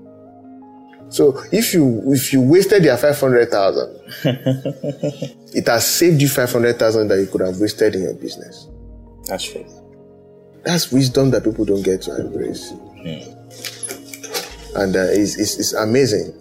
So 1.13 1.39
if 1.51 1.75
you 1.75 2.01
if 2.07 2.33
you 2.33 2.41
wasted 2.41 2.81
their 2.83 2.97
five 2.97 3.19
hundred 3.19 3.51
thousand, 3.51 3.99
it 5.53 5.67
has 5.67 5.85
saved 5.85 6.19
you 6.19 6.27
five 6.27 6.51
hundred 6.51 6.79
thousand 6.79 7.07
that 7.09 7.19
you 7.19 7.27
could 7.27 7.41
have 7.41 7.59
wasted 7.59 7.93
in 7.93 8.01
your 8.01 8.15
business. 8.15 8.67
That's 9.27 9.43
true. 9.43 9.63
That's 10.63 10.91
wisdom 10.91 11.29
that 11.29 11.43
people 11.43 11.65
don't 11.65 11.83
get 11.83 12.01
to 12.03 12.19
embrace, 12.19 12.71
and 14.75 14.95
uh, 14.95 15.05
it's, 15.11 15.37
it's 15.37 15.59
it's 15.59 15.73
amazing. 15.73 16.33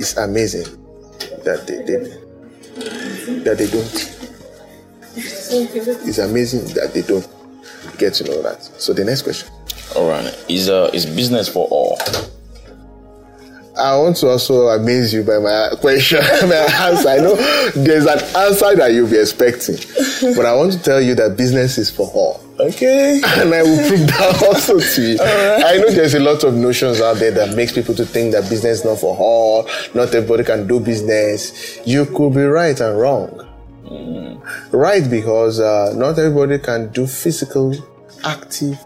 It's 0.00 0.16
amazing 0.16 0.66
that 1.44 1.68
they, 1.68 1.76
they 1.76 1.98
that 3.44 3.58
they 3.58 3.70
don't. 3.70 4.16
It's 5.14 6.18
amazing 6.18 6.74
that 6.74 6.90
they 6.94 7.02
don't 7.02 7.28
get 7.96 8.14
to 8.14 8.24
know 8.24 8.42
that. 8.42 8.64
So 8.80 8.92
the 8.92 9.04
next 9.04 9.22
question. 9.22 9.48
All 9.94 10.08
right. 10.08 10.34
Is 10.48 10.68
uh 10.68 10.90
is 10.92 11.06
business 11.06 11.48
for 11.48 11.68
all? 11.68 11.96
I 13.78 13.96
want 13.96 14.16
to 14.16 14.28
also 14.28 14.68
amaze 14.68 15.12
you 15.12 15.22
by 15.22 15.38
my 15.38 15.70
question, 15.80 16.18
my 16.48 16.54
answer. 16.54 17.08
I 17.08 17.16
know 17.16 17.34
there's 17.72 18.04
an 18.04 18.18
answer 18.36 18.76
that 18.76 18.92
you'll 18.92 19.08
be 19.08 19.18
expecting, 19.18 19.76
but 20.36 20.44
I 20.44 20.54
want 20.54 20.72
to 20.72 20.82
tell 20.82 21.00
you 21.00 21.14
that 21.14 21.36
business 21.36 21.78
is 21.78 21.90
for 21.90 22.08
all. 22.08 22.42
Okay. 22.58 23.20
And 23.40 23.54
I 23.54 23.62
will 23.62 23.88
prove 23.88 24.06
that 24.06 24.42
also 24.48 24.80
to 24.80 25.02
you. 25.02 25.18
I 25.20 25.78
know 25.78 25.90
there's 25.90 26.14
a 26.14 26.20
lot 26.20 26.44
of 26.44 26.54
notions 26.54 27.00
out 27.00 27.16
there 27.16 27.30
that 27.30 27.56
makes 27.56 27.72
people 27.72 27.94
to 27.94 28.04
think 28.04 28.32
that 28.32 28.50
business 28.50 28.80
is 28.80 28.84
not 28.84 28.98
for 28.98 29.16
all, 29.16 29.68
not 29.94 30.14
everybody 30.14 30.44
can 30.44 30.66
do 30.66 30.80
business. 30.80 31.78
You 31.86 32.06
could 32.06 32.34
be 32.34 32.42
right 32.42 32.78
and 32.80 32.98
wrong. 32.98 33.46
Right 34.72 35.08
because 35.08 35.58
uh, 35.58 35.92
not 35.96 36.18
everybody 36.18 36.58
can 36.58 36.90
do 36.92 37.06
physical, 37.06 37.74
active 38.24 38.78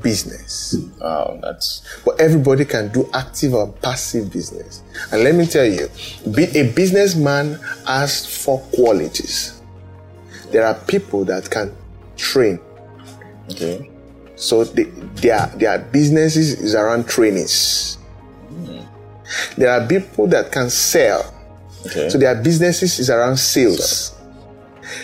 business. 0.00 0.76
Wow, 1.00 1.38
that's 1.42 1.82
But 2.04 2.20
everybody 2.20 2.64
can 2.64 2.88
do 2.92 3.08
active 3.12 3.54
or 3.54 3.72
passive 3.72 4.32
business. 4.32 4.82
And 5.12 5.22
let 5.22 5.34
me 5.34 5.46
tell 5.46 5.64
you, 5.64 5.88
be 6.34 6.44
a 6.58 6.70
businessman 6.72 7.58
has 7.86 8.44
four 8.44 8.60
qualities. 8.74 9.60
There 10.50 10.66
are 10.66 10.74
people 10.74 11.24
that 11.26 11.50
can 11.50 11.74
train. 12.16 12.60
okay. 13.50 13.90
So 14.36 14.64
they, 14.64 14.84
their, 14.84 15.46
their 15.56 15.78
businesses 15.78 16.60
is 16.60 16.74
around 16.74 17.08
trainings. 17.08 17.98
There 19.56 19.70
are 19.70 19.86
people 19.86 20.26
that 20.28 20.52
can 20.52 20.70
sell. 20.70 21.32
Okay. 21.86 22.08
So 22.08 22.18
their 22.18 22.34
businesses 22.34 22.98
is 22.98 23.10
around 23.10 23.36
sales. 23.36 24.14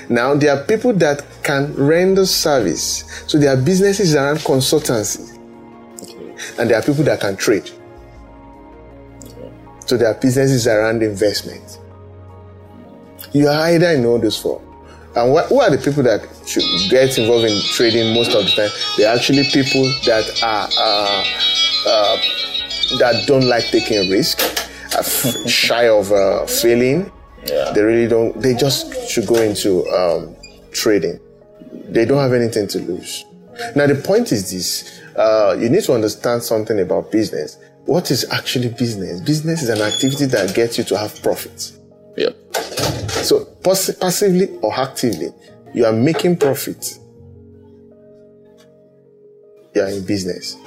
Now 0.08 0.34
there 0.34 0.56
are 0.56 0.64
people 0.64 0.92
that 0.94 1.24
can 1.50 1.74
render 1.74 2.26
service. 2.26 3.04
So 3.26 3.38
there 3.38 3.52
are 3.52 3.60
businesses 3.60 4.14
around 4.14 4.38
consultancy. 4.38 5.36
okay. 6.02 6.36
And 6.58 6.70
there 6.70 6.78
are 6.78 6.82
people 6.82 7.02
that 7.04 7.20
can 7.20 7.36
trade. 7.36 7.70
So 9.86 9.96
there 9.96 10.08
are 10.08 10.14
businesses 10.14 10.68
around 10.68 11.02
investment. 11.02 11.80
You 13.32 13.48
are 13.48 13.60
either 13.66 13.90
in 13.90 14.06
all 14.06 14.20
those 14.20 14.38
four. 14.40 14.62
And 15.16 15.32
what, 15.32 15.46
who 15.46 15.60
are 15.60 15.70
the 15.70 15.78
people 15.78 16.04
that 16.04 16.22
should 16.46 16.62
get 16.88 17.18
involved 17.18 17.44
in 17.46 17.60
trading 17.72 18.14
most 18.14 18.32
of 18.32 18.44
the 18.44 18.50
time? 18.50 18.70
They're 18.96 19.12
actually 19.12 19.42
people 19.50 19.82
that 20.06 20.24
are 20.44 20.68
uh, 20.78 21.24
uh, 21.88 22.16
that 23.00 23.24
don't 23.26 23.48
like 23.48 23.64
taking 23.64 24.08
risk, 24.08 24.40
are 24.94 25.00
f- 25.00 25.48
shy 25.48 25.88
of 25.88 26.12
uh, 26.12 26.46
failing. 26.46 27.10
Yeah. 27.44 27.72
They 27.72 27.82
really 27.82 28.06
don't. 28.06 28.40
They 28.40 28.54
just 28.54 29.10
should 29.10 29.26
go 29.26 29.42
into 29.42 29.84
um, 29.88 30.36
trading. 30.70 31.18
They 31.72 32.04
don't 32.04 32.18
have 32.18 32.32
anything 32.32 32.66
to 32.68 32.78
lose. 32.80 33.24
Now 33.76 33.86
the 33.86 33.94
point 33.94 34.32
is 34.32 34.50
this: 34.50 35.00
uh, 35.16 35.56
you 35.58 35.68
need 35.68 35.84
to 35.84 35.94
understand 35.94 36.42
something 36.42 36.78
about 36.80 37.10
business. 37.12 37.58
What 37.86 38.10
is 38.10 38.30
actually 38.30 38.68
business? 38.68 39.20
Business 39.20 39.62
is 39.62 39.68
an 39.68 39.80
activity 39.80 40.26
that 40.26 40.54
gets 40.54 40.78
you 40.78 40.84
to 40.84 40.98
have 40.98 41.20
profits. 41.22 41.78
Yep. 42.16 42.36
So 43.24 43.44
pass- 43.62 43.94
passively 43.96 44.48
or 44.62 44.72
actively, 44.72 45.30
you 45.74 45.84
are 45.84 45.92
making 45.92 46.36
profit. 46.36 46.98
You 49.74 49.82
are 49.82 49.88
in 49.88 50.04
business. 50.04 50.56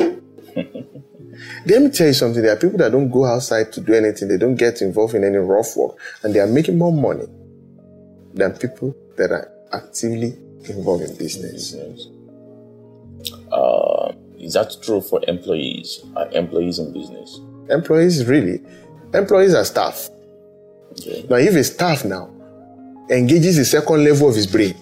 Let 1.65 1.81
me 1.81 1.89
tell 1.89 2.07
you 2.07 2.13
something. 2.13 2.41
There 2.41 2.53
are 2.53 2.57
people 2.59 2.77
that 2.77 2.91
don't 2.91 3.09
go 3.09 3.25
outside 3.25 3.71
to 3.73 3.81
do 3.81 3.93
anything. 3.93 4.27
They 4.27 4.37
don't 4.37 4.55
get 4.55 4.81
involved 4.81 5.15
in 5.15 5.23
any 5.23 5.37
rough 5.37 5.75
work, 5.75 5.97
and 6.23 6.33
they 6.33 6.39
are 6.39 6.47
making 6.47 6.77
more 6.77 6.91
money 6.93 7.25
than 8.33 8.53
people 8.53 8.95
that 9.17 9.31
are 9.31 9.49
actively 9.71 10.37
involved 10.69 11.03
in 11.03 11.15
business. 11.15 11.75
Uh, 13.51 14.13
is 14.39 14.53
that 14.53 14.75
true 14.81 15.01
for 15.01 15.21
employees? 15.27 16.03
Are 16.15 16.29
employees 16.31 16.79
in 16.79 16.91
business? 16.93 17.39
Employees 17.69 18.25
really, 18.25 18.61
employees 19.13 19.53
are 19.53 19.63
staff. 19.63 20.09
Okay. 20.93 21.25
Now, 21.29 21.37
if 21.37 21.55
a 21.55 21.63
staff 21.63 22.05
now 22.05 22.29
engages 23.09 23.57
the 23.57 23.65
second 23.65 24.03
level 24.03 24.29
of 24.29 24.35
his 24.35 24.47
brain 24.47 24.75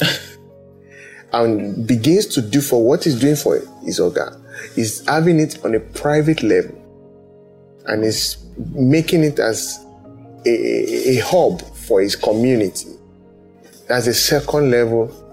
and 1.32 1.86
begins 1.86 2.26
to 2.26 2.42
do 2.42 2.60
for 2.60 2.84
what 2.84 3.04
he's 3.04 3.18
doing 3.18 3.36
for 3.36 3.62
his 3.82 4.00
organ, 4.00 4.44
is 4.76 5.04
having 5.06 5.38
it 5.40 5.64
on 5.64 5.74
a 5.74 5.80
private 5.80 6.42
level 6.42 6.80
and 7.86 8.04
is 8.04 8.36
making 8.72 9.22
it 9.24 9.38
as 9.38 9.84
a, 10.46 10.50
a, 10.50 11.16
a 11.16 11.20
hub 11.20 11.62
for 11.76 12.00
his 12.00 12.16
community. 12.16 12.88
That's 13.88 14.06
a 14.06 14.14
second 14.14 14.70
level 14.70 15.23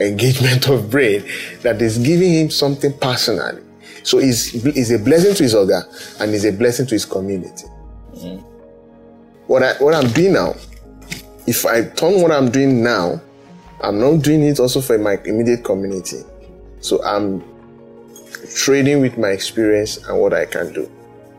engagement 0.00 0.68
of 0.74 0.90
brain 0.90 1.24
that 1.62 1.80
is 1.80 1.98
giving 1.98 2.32
him 2.34 2.50
something 2.50 2.92
personally. 2.98 3.62
So 4.02 4.18
it's, 4.18 4.54
it's 4.54 4.90
a 4.90 4.98
blessing 4.98 5.34
to 5.34 5.42
his 5.42 5.54
organ 5.54 5.82
and 6.20 6.34
is 6.34 6.44
a 6.44 6.52
blessing 6.52 6.86
to 6.86 6.94
his 6.94 7.06
community 7.06 7.66
mm-hmm. 8.14 8.36
what 9.46 9.62
I 9.62 9.74
what 9.82 9.94
I'm 9.94 10.10
doing 10.10 10.32
now, 10.32 10.54
if 11.46 11.66
I 11.66 11.84
turn 11.84 12.22
what 12.22 12.30
I'm 12.30 12.50
doing 12.50 12.82
now, 12.82 13.20
I'm 13.80 13.98
not 13.98 14.22
doing 14.22 14.42
it 14.42 14.60
also 14.60 14.80
for 14.80 14.98
my 14.98 15.18
immediate 15.24 15.64
community. 15.64 16.22
So 16.80 17.02
I'm 17.04 17.42
trading 18.54 19.00
with 19.00 19.18
my 19.18 19.28
experience 19.28 19.96
and 20.08 20.20
what 20.20 20.32
I 20.32 20.46
can 20.46 20.72
do. 20.72 20.90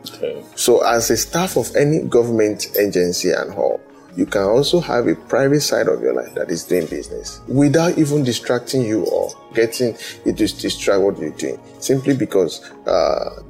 Okay. 0.08 0.44
So 0.54 0.84
as 0.84 1.10
a 1.10 1.16
staff 1.16 1.56
of 1.56 1.74
any 1.76 2.00
government 2.02 2.76
agency 2.78 3.30
and 3.30 3.52
all, 3.54 3.80
you 4.16 4.26
can 4.26 4.42
also 4.42 4.80
have 4.80 5.06
a 5.06 5.14
private 5.14 5.60
side 5.60 5.88
of 5.88 6.00
your 6.00 6.14
life 6.14 6.34
that 6.34 6.50
is 6.50 6.64
doing 6.64 6.86
business 6.86 7.40
without 7.48 7.96
even 7.98 8.24
distracting 8.24 8.82
you 8.82 9.04
or 9.04 9.30
getting 9.54 9.96
you 10.24 10.32
to 10.32 10.46
distract 10.46 11.02
what 11.02 11.18
you're 11.18 11.30
doing. 11.30 11.60
Simply 11.80 12.16
because 12.16 12.64
uh, 12.86 13.42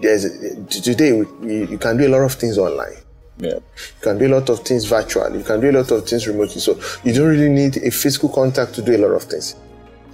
there's 0.00 0.24
today 0.68 1.08
you, 1.08 1.66
you 1.68 1.78
can 1.78 1.96
do 1.96 2.06
a 2.06 2.10
lot 2.10 2.22
of 2.22 2.34
things 2.34 2.58
online. 2.58 2.96
Yeah. 3.38 3.54
You 3.54 4.00
can 4.02 4.18
do 4.18 4.26
a 4.28 4.32
lot 4.38 4.48
of 4.50 4.60
things 4.60 4.84
virtually. 4.84 5.38
You 5.38 5.44
can 5.44 5.60
do 5.60 5.70
a 5.70 5.72
lot 5.72 5.90
of 5.90 6.08
things 6.08 6.28
remotely. 6.28 6.60
So 6.60 6.78
you 7.04 7.12
don't 7.12 7.28
really 7.28 7.48
need 7.48 7.78
a 7.78 7.90
physical 7.90 8.28
contact 8.28 8.74
to 8.74 8.82
do 8.82 8.94
a 8.94 8.98
lot 8.98 9.14
of 9.14 9.24
things. 9.24 9.56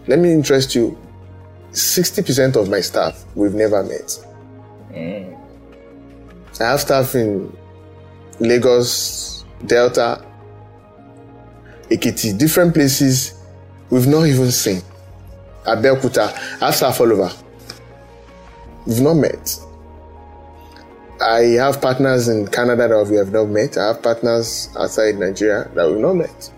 Let 0.06 0.18
me 0.18 0.32
interest 0.32 0.74
you. 0.74 0.96
60% 1.72 2.56
of 2.56 2.70
my 2.70 2.80
staff 2.80 3.24
we've 3.34 3.52
never 3.52 3.82
met. 3.82 4.18
I 6.58 6.70
have 6.70 6.80
staff 6.80 7.14
in 7.14 7.54
Lagos, 8.40 9.44
Delta, 9.64 10.24
Ekiti, 11.90 12.36
different 12.36 12.74
places 12.74 13.40
we've 13.90 14.06
not 14.06 14.26
even 14.26 14.50
seen. 14.50 14.82
Abeokuta, 15.64 16.32
all 17.00 17.12
over. 17.12 17.32
We've 18.86 19.00
not 19.00 19.14
met. 19.14 19.58
I 21.20 21.40
have 21.58 21.80
partners 21.80 22.28
in 22.28 22.46
Canada 22.48 22.88
that 22.88 23.06
we 23.10 23.16
have 23.16 23.32
not 23.32 23.48
met. 23.48 23.78
I 23.78 23.88
have 23.88 24.02
partners 24.02 24.68
outside 24.78 25.18
Nigeria 25.18 25.68
that 25.74 25.88
we've 25.88 25.98
not 25.98 26.14
met. 26.14 26.52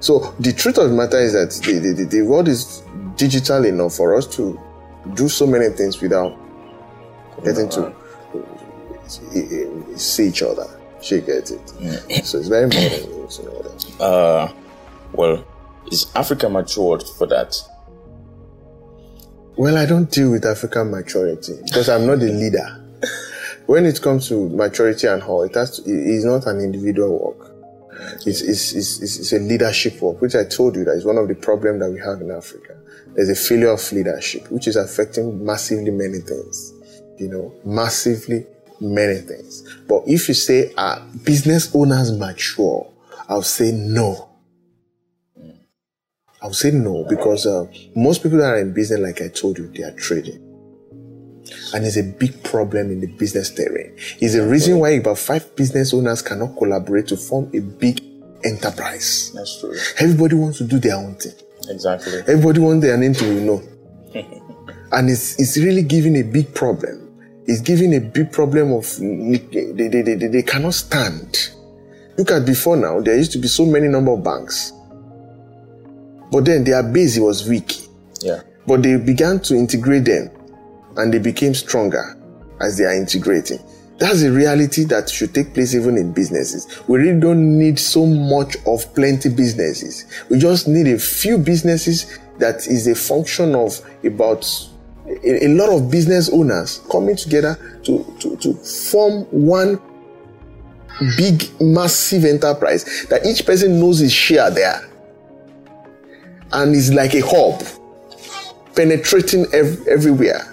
So 0.00 0.34
the 0.38 0.52
truth 0.52 0.78
of 0.78 0.90
the 0.90 0.94
matter 0.94 1.18
is 1.18 1.32
that 1.32 1.50
the, 1.64 1.78
the, 1.78 2.04
the 2.04 2.22
world 2.22 2.48
is 2.48 2.82
digital 3.16 3.64
enough 3.64 3.94
for 3.94 4.14
us 4.14 4.26
to 4.36 4.60
do 5.14 5.28
so 5.28 5.46
many 5.46 5.68
things 5.70 6.00
without 6.00 6.36
getting 7.44 7.68
to 7.70 7.94
see 9.10 10.28
each 10.28 10.42
other. 10.42 10.66
She 11.00 11.20
gets 11.20 11.50
it. 11.50 11.68
So 12.24 12.38
it's 12.38 12.48
very 12.48 12.64
important 12.64 13.30
to 13.30 13.42
know 13.44 13.62
that. 13.62 14.00
Uh, 14.00 14.52
well, 15.12 15.44
is 15.90 16.10
Africa 16.14 16.48
matured 16.48 17.04
for 17.16 17.26
that? 17.28 17.54
Well, 19.56 19.76
I 19.78 19.86
don't 19.86 20.10
deal 20.10 20.32
with 20.32 20.44
African 20.44 20.90
maturity 20.90 21.54
because 21.64 21.88
I'm 21.88 22.06
not 22.06 22.18
a 22.18 22.26
leader. 22.26 22.84
when 23.66 23.86
it 23.86 24.02
comes 24.02 24.28
to 24.28 24.48
maturity 24.50 25.06
and 25.06 25.22
all, 25.22 25.42
it 25.42 25.54
has 25.54 25.78
to, 25.78 25.82
it 25.82 25.88
is 25.88 26.24
not 26.24 26.46
an 26.46 26.60
individual 26.60 27.18
work. 27.18 27.52
It's, 28.26 28.42
it's, 28.42 28.72
it's, 28.74 29.00
it's 29.00 29.18
it's 29.18 29.32
a 29.32 29.38
leadership 29.38 30.00
work, 30.02 30.20
which 30.20 30.34
I 30.34 30.44
told 30.44 30.76
you 30.76 30.84
that 30.84 30.92
is 30.92 31.04
one 31.04 31.16
of 31.16 31.28
the 31.28 31.34
problems 31.34 31.80
that 31.80 31.90
we 31.90 31.98
have 32.00 32.20
in 32.20 32.30
Africa. 32.30 32.76
There's 33.14 33.30
a 33.30 33.34
failure 33.34 33.70
of 33.70 33.92
leadership, 33.92 34.50
which 34.50 34.68
is 34.68 34.76
affecting 34.76 35.44
massively 35.44 35.90
many 35.90 36.18
things. 36.18 36.72
You 37.18 37.28
know, 37.28 37.54
massively 37.64 38.44
many 38.80 39.20
things. 39.20 39.62
But 39.88 40.02
if 40.06 40.28
you 40.28 40.34
say, 40.34 40.72
are 40.76 41.00
business 41.24 41.74
owners 41.74 42.12
mature? 42.12 42.90
I'll 43.28 43.42
say 43.42 43.72
no. 43.72 44.28
I'll 46.42 46.52
say 46.52 46.70
no 46.70 47.04
because 47.08 47.46
uh, 47.46 47.66
most 47.94 48.22
people 48.22 48.38
that 48.38 48.44
are 48.44 48.60
in 48.60 48.72
business, 48.72 49.00
like 49.00 49.20
I 49.20 49.28
told 49.28 49.58
you, 49.58 49.68
they 49.68 49.82
are 49.82 49.92
trading. 49.92 50.42
And 51.74 51.84
it's 51.84 51.96
a 51.96 52.02
big 52.02 52.42
problem 52.44 52.90
in 52.90 53.00
the 53.00 53.06
business 53.06 53.50
terrain. 53.50 53.96
It's 54.20 54.34
a 54.34 54.46
reason 54.46 54.78
why 54.78 54.90
about 54.90 55.18
five 55.18 55.56
business 55.56 55.94
owners 55.94 56.22
cannot 56.22 56.56
collaborate 56.56 57.08
to 57.08 57.16
form 57.16 57.50
a 57.54 57.60
big 57.60 58.00
enterprise. 58.44 59.32
That's 59.34 59.60
true. 59.60 59.76
Everybody 59.98 60.36
wants 60.36 60.58
to 60.58 60.64
do 60.64 60.78
their 60.78 60.96
own 60.96 61.14
thing. 61.16 61.34
Exactly. 61.68 62.18
Everybody 62.20 62.60
wants 62.60 62.86
their 62.86 62.96
name 62.96 63.14
to 63.14 63.24
be 63.24 63.40
known. 63.40 63.66
and 64.92 65.10
it's, 65.10 65.40
it's 65.40 65.56
really 65.56 65.82
giving 65.82 66.16
a 66.16 66.22
big 66.22 66.54
problem. 66.54 67.05
It's 67.46 67.60
giving 67.60 67.94
a 67.94 68.00
big 68.00 68.32
problem 68.32 68.72
of 68.72 68.96
they, 68.98 69.38
they, 69.72 69.88
they, 69.88 70.02
they, 70.02 70.26
they 70.26 70.42
cannot 70.42 70.74
stand. 70.74 71.50
Look 72.18 72.30
at 72.30 72.46
before 72.46 72.76
now, 72.76 73.00
there 73.00 73.16
used 73.16 73.32
to 73.32 73.38
be 73.38 73.48
so 73.48 73.66
many 73.66 73.88
number 73.88 74.12
of 74.12 74.24
banks. 74.24 74.72
But 76.32 76.44
then 76.44 76.64
their 76.64 76.82
base 76.82 77.18
was 77.18 77.48
weak. 77.48 77.74
Yeah. 78.20 78.42
But 78.66 78.82
they 78.82 78.96
began 78.96 79.40
to 79.40 79.54
integrate 79.54 80.06
them 80.06 80.30
and 80.96 81.12
they 81.12 81.18
became 81.18 81.54
stronger 81.54 82.16
as 82.60 82.78
they 82.78 82.84
are 82.84 82.94
integrating. 82.94 83.60
That's 83.98 84.22
a 84.22 84.30
reality 84.30 84.84
that 84.84 85.08
should 85.08 85.34
take 85.34 85.54
place 85.54 85.74
even 85.74 85.96
in 85.96 86.12
businesses. 86.12 86.66
We 86.86 86.98
really 86.98 87.20
don't 87.20 87.58
need 87.58 87.78
so 87.78 88.04
much 88.04 88.56
of 88.66 88.94
plenty 88.94 89.30
businesses. 89.30 90.04
We 90.28 90.38
just 90.38 90.68
need 90.68 90.88
a 90.88 90.98
few 90.98 91.38
businesses 91.38 92.18
that 92.38 92.66
is 92.66 92.86
a 92.88 92.94
function 92.94 93.54
of 93.54 93.80
about 94.04 94.44
a, 95.08 95.46
a 95.46 95.48
lot 95.48 95.68
of 95.70 95.90
business 95.90 96.28
owners 96.30 96.80
coming 96.90 97.16
together 97.16 97.58
to, 97.84 98.04
to, 98.20 98.36
to 98.36 98.54
form 98.54 99.22
one 99.30 99.80
big, 101.16 101.48
massive 101.60 102.24
enterprise 102.24 103.06
that 103.08 103.24
each 103.26 103.44
person 103.44 103.78
knows 103.78 103.98
his 103.98 104.12
share 104.12 104.50
there 104.50 104.88
and 106.52 106.74
is 106.74 106.92
like 106.92 107.14
a 107.14 107.20
hub 107.20 107.62
penetrating 108.74 109.46
ev- 109.52 109.86
everywhere. 109.88 110.52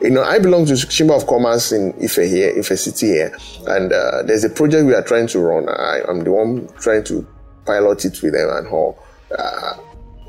You 0.00 0.10
know, 0.10 0.22
I 0.22 0.38
belong 0.38 0.64
to 0.66 0.76
Chamber 0.76 1.14
of 1.14 1.26
Commerce 1.26 1.72
in 1.72 1.92
Ife 2.02 2.16
here, 2.16 2.54
Ife 2.58 2.78
City 2.78 3.06
here, 3.08 3.36
and 3.66 3.92
uh, 3.92 4.22
there's 4.22 4.44
a 4.44 4.48
project 4.48 4.86
we 4.86 4.94
are 4.94 5.02
trying 5.02 5.26
to 5.28 5.38
run. 5.40 5.68
I, 5.68 6.00
am 6.08 6.24
the 6.24 6.32
one 6.32 6.68
trying 6.78 7.04
to 7.04 7.26
pilot 7.66 8.06
it 8.06 8.22
with 8.22 8.32
them 8.32 8.48
and 8.50 8.66
all. 8.68 8.98
Uh, 9.36 9.76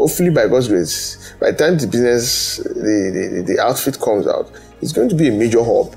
hopefully, 0.02 0.32
by 0.32 0.47
God's 0.47 0.68
grace, 0.68 1.34
by 1.39 1.52
the 1.52 1.58
time 1.58 1.78
the 1.78 1.86
business, 1.86 2.58
the, 2.58 3.43
the, 3.45 3.54
the 3.54 3.60
outfit 3.62 3.99
comes 3.99 4.26
out, 4.28 4.52
it's 4.82 4.93
going 4.93 5.10
to 5.10 5.16
be 5.16 5.28
a 5.28 5.32
major 5.32 5.64
hub 5.64 5.95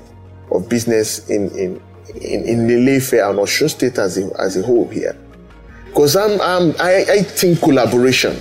of 0.51 0.69
business 0.69 1.27
in 1.29 1.49
in 1.57 1.81
in, 2.21 2.43
in 2.45 2.69
Ile-Ife 2.69 3.13
and 3.13 3.39
Osun 3.39 3.69
State 3.69 3.97
as 3.97 4.17
a, 4.17 4.29
as 4.39 4.55
a 4.57 4.61
whole 4.61 4.87
here. 4.87 5.17
Because 5.87 6.15
I'm, 6.15 6.39
I'm 6.39 6.75
I, 6.79 7.05
I 7.09 7.23
think 7.23 7.59
collaboration. 7.59 8.39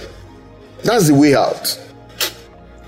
That's 0.84 1.08
the 1.08 1.14
way 1.14 1.34
out 1.34 1.80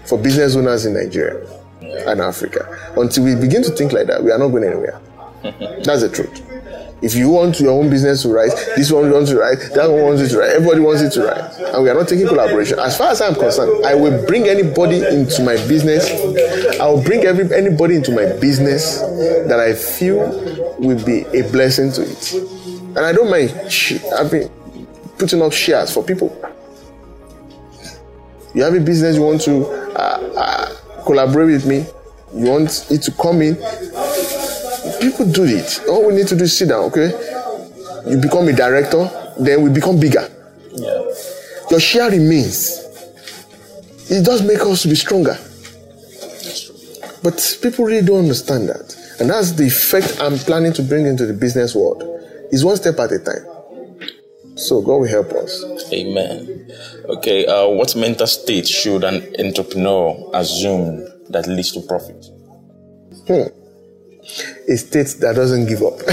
for 0.05 0.19
business 0.19 0.55
owners 0.55 0.85
in 0.85 0.93
Nigeria 0.95 1.49
and 1.81 2.21
Africa. 2.21 2.93
Until 2.97 3.25
we 3.25 3.35
begin 3.37 3.63
to 3.63 3.71
think 3.71 3.93
like 3.93 4.07
that, 4.09 4.23
we 4.23 4.31
are 4.31 4.39
not 4.39 4.49
going 4.49 4.65
anywhere. 4.65 5.01
That's 5.43 6.03
the 6.03 6.11
truth. 6.13 6.43
If 7.03 7.15
you 7.15 7.29
want 7.29 7.61
your 7.61 7.73
own 7.73 7.91
business 7.91 8.23
to 8.23 8.31
rise, 8.31 8.55
this 8.75 8.91
one 8.91 9.11
wants 9.11 9.31
to 9.31 9.39
rise, 9.39 9.71
that 9.71 9.91
one 9.91 10.03
wants 10.03 10.23
it 10.23 10.29
to 10.31 10.39
rise, 10.39 10.55
everybody 10.55 10.81
wants 10.81 11.03
it 11.03 11.11
to 11.13 11.27
rise. 11.27 11.59
And 11.59 11.83
we 11.83 11.91
are 11.91 11.95
not 11.95 12.09
taking 12.09 12.27
collaboration. 12.27 12.79
As 12.79 12.97
far 12.97 13.11
as 13.11 13.21
I'm 13.21 13.35
concerned, 13.35 13.85
I 13.85 13.95
will 13.95 14.25
bring 14.27 14.49
anybody 14.49 15.05
into 15.05 15.43
my 15.43 15.57
business. 15.69 16.11
I 16.81 16.87
will 16.89 17.03
bring 17.03 17.25
every 17.25 17.55
anybody 17.55 17.97
into 17.97 18.13
my 18.13 18.33
business 18.41 19.01
that 19.01 19.61
I 19.61 19.75
feel 19.75 20.17
will 20.79 21.05
be 21.05 21.23
a 21.39 21.51
blessing 21.53 21.93
to 21.93 22.03
it. 22.03 22.33
And 22.33 22.99
I 22.99 23.13
don't 23.13 23.31
mind 23.31 23.51
having 24.17 24.49
putting 25.19 25.43
up 25.43 25.53
shares 25.53 25.93
for 25.93 26.03
people. 26.03 26.35
You 28.55 28.63
have 28.63 28.75
a 28.75 28.81
business 28.81 29.17
you 29.17 29.23
want 29.23 29.43
to 29.43 29.67
uh, 29.67 30.33
uh, 30.35 31.03
collaborate 31.05 31.49
with 31.49 31.67
me, 31.67 31.85
you 32.35 32.51
want 32.51 32.91
it 32.91 33.03
to 33.03 33.13
come 33.13 33.43
in, 33.43 33.57
people 35.01 35.31
do 35.31 35.45
it. 35.45 35.81
All 35.89 36.07
we 36.07 36.15
need 36.15 36.29
to 36.29 36.37
do 36.37 36.45
is 36.45 36.57
sit 36.57 36.69
down, 36.69 36.85
okay? 36.85 37.11
You 38.09 38.19
become 38.19 38.49
a 38.49 38.53
director, 38.53 39.11
then 39.39 39.63
we 39.63 39.71
become 39.71 39.99
bigger. 39.99 40.29
Yeah. 40.73 41.03
Your 41.71 41.81
share 41.81 42.11
remains. 42.11 42.83
It 44.09 44.25
does 44.25 44.43
make 44.43 44.61
us 44.61 44.83
to 44.83 44.89
be 44.89 44.95
stronger. 44.95 45.37
But 47.23 47.59
people 47.61 47.85
really 47.85 48.07
don't 48.07 48.21
understand 48.21 48.69
that. 48.69 48.95
And 49.19 49.31
that's 49.31 49.53
the 49.53 49.67
effect 49.67 50.19
I'm 50.21 50.39
planning 50.39 50.73
to 50.75 50.83
bring 50.83 51.07
into 51.07 51.27
the 51.27 51.33
business 51.33 51.75
world. 51.75 52.03
Is 52.53 52.65
one 52.65 52.77
step 52.77 52.99
at 53.01 53.11
a 53.11 53.19
time. 53.19 53.45
So 54.57 54.81
God 54.81 54.99
will 54.99 55.09
help 55.09 55.33
us. 55.33 55.65
Amen. 55.93 56.71
Okay, 57.07 57.45
uh, 57.47 57.69
what 57.69 57.97
mental 57.97 58.27
state 58.27 58.69
should 58.69 59.03
an 59.05 59.35
entrepreneur 59.45 60.31
assume 60.33 61.07
that 61.31 61.47
leads 61.49 61.73
to 61.73 61.81
profit? 61.81 62.25
Hmm. 63.27 63.66
A 64.69 64.77
state 64.77 65.15
that 65.21 65.37
doesn't 65.37 65.67
give 65.67 65.83
up. 65.83 66.01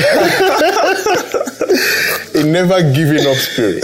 a 2.35 2.43
never 2.45 2.81
giving 2.93 3.25
up 3.25 3.37
spirit. 3.37 3.81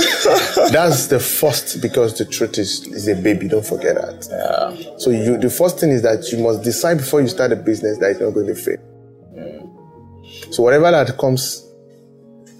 That's 0.72 1.08
the 1.08 1.20
first 1.20 1.82
because 1.82 2.18
the 2.18 2.26
truth 2.26 2.58
is 2.58 2.86
is 2.88 3.08
a 3.08 3.16
baby. 3.16 3.48
Don't 3.48 3.66
forget 3.66 3.96
that. 3.96 4.28
Yeah. 4.30 4.98
So 4.98 5.10
you 5.10 5.38
the 5.38 5.50
first 5.50 5.80
thing 5.80 5.92
is 5.92 6.02
that 6.04 6.32
you 6.32 6.44
must 6.44 6.64
decide 6.64 6.98
before 6.98 7.22
you 7.22 7.28
start 7.28 7.52
a 7.52 7.56
business 7.56 7.98
that 7.98 8.12
it's 8.12 8.20
not 8.20 8.34
going 8.34 8.48
to 8.48 8.56
fail. 8.56 8.78
Mm. 9.36 10.54
So 10.54 10.64
whatever 10.64 10.92
that 10.92 11.18
comes, 11.18 11.68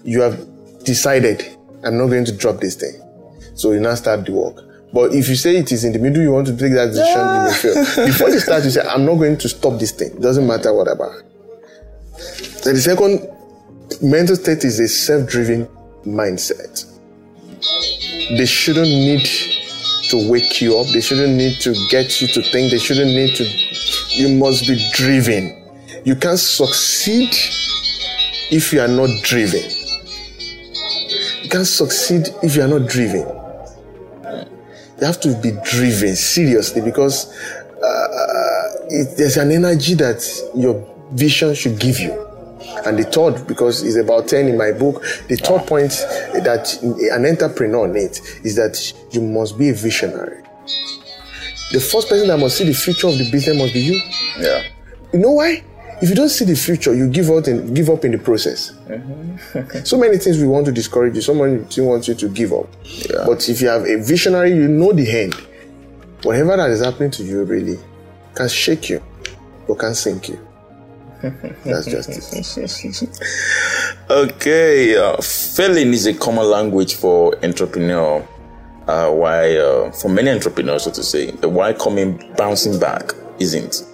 you 0.04 0.20
have 0.22 0.38
decided 0.84 1.56
I'm 1.84 1.96
not 1.96 2.06
going 2.06 2.24
to 2.26 2.36
drop 2.36 2.60
this 2.60 2.74
thing. 2.74 3.00
So 3.54 3.72
you 3.72 3.80
now 3.80 3.94
start 3.94 4.26
the 4.26 4.32
work. 4.32 4.64
But 4.92 5.14
if 5.14 5.28
you 5.28 5.36
say 5.36 5.56
it 5.56 5.70
is 5.70 5.84
in 5.84 5.92
the 5.92 5.98
middle, 5.98 6.22
you 6.22 6.32
want 6.32 6.48
to 6.48 6.56
take 6.56 6.72
that 6.72 6.86
decision, 6.86 7.14
yeah. 7.14 7.38
you 7.38 7.44
will 7.44 7.84
fail. 7.84 8.06
Before 8.06 8.30
you 8.30 8.40
start, 8.40 8.64
you 8.64 8.70
say, 8.70 8.82
I'm 8.82 9.04
not 9.04 9.16
going 9.16 9.36
to 9.38 9.48
stop 9.48 9.78
this 9.78 9.92
thing. 9.92 10.16
It 10.16 10.20
doesn't 10.20 10.46
matter 10.46 10.74
whatever. 10.74 11.24
So 12.62 12.72
the 12.72 12.80
second 12.80 13.28
mental 14.02 14.36
state 14.36 14.64
is 14.64 14.78
a 14.80 14.88
self-driven 14.88 15.66
mindset. 16.04 16.86
They 18.36 18.46
shouldn't 18.46 18.88
need 18.88 19.26
to 20.10 20.30
wake 20.30 20.60
you 20.60 20.78
up. 20.78 20.86
They 20.88 21.00
shouldn't 21.00 21.36
need 21.36 21.60
to 21.60 21.74
get 21.88 22.20
you 22.20 22.28
to 22.28 22.42
think. 22.42 22.70
They 22.70 22.78
shouldn't 22.78 23.10
need 23.10 23.34
to. 23.36 23.44
You 23.44 24.36
must 24.38 24.66
be 24.66 24.76
driven. 24.92 25.56
You 26.04 26.16
can't 26.16 26.38
succeed 26.38 27.34
if 28.50 28.72
you 28.72 28.80
are 28.80 28.88
not 28.88 29.22
driven. 29.22 29.62
You 31.42 31.48
can't 31.48 31.66
succeed 31.66 32.28
if 32.42 32.56
you 32.56 32.62
are 32.62 32.68
not 32.68 32.88
driven. 32.88 33.26
You 35.00 35.06
have 35.06 35.20
to 35.20 35.34
be 35.40 35.52
driven 35.64 36.14
seriously 36.14 36.82
because 36.82 37.32
uh, 37.82 38.86
it, 38.90 39.16
there's 39.16 39.38
an 39.38 39.50
energy 39.50 39.94
that 39.94 40.22
your 40.54 40.74
vision 41.12 41.54
should 41.54 41.78
give 41.78 41.98
you. 41.98 42.12
And 42.84 42.98
the 42.98 43.04
third, 43.04 43.46
because 43.46 43.82
it's 43.82 43.96
about 43.96 44.28
10 44.28 44.48
in 44.48 44.58
my 44.58 44.72
book, 44.72 45.02
the 45.28 45.36
third 45.36 45.66
point 45.66 45.90
that 46.44 46.78
an 46.82 47.26
entrepreneur 47.26 47.88
needs 47.88 48.20
is 48.44 48.56
that 48.56 48.92
you 49.12 49.20
must 49.20 49.58
be 49.58 49.70
a 49.70 49.74
visionary. 49.74 50.42
The 51.72 51.80
first 51.80 52.08
person 52.08 52.28
that 52.28 52.38
must 52.38 52.58
see 52.58 52.64
the 52.64 52.74
future 52.74 53.08
of 53.08 53.18
the 53.18 53.30
business 53.30 53.56
must 53.56 53.72
be 53.72 53.80
you. 53.80 54.00
Yeah. 54.38 54.64
You 55.12 55.20
know 55.20 55.32
why? 55.32 55.62
If 56.02 56.08
you 56.08 56.14
don't 56.14 56.30
see 56.30 56.44
the 56.44 56.56
future, 56.56 56.94
you 56.94 57.08
give 57.08 57.30
out 57.30 57.46
and 57.46 57.76
give 57.76 57.90
up 57.90 58.04
in 58.04 58.12
the 58.12 58.18
process. 58.18 58.72
Mm-hmm. 58.88 59.78
so 59.84 59.98
many 59.98 60.16
things 60.16 60.38
we 60.38 60.48
want 60.48 60.66
to 60.66 60.72
discourage 60.72 61.14
you. 61.14 61.20
Someone 61.20 61.66
wants 61.78 62.08
you 62.08 62.14
to 62.14 62.28
give 62.28 62.52
up. 62.52 62.68
Yeah. 62.84 63.24
But 63.26 63.48
if 63.48 63.60
you 63.60 63.68
have 63.68 63.82
a 63.82 64.02
visionary, 64.02 64.50
you 64.54 64.66
know 64.66 64.92
the 64.92 65.10
end. 65.10 65.34
Whatever 66.22 66.56
that 66.56 66.70
is 66.70 66.82
happening 66.82 67.10
to 67.12 67.22
you 67.22 67.44
really 67.44 67.78
can 68.34 68.48
shake 68.48 68.88
you 68.88 69.02
or 69.68 69.76
can 69.76 69.94
sink 69.94 70.28
you. 70.28 70.49
That's 71.22 71.86
justice. 71.86 73.04
okay, 74.10 74.96
uh, 74.96 75.16
failing 75.20 75.92
is 75.92 76.06
a 76.06 76.14
common 76.14 76.48
language 76.48 76.94
for 76.94 77.34
entrepreneur. 77.44 78.26
Uh, 78.86 79.10
why, 79.10 79.56
uh, 79.56 79.92
for 79.92 80.08
many 80.08 80.30
entrepreneurs, 80.30 80.84
so 80.84 80.90
to 80.90 81.02
say, 81.02 81.30
the 81.30 81.48
why 81.48 81.72
coming 81.72 82.32
bouncing 82.36 82.78
back 82.80 83.12
isn't. 83.38 83.86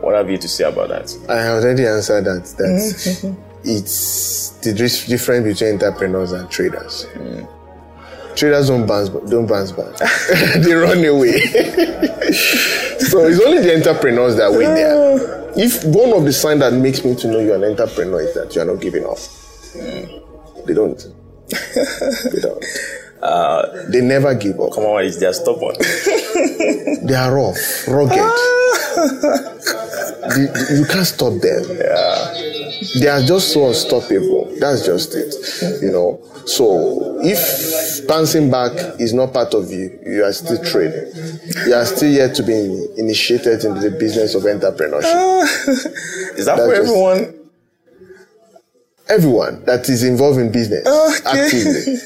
What 0.00 0.16
have 0.16 0.28
you 0.28 0.36
to 0.36 0.48
say 0.48 0.64
about 0.64 0.88
that? 0.88 1.16
I 1.30 1.48
already 1.48 1.86
answered 1.86 2.24
that. 2.24 2.44
That 2.58 3.36
it's 3.64 4.50
the 4.58 4.74
difference 4.74 5.46
between 5.46 5.74
entrepreneurs 5.74 6.32
and 6.32 6.50
traders. 6.50 7.06
Mm. 7.14 7.48
Traders 8.36 8.68
don't 8.68 8.86
bounce, 8.86 9.08
don't 9.08 9.46
bounce 9.46 9.72
back. 9.72 9.96
they 10.58 10.74
run 10.74 11.04
away. 11.04 11.63
so 12.98 13.26
it's 13.26 13.40
only 13.40 13.60
the 13.62 13.74
entrepreneurs 13.76 14.36
that 14.36 14.50
win 14.50 14.74
there 14.74 15.44
if 15.56 15.84
one 15.84 16.12
of 16.12 16.24
the 16.24 16.32
signs 16.32 16.60
that 16.60 16.72
makes 16.72 17.04
me 17.04 17.14
to 17.14 17.28
know 17.28 17.38
you're 17.38 17.56
an 17.56 17.64
entrepreneur 17.64 18.20
is 18.20 18.34
that 18.34 18.54
you're 18.54 18.64
not 18.64 18.80
giving 18.80 19.04
up. 19.04 19.18
Mm. 19.18 20.66
They 20.66 20.74
don't. 20.74 20.98
they 22.32 22.40
don't. 22.40 22.64
Uh, 23.24 23.88
they 23.88 24.02
never 24.02 24.34
give 24.34 24.60
up. 24.60 24.70
Come 24.74 24.84
on, 24.84 25.02
it's 25.02 25.18
just 25.18 25.40
stubborn. 25.40 25.74
they 27.06 27.14
are 27.14 27.34
rough, 27.34 27.88
rugged. 27.88 28.18
The, 28.94 30.76
you 30.78 30.86
can't 30.86 31.06
stop 31.06 31.34
them. 31.40 31.64
Yeah. 31.78 33.00
They 33.00 33.08
are 33.08 33.22
just 33.22 33.52
so 33.52 33.68
unstoppable. 33.68 34.54
That's 34.58 34.84
just 34.86 35.14
it. 35.14 35.82
You 35.82 35.90
know. 35.92 36.20
So 36.46 37.18
if 37.22 38.06
bouncing 38.06 38.50
back 38.50 38.72
is 39.00 39.14
not 39.14 39.32
part 39.32 39.54
of 39.54 39.70
you, 39.70 39.98
you 40.04 40.24
are 40.24 40.32
still 40.32 40.62
trading. 40.64 41.10
You 41.66 41.74
are 41.74 41.84
still 41.86 42.10
yet 42.10 42.34
to 42.36 42.42
be 42.42 42.86
initiated 42.96 43.64
into 43.64 43.80
the 43.80 43.90
business 43.98 44.34
of 44.34 44.42
entrepreneurship. 44.42 45.04
Uh, 45.04 45.44
is 46.36 46.46
that 46.46 46.56
That's 46.56 46.66
for 46.66 46.74
everyone? 46.74 47.40
Everyone 49.08 49.64
that 49.64 49.88
is 49.88 50.02
involved 50.02 50.38
in 50.38 50.50
business 50.50 50.86
okay. 50.86 51.44
actively 51.44 51.96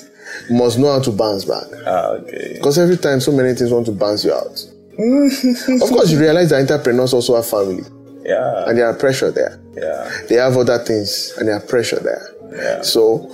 must 0.51 0.79
know 0.79 0.93
how 0.93 1.01
to 1.01 1.13
bounce 1.13 1.45
back. 1.45 1.65
Ah, 1.87 2.09
okay. 2.11 2.55
Because 2.55 2.79
every 2.79 2.97
time 2.97 3.21
so 3.21 3.33
many 3.33 3.55
things 3.55 3.71
want 3.71 3.87
to 3.87 3.93
bounce 3.93 4.25
you 4.25 4.33
out. 4.33 4.59
of 5.83 5.91
course, 5.91 6.11
you 6.11 6.19
realize 6.19 6.51
that 6.51 6.61
entrepreneurs 6.61 7.15
also 7.15 7.37
have 7.37 7.47
family. 7.47 7.85
Yeah. 8.25 8.69
And 8.69 8.77
there 8.77 8.87
are 8.87 8.95
pressure 8.95 9.31
there. 9.31 9.61
Yeah. 9.75 10.27
They 10.29 10.35
have 10.35 10.57
other 10.57 10.79
things 10.79 11.35
and 11.39 11.49
there 11.49 11.57
are 11.57 11.61
pressure 11.61 12.01
there. 12.01 12.35
Yeah. 12.53 12.83
So 12.83 13.25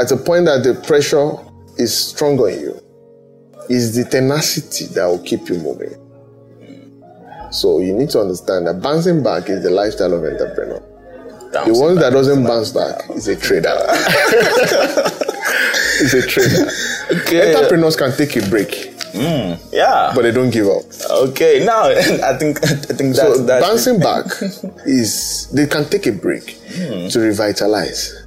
at 0.00 0.08
the 0.08 0.16
point 0.16 0.46
that 0.46 0.64
the 0.64 0.74
pressure 0.86 1.32
is 1.76 1.96
strong 1.96 2.38
on 2.40 2.52
you, 2.52 2.80
is 3.68 3.94
the 3.94 4.04
tenacity 4.04 4.86
that 4.94 5.06
will 5.06 5.22
keep 5.22 5.48
you 5.48 5.56
moving. 5.58 5.94
So 7.50 7.80
you 7.80 7.94
need 7.94 8.10
to 8.10 8.20
understand 8.20 8.66
that 8.66 8.82
bouncing 8.82 9.22
back 9.22 9.48
is 9.48 9.62
the 9.62 9.70
lifestyle 9.70 10.12
of 10.12 10.24
entrepreneur. 10.24 10.80
Bouncing 11.52 11.72
the 11.72 11.80
one 11.80 11.94
that 11.96 12.10
doesn't 12.10 12.44
bounce 12.44 12.72
back 12.72 13.08
is 13.10 13.28
a 13.28 13.36
trader. 13.36 13.68
is 16.00 16.14
a 16.14 16.26
trader. 16.26 16.70
Okay. 17.22 17.54
Entrepreneurs 17.54 17.96
can 17.96 18.12
take 18.16 18.36
a 18.36 18.48
break. 18.50 18.97
Yeah. 19.14 20.12
but 20.14 20.22
they 20.22 20.30
don't 20.32 20.50
give 20.50 20.66
up. 20.68 20.84
okay. 21.28 21.64
Now 21.64 21.84
I 22.30 22.36
think 22.38 22.62
I 22.64 22.74
think 22.98 23.16
that's 23.16 23.36
so 23.36 23.42
that's 23.44 23.66
bouncing 23.66 23.98
back 24.00 24.26
is 24.86 25.48
they 25.52 25.66
can 25.66 25.84
take 25.88 26.06
a 26.06 26.12
break 26.12 26.56
Hmm. 26.68 27.08
to 27.08 27.20
revitalize. 27.20 28.26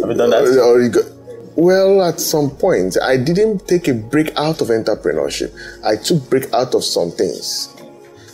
Have 0.00 0.10
you 0.10 0.14
done 0.16 0.30
that? 0.30 0.44
Or- 0.44 0.60
or 0.76 0.82
you 0.82 0.90
go- 0.90 1.16
well, 1.56 2.02
at 2.02 2.20
some 2.20 2.50
point, 2.50 2.96
I 3.02 3.16
didn't 3.16 3.66
take 3.66 3.88
a 3.88 3.92
break 3.94 4.32
out 4.36 4.60
of 4.60 4.68
entrepreneurship. 4.68 5.50
I 5.84 5.96
took 5.96 6.30
break 6.30 6.52
out 6.54 6.74
of 6.74 6.84
some 6.84 7.10
things. 7.10 7.68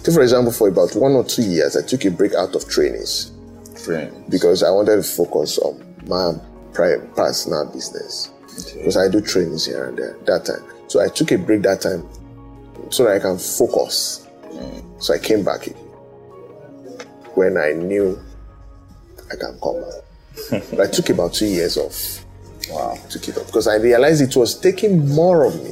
Take 0.04 0.14
for 0.14 0.22
example, 0.22 0.52
for 0.52 0.68
about 0.68 0.94
one 0.94 1.12
or 1.12 1.24
two 1.24 1.42
years, 1.42 1.76
I 1.76 1.82
took 1.82 2.04
a 2.04 2.10
break 2.10 2.34
out 2.34 2.54
of 2.54 2.68
trainings 2.68 3.32
Friend. 3.84 4.12
because 4.28 4.62
I 4.62 4.70
wanted 4.70 4.96
to 4.96 5.02
focus 5.02 5.58
on 5.58 5.82
my 6.06 6.34
pri- 6.72 6.98
personal 7.16 7.64
business. 7.72 8.30
Because 8.74 8.96
I 8.96 9.08
do 9.08 9.20
trainings 9.20 9.64
here 9.66 9.86
and 9.88 9.96
there 9.98 10.16
that 10.26 10.44
time. 10.44 10.62
So 10.88 11.00
I 11.00 11.08
took 11.08 11.32
a 11.32 11.38
break 11.38 11.62
that 11.62 11.80
time 11.80 12.06
so 12.90 13.04
that 13.04 13.16
I 13.16 13.18
can 13.18 13.38
focus. 13.38 14.26
So 14.98 15.12
I 15.14 15.18
came 15.18 15.44
back 15.44 15.66
again 15.66 15.82
when 17.34 17.56
I 17.58 17.72
knew 17.72 18.18
I 19.30 19.36
can 19.36 19.58
come 19.62 19.82
back. 19.82 20.62
but 20.70 20.80
I 20.80 20.86
took 20.90 21.10
about 21.10 21.34
two 21.34 21.46
years 21.46 21.76
off 21.76 22.24
Wow. 22.70 22.98
to 23.10 23.18
keep 23.18 23.36
up 23.36 23.46
because 23.46 23.66
I 23.68 23.76
realized 23.76 24.22
it 24.22 24.34
was 24.36 24.58
taking 24.58 25.08
more 25.08 25.44
of 25.44 25.54
me. 25.62 25.70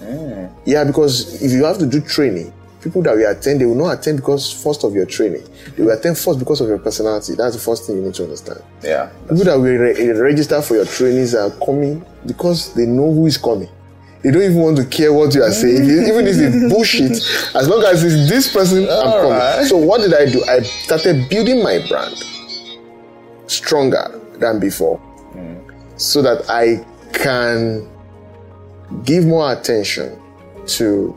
Mm. 0.00 0.50
Yeah, 0.64 0.84
because 0.84 1.42
if 1.42 1.52
you 1.52 1.64
have 1.64 1.78
to 1.78 1.86
do 1.86 2.00
training, 2.00 2.52
people 2.80 3.02
that 3.02 3.14
will 3.16 3.30
attend, 3.30 3.60
they 3.60 3.66
will 3.66 3.74
not 3.74 3.98
attend 3.98 4.18
because 4.18 4.50
first 4.52 4.84
of 4.84 4.94
your 4.94 5.06
training. 5.06 5.42
They 5.76 5.82
will 5.82 5.90
attend 5.92 6.16
first 6.18 6.38
because 6.38 6.60
of 6.60 6.68
your 6.68 6.78
personality. 6.78 7.34
That's 7.34 7.56
the 7.56 7.60
first 7.62 7.86
thing 7.86 7.96
you 7.96 8.02
need 8.02 8.14
to 8.14 8.22
understand. 8.24 8.60
Yeah. 8.82 9.10
People 9.22 9.44
that 9.44 9.56
will 9.56 9.64
re- 9.64 10.10
register 10.12 10.60
for 10.62 10.74
your 10.76 10.84
trainings 10.86 11.34
are 11.34 11.50
coming 11.50 12.04
because 12.26 12.72
they 12.74 12.86
know 12.86 13.12
who 13.12 13.26
is 13.26 13.36
coming. 13.36 13.68
They 14.24 14.30
don't 14.30 14.42
even 14.42 14.56
want 14.56 14.78
to 14.78 14.86
care 14.86 15.12
what 15.12 15.34
you 15.34 15.42
are 15.42 15.52
saying, 15.52 15.82
mm. 15.82 16.08
even 16.08 16.26
if 16.26 16.36
it's 16.38 16.72
bullshit. 16.72 17.12
As 17.54 17.68
long 17.68 17.82
as 17.84 18.02
it's 18.02 18.26
this 18.26 18.50
person, 18.50 18.84
I'm 18.84 19.02
coming. 19.02 19.32
Alright. 19.32 19.66
So 19.66 19.76
what 19.76 20.00
did 20.00 20.14
I 20.14 20.24
do? 20.24 20.42
I 20.46 20.62
started 20.62 21.28
building 21.28 21.62
my 21.62 21.86
brand 21.86 22.16
stronger 23.46 24.18
than 24.38 24.58
before, 24.58 24.98
mm. 25.34 26.00
so 26.00 26.22
that 26.22 26.48
I 26.48 26.82
can 27.12 27.86
give 29.04 29.26
more 29.26 29.52
attention 29.52 30.18
to 30.78 31.14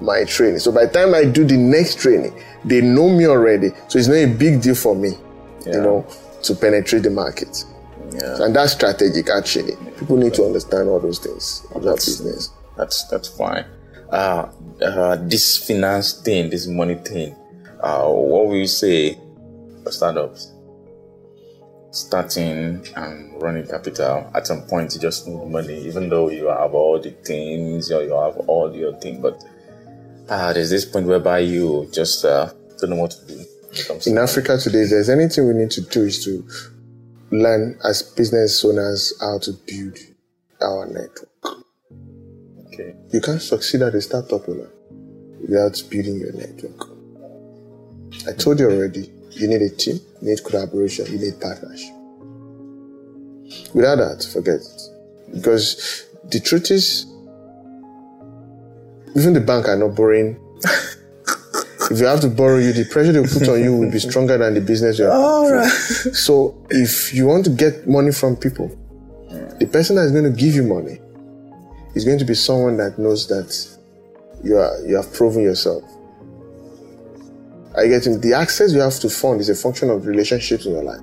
my 0.00 0.24
training. 0.24 0.60
So 0.60 0.72
by 0.72 0.86
the 0.86 0.92
time 0.92 1.14
I 1.14 1.26
do 1.26 1.44
the 1.44 1.58
next 1.58 1.98
training, 1.98 2.32
they 2.64 2.80
know 2.80 3.10
me 3.10 3.26
already. 3.26 3.72
So 3.88 3.98
it's 3.98 4.08
not 4.08 4.14
a 4.14 4.26
big 4.26 4.62
deal 4.62 4.74
for 4.74 4.96
me, 4.96 5.18
Yeah. 5.66 5.74
you 5.74 5.80
know, 5.82 6.06
to 6.44 6.54
penetrate 6.54 7.02
the 7.02 7.10
market. 7.10 7.62
Yeah. 8.14 8.44
And 8.44 8.54
that's 8.54 8.72
strategic 8.72 9.28
actually. 9.28 9.76
People 9.98 10.16
need 10.16 10.34
to 10.34 10.44
understand 10.44 10.88
all 10.88 11.00
those 11.00 11.18
things 11.18 11.66
about 11.74 11.96
business. 11.96 12.50
That's 12.76 13.04
that's 13.08 13.28
fine. 13.28 13.64
Uh, 14.10 14.50
uh, 14.82 15.16
this 15.22 15.66
finance 15.66 16.20
thing, 16.22 16.50
this 16.50 16.66
money 16.66 16.94
thing. 16.94 17.34
Uh, 17.80 18.08
what 18.08 18.46
will 18.46 18.56
you 18.56 18.66
say 18.66 19.18
for 19.82 19.90
startups? 19.90 20.52
Starting 21.90 22.84
and 22.96 23.42
running 23.42 23.66
capital. 23.66 24.30
At 24.34 24.46
some 24.46 24.62
point, 24.62 24.94
you 24.94 25.00
just 25.00 25.26
need 25.28 25.48
money, 25.48 25.78
even 25.86 26.08
though 26.08 26.28
you 26.28 26.46
have 26.46 26.74
all 26.74 27.00
the 27.00 27.10
things 27.10 27.90
you 27.90 27.96
have 27.96 28.36
all 28.48 28.74
your 28.74 28.98
things. 29.00 29.20
But 29.20 29.44
uh, 30.28 30.52
there's 30.52 30.70
this 30.70 30.84
point 30.84 31.06
whereby 31.06 31.40
you 31.40 31.88
just 31.92 32.24
uh, 32.24 32.52
don't 32.80 32.90
know 32.90 32.96
what 32.96 33.12
to 33.12 33.26
do. 33.26 33.34
when 33.34 33.46
it 33.74 33.86
comes 33.86 34.04
to 34.04 34.10
In 34.10 34.18
Africa 34.18 34.58
today, 34.58 34.80
if 34.80 34.90
there's 34.90 35.10
anything 35.10 35.46
we 35.46 35.54
need 35.54 35.70
to 35.72 35.82
do 35.82 36.04
is 36.04 36.24
to 36.24 36.46
learn 37.34 37.78
as 37.84 38.02
business 38.02 38.64
owners 38.64 39.12
how 39.20 39.38
to 39.38 39.52
build 39.66 39.98
our 40.62 40.86
network. 40.86 41.64
Okay. 42.66 42.94
You 43.12 43.20
can't 43.20 43.42
succeed 43.42 43.82
at 43.82 43.94
a 43.94 44.00
startup 44.00 44.48
owner 44.48 44.70
without 45.40 45.82
building 45.90 46.20
your 46.20 46.32
network. 46.32 46.88
I 48.28 48.32
told 48.32 48.60
you 48.60 48.70
already, 48.70 49.12
you 49.30 49.48
need 49.48 49.62
a 49.62 49.70
team, 49.70 50.00
you 50.22 50.30
need 50.30 50.44
collaboration, 50.44 51.06
you 51.06 51.18
need 51.18 51.40
partnership. 51.40 51.94
Without 53.74 53.96
that, 53.96 54.26
forget 54.32 54.60
it. 54.60 55.34
Because 55.34 56.06
the 56.30 56.40
truth 56.40 56.70
is, 56.70 57.06
even 59.16 59.32
the 59.32 59.40
bank 59.40 59.68
are 59.68 59.76
not 59.76 59.94
borrowing. 59.94 60.40
If 61.94 62.00
you 62.00 62.06
have 62.06 62.20
to 62.20 62.28
borrow 62.28 62.58
you, 62.58 62.72
the 62.72 62.84
pressure 62.84 63.12
they 63.12 63.22
put 63.22 63.48
on 63.48 63.62
you 63.62 63.76
will 63.76 63.90
be 63.90 63.98
stronger 63.98 64.36
than 64.36 64.54
the 64.54 64.60
business 64.60 64.98
you 64.98 65.04
have. 65.04 65.14
All 65.14 65.50
right. 65.50 65.68
So 65.68 66.54
if 66.70 67.14
you 67.14 67.26
want 67.26 67.44
to 67.44 67.50
get 67.50 67.86
money 67.88 68.12
from 68.12 68.36
people, 68.36 68.68
the 69.58 69.66
person 69.66 69.96
that 69.96 70.02
is 70.02 70.12
going 70.12 70.24
to 70.24 70.30
give 70.30 70.54
you 70.54 70.62
money 70.62 71.00
is 71.94 72.04
going 72.04 72.18
to 72.18 72.24
be 72.24 72.34
someone 72.34 72.76
that 72.78 72.98
knows 72.98 73.28
that 73.28 73.48
you 74.42 74.58
are 74.58 74.84
you 74.86 74.96
have 74.96 75.12
proven 75.14 75.42
yourself. 75.42 75.84
I 77.76 77.86
get 77.88 78.06
it. 78.06 78.22
the 78.22 78.34
access 78.34 78.72
you 78.72 78.80
have 78.80 78.98
to 79.00 79.08
fund 79.08 79.40
is 79.40 79.48
a 79.48 79.54
function 79.54 79.90
of 79.90 80.06
relationships 80.06 80.66
in 80.66 80.72
your 80.72 80.84
life. 80.84 81.00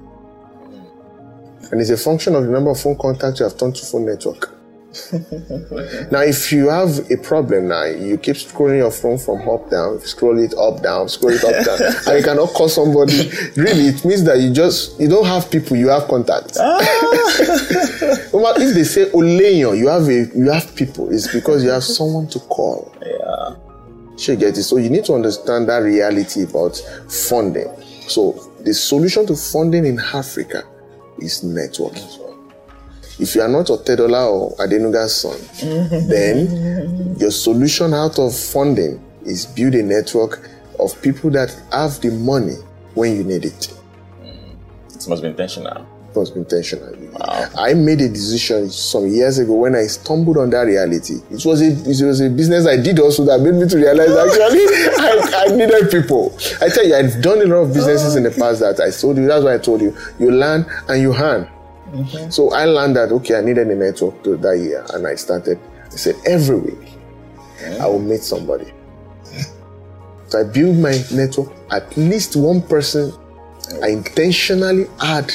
And 1.71 1.79
it's 1.79 1.89
a 1.89 1.97
function 1.97 2.35
of 2.35 2.45
the 2.45 2.51
number 2.51 2.71
of 2.71 2.79
phone 2.79 2.97
contacts 2.97 3.39
you 3.39 3.45
have 3.45 3.57
turned 3.57 3.75
to 3.75 3.85
phone 3.85 4.05
network. 4.05 4.53
now, 6.11 6.19
if 6.19 6.51
you 6.51 6.67
have 6.67 7.09
a 7.09 7.15
problem 7.15 7.69
now, 7.69 7.85
you 7.85 8.17
keep 8.17 8.35
scrolling 8.35 8.77
your 8.77 8.91
phone 8.91 9.17
from 9.17 9.47
up 9.47 9.69
down, 9.69 9.99
scroll 10.01 10.37
it 10.37 10.53
up 10.57 10.83
down, 10.83 11.07
scroll 11.07 11.31
it 11.31 11.43
up 11.45 11.65
down, 11.65 11.79
and 12.07 12.17
you 12.17 12.23
cannot 12.23 12.49
call 12.49 12.67
somebody. 12.67 13.29
Really, 13.55 13.87
it 13.87 14.03
means 14.03 14.25
that 14.25 14.39
you 14.39 14.51
just 14.51 14.99
you 14.99 15.07
don't 15.07 15.25
have 15.25 15.49
people, 15.49 15.77
you 15.77 15.87
have 15.87 16.07
contacts. 16.07 16.57
Ah. 16.59 16.79
Well, 18.33 18.55
if 18.57 18.73
they 18.73 18.83
say 18.83 19.09
Oleyon, 19.11 19.77
you 19.77 19.87
have 19.87 20.07
a 20.07 20.37
you 20.37 20.49
have 20.49 20.75
people, 20.75 21.11
it's 21.13 21.31
because 21.31 21.63
you 21.63 21.69
have 21.69 21.83
someone 21.83 22.27
to 22.29 22.39
call. 22.39 22.93
Yeah. 23.05 23.55
She 24.17 24.35
get 24.35 24.57
it. 24.57 24.63
So 24.63 24.77
you 24.77 24.89
need 24.89 25.05
to 25.05 25.13
understand 25.13 25.69
that 25.69 25.79
reality 25.79 26.43
about 26.43 26.75
funding. 27.09 27.69
So 28.07 28.51
the 28.61 28.73
solution 28.73 29.25
to 29.27 29.35
funding 29.35 29.85
in 29.85 29.99
Africa 29.99 30.63
is 31.19 31.41
networking. 31.43 32.20
If 33.21 33.35
you 33.35 33.41
are 33.43 33.47
not 33.47 33.67
Otedola 33.67 34.27
or 34.31 34.55
Adenuga's 34.57 35.15
son, 35.15 35.37
then 36.09 37.15
your 37.19 37.29
solution 37.29 37.93
out 37.93 38.17
of 38.17 38.35
funding 38.35 38.99
is 39.23 39.45
build 39.45 39.75
a 39.75 39.83
network 39.83 40.49
of 40.79 40.99
people 41.03 41.29
that 41.29 41.55
have 41.71 42.01
the 42.01 42.09
money 42.09 42.55
when 42.95 43.15
you 43.15 43.23
need 43.23 43.45
it. 43.45 43.73
Mm. 44.23 44.95
It 44.95 45.07
must 45.07 45.21
be 45.21 45.27
intentional. 45.27 45.85
must 46.15 46.33
be 46.33 46.39
intentional. 46.39 46.95
I 47.57 47.75
made 47.75 48.01
a 48.01 48.09
decision 48.09 48.69
some 48.71 49.07
years 49.07 49.37
ago 49.37 49.53
when 49.53 49.75
I 49.75 49.83
stumbled 49.83 50.37
on 50.37 50.49
that 50.49 50.61
reality. 50.61 51.15
It 51.29 51.45
was 51.45 51.61
a 51.61 51.67
it 51.67 52.03
was 52.03 52.21
a 52.21 52.29
business 52.29 52.65
I 52.65 52.77
did 52.77 52.99
also 52.99 53.23
that 53.25 53.39
made 53.39 53.53
me 53.53 53.67
to 53.67 53.77
realize 53.77 54.09
actually 54.09 54.65
I, 54.97 55.45
I 55.47 55.55
needed 55.55 55.91
people. 55.91 56.35
I 56.59 56.69
tell 56.69 56.85
you, 56.87 56.95
I've 56.95 57.21
done 57.21 57.39
a 57.41 57.45
lot 57.45 57.57
of 57.57 57.73
businesses 57.73 58.15
in 58.15 58.23
the 58.23 58.31
past 58.31 58.61
that 58.61 58.79
I 58.79 58.89
told 58.89 59.17
you. 59.17 59.27
That's 59.27 59.43
why 59.43 59.53
I 59.53 59.57
told 59.59 59.81
you. 59.81 59.95
You 60.19 60.31
learn 60.31 60.65
and 60.89 61.01
you 61.01 61.11
hand. 61.11 61.47
So 62.29 62.51
I 62.51 62.65
learned 62.65 62.95
that 62.95 63.11
okay, 63.11 63.35
I 63.35 63.41
needed 63.41 63.67
a 63.67 63.75
network 63.75 64.23
to 64.23 64.37
that 64.37 64.57
year, 64.57 64.85
and 64.93 65.05
I 65.07 65.15
started. 65.15 65.59
I 65.85 65.95
said 65.95 66.15
every 66.25 66.57
week 66.57 66.89
I 67.79 67.87
will 67.87 67.99
meet 67.99 68.21
somebody. 68.21 68.71
So 70.27 70.39
I 70.39 70.43
build 70.43 70.77
my 70.77 70.97
network. 71.11 71.51
At 71.69 71.95
least 71.97 72.35
one 72.35 72.61
person 72.61 73.11
I 73.83 73.89
intentionally 73.89 74.85
add 75.01 75.31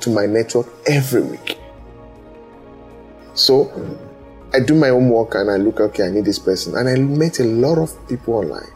to 0.00 0.10
my 0.10 0.26
network 0.26 0.66
every 0.86 1.22
week. 1.22 1.58
So 3.34 3.70
I 4.52 4.60
do 4.60 4.74
my 4.74 4.88
homework 4.88 5.34
and 5.34 5.50
I 5.50 5.56
look, 5.56 5.80
okay, 5.80 6.06
I 6.06 6.10
need 6.10 6.24
this 6.24 6.38
person. 6.38 6.76
And 6.76 6.88
I 6.88 6.96
met 6.96 7.40
a 7.40 7.44
lot 7.44 7.78
of 7.78 8.08
people 8.08 8.34
online. 8.34 8.70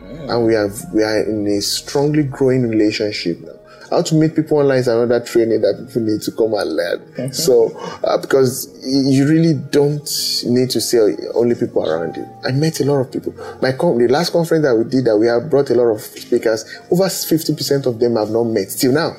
And 0.00 0.46
we 0.46 0.54
have 0.54 0.78
we 0.92 1.02
are 1.02 1.22
in 1.22 1.46
a 1.46 1.60
strongly 1.60 2.24
growing 2.24 2.68
relationship 2.68 3.40
now. 3.40 3.58
How 3.92 4.00
to 4.00 4.14
meet 4.14 4.34
people 4.34 4.56
online 4.56 4.78
is 4.78 4.88
another 4.88 5.20
training 5.20 5.60
that 5.60 5.84
people 5.86 6.02
need 6.02 6.22
to 6.22 6.32
come 6.32 6.54
and 6.54 6.76
learn. 6.76 7.32
So, 7.32 7.76
uh, 8.02 8.16
because 8.16 8.74
you 8.82 9.28
really 9.28 9.52
don't 9.52 10.08
need 10.46 10.70
to 10.70 10.80
see 10.80 10.98
only 11.34 11.54
people 11.54 11.86
around 11.86 12.16
you. 12.16 12.26
I 12.42 12.52
met 12.52 12.80
a 12.80 12.84
lot 12.84 13.00
of 13.00 13.12
people. 13.12 13.34
My 13.60 13.72
com- 13.72 13.98
the 13.98 14.08
last 14.08 14.32
conference 14.32 14.64
that 14.64 14.74
we 14.74 14.84
did 14.84 15.04
that 15.04 15.18
we 15.18 15.26
have 15.26 15.50
brought 15.50 15.68
a 15.68 15.74
lot 15.74 15.88
of 15.94 16.00
speakers. 16.00 16.64
Over 16.90 17.10
fifty 17.10 17.54
percent 17.54 17.84
of 17.84 18.00
them 18.00 18.16
have 18.16 18.30
not 18.30 18.44
met 18.44 18.70
till 18.70 18.92
now. 18.92 19.14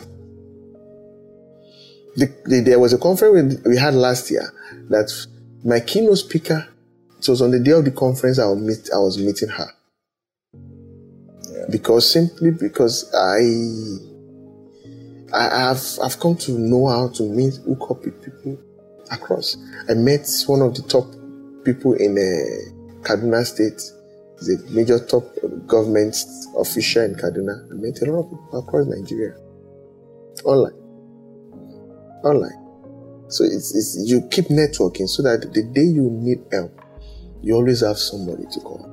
The, 2.16 2.34
the, 2.46 2.62
there 2.62 2.80
was 2.80 2.94
a 2.94 2.98
conference 2.98 3.60
we, 3.64 3.72
we 3.74 3.78
had 3.78 3.94
last 3.94 4.32
year 4.32 4.52
that 4.90 5.12
my 5.64 5.82
keynote 5.82 6.18
speaker. 6.18 6.68
It 7.20 7.30
was 7.30 7.42
on 7.44 7.52
the 7.52 7.60
day 7.60 7.72
of 7.72 7.86
the 7.86 7.92
conference 7.92 8.40
I 8.40 8.48
was, 8.48 8.60
meet, 8.60 8.90
I 8.94 8.98
was 8.98 9.18
meeting 9.18 9.50
her 9.50 9.68
because 11.70 12.12
simply 12.12 12.52
because 12.52 13.14
I 13.14 14.13
I 15.34 15.70
have 15.70 15.82
I've 16.04 16.20
come 16.20 16.36
to 16.38 16.52
know 16.52 16.88
how 16.88 17.08
to 17.10 17.24
meet 17.24 17.56
hook 17.66 17.90
up 17.90 18.06
with 18.06 18.22
people 18.24 18.60
across. 19.12 19.58
I 19.90 19.94
met 19.96 20.28
one 20.48 20.62
of 20.62 20.76
the 20.76 20.84
top 20.84 21.06
people 21.66 21.94
in 21.94 22.18
uh, 22.18 23.02
Kaduna 23.02 23.44
State. 23.46 23.82
A 24.44 24.72
major 24.74 25.00
top 25.00 25.24
government 25.68 26.18
official 26.58 27.04
in 27.04 27.16
Kaduna. 27.16 27.72
I 27.72 27.76
met 27.76 28.02
a 28.02 28.12
lot 28.12 28.26
of 28.26 28.30
people 28.30 28.60
across 28.60 28.88
Nigeria. 28.88 29.36
Online. 30.44 30.74
Online. 32.26 32.64
So 33.30 33.46
it's, 33.46 33.74
it's 33.74 33.98
you 34.06 34.28
keep 34.30 34.46
networking 34.46 35.08
so 35.08 35.24
that 35.24 35.42
the 35.54 35.64
day 35.64 35.86
you 35.86 36.10
need 36.12 36.44
help, 36.52 36.78
you 37.42 37.56
always 37.56 37.82
have 37.82 37.98
somebody 37.98 38.44
to 38.52 38.60
call. 38.60 38.86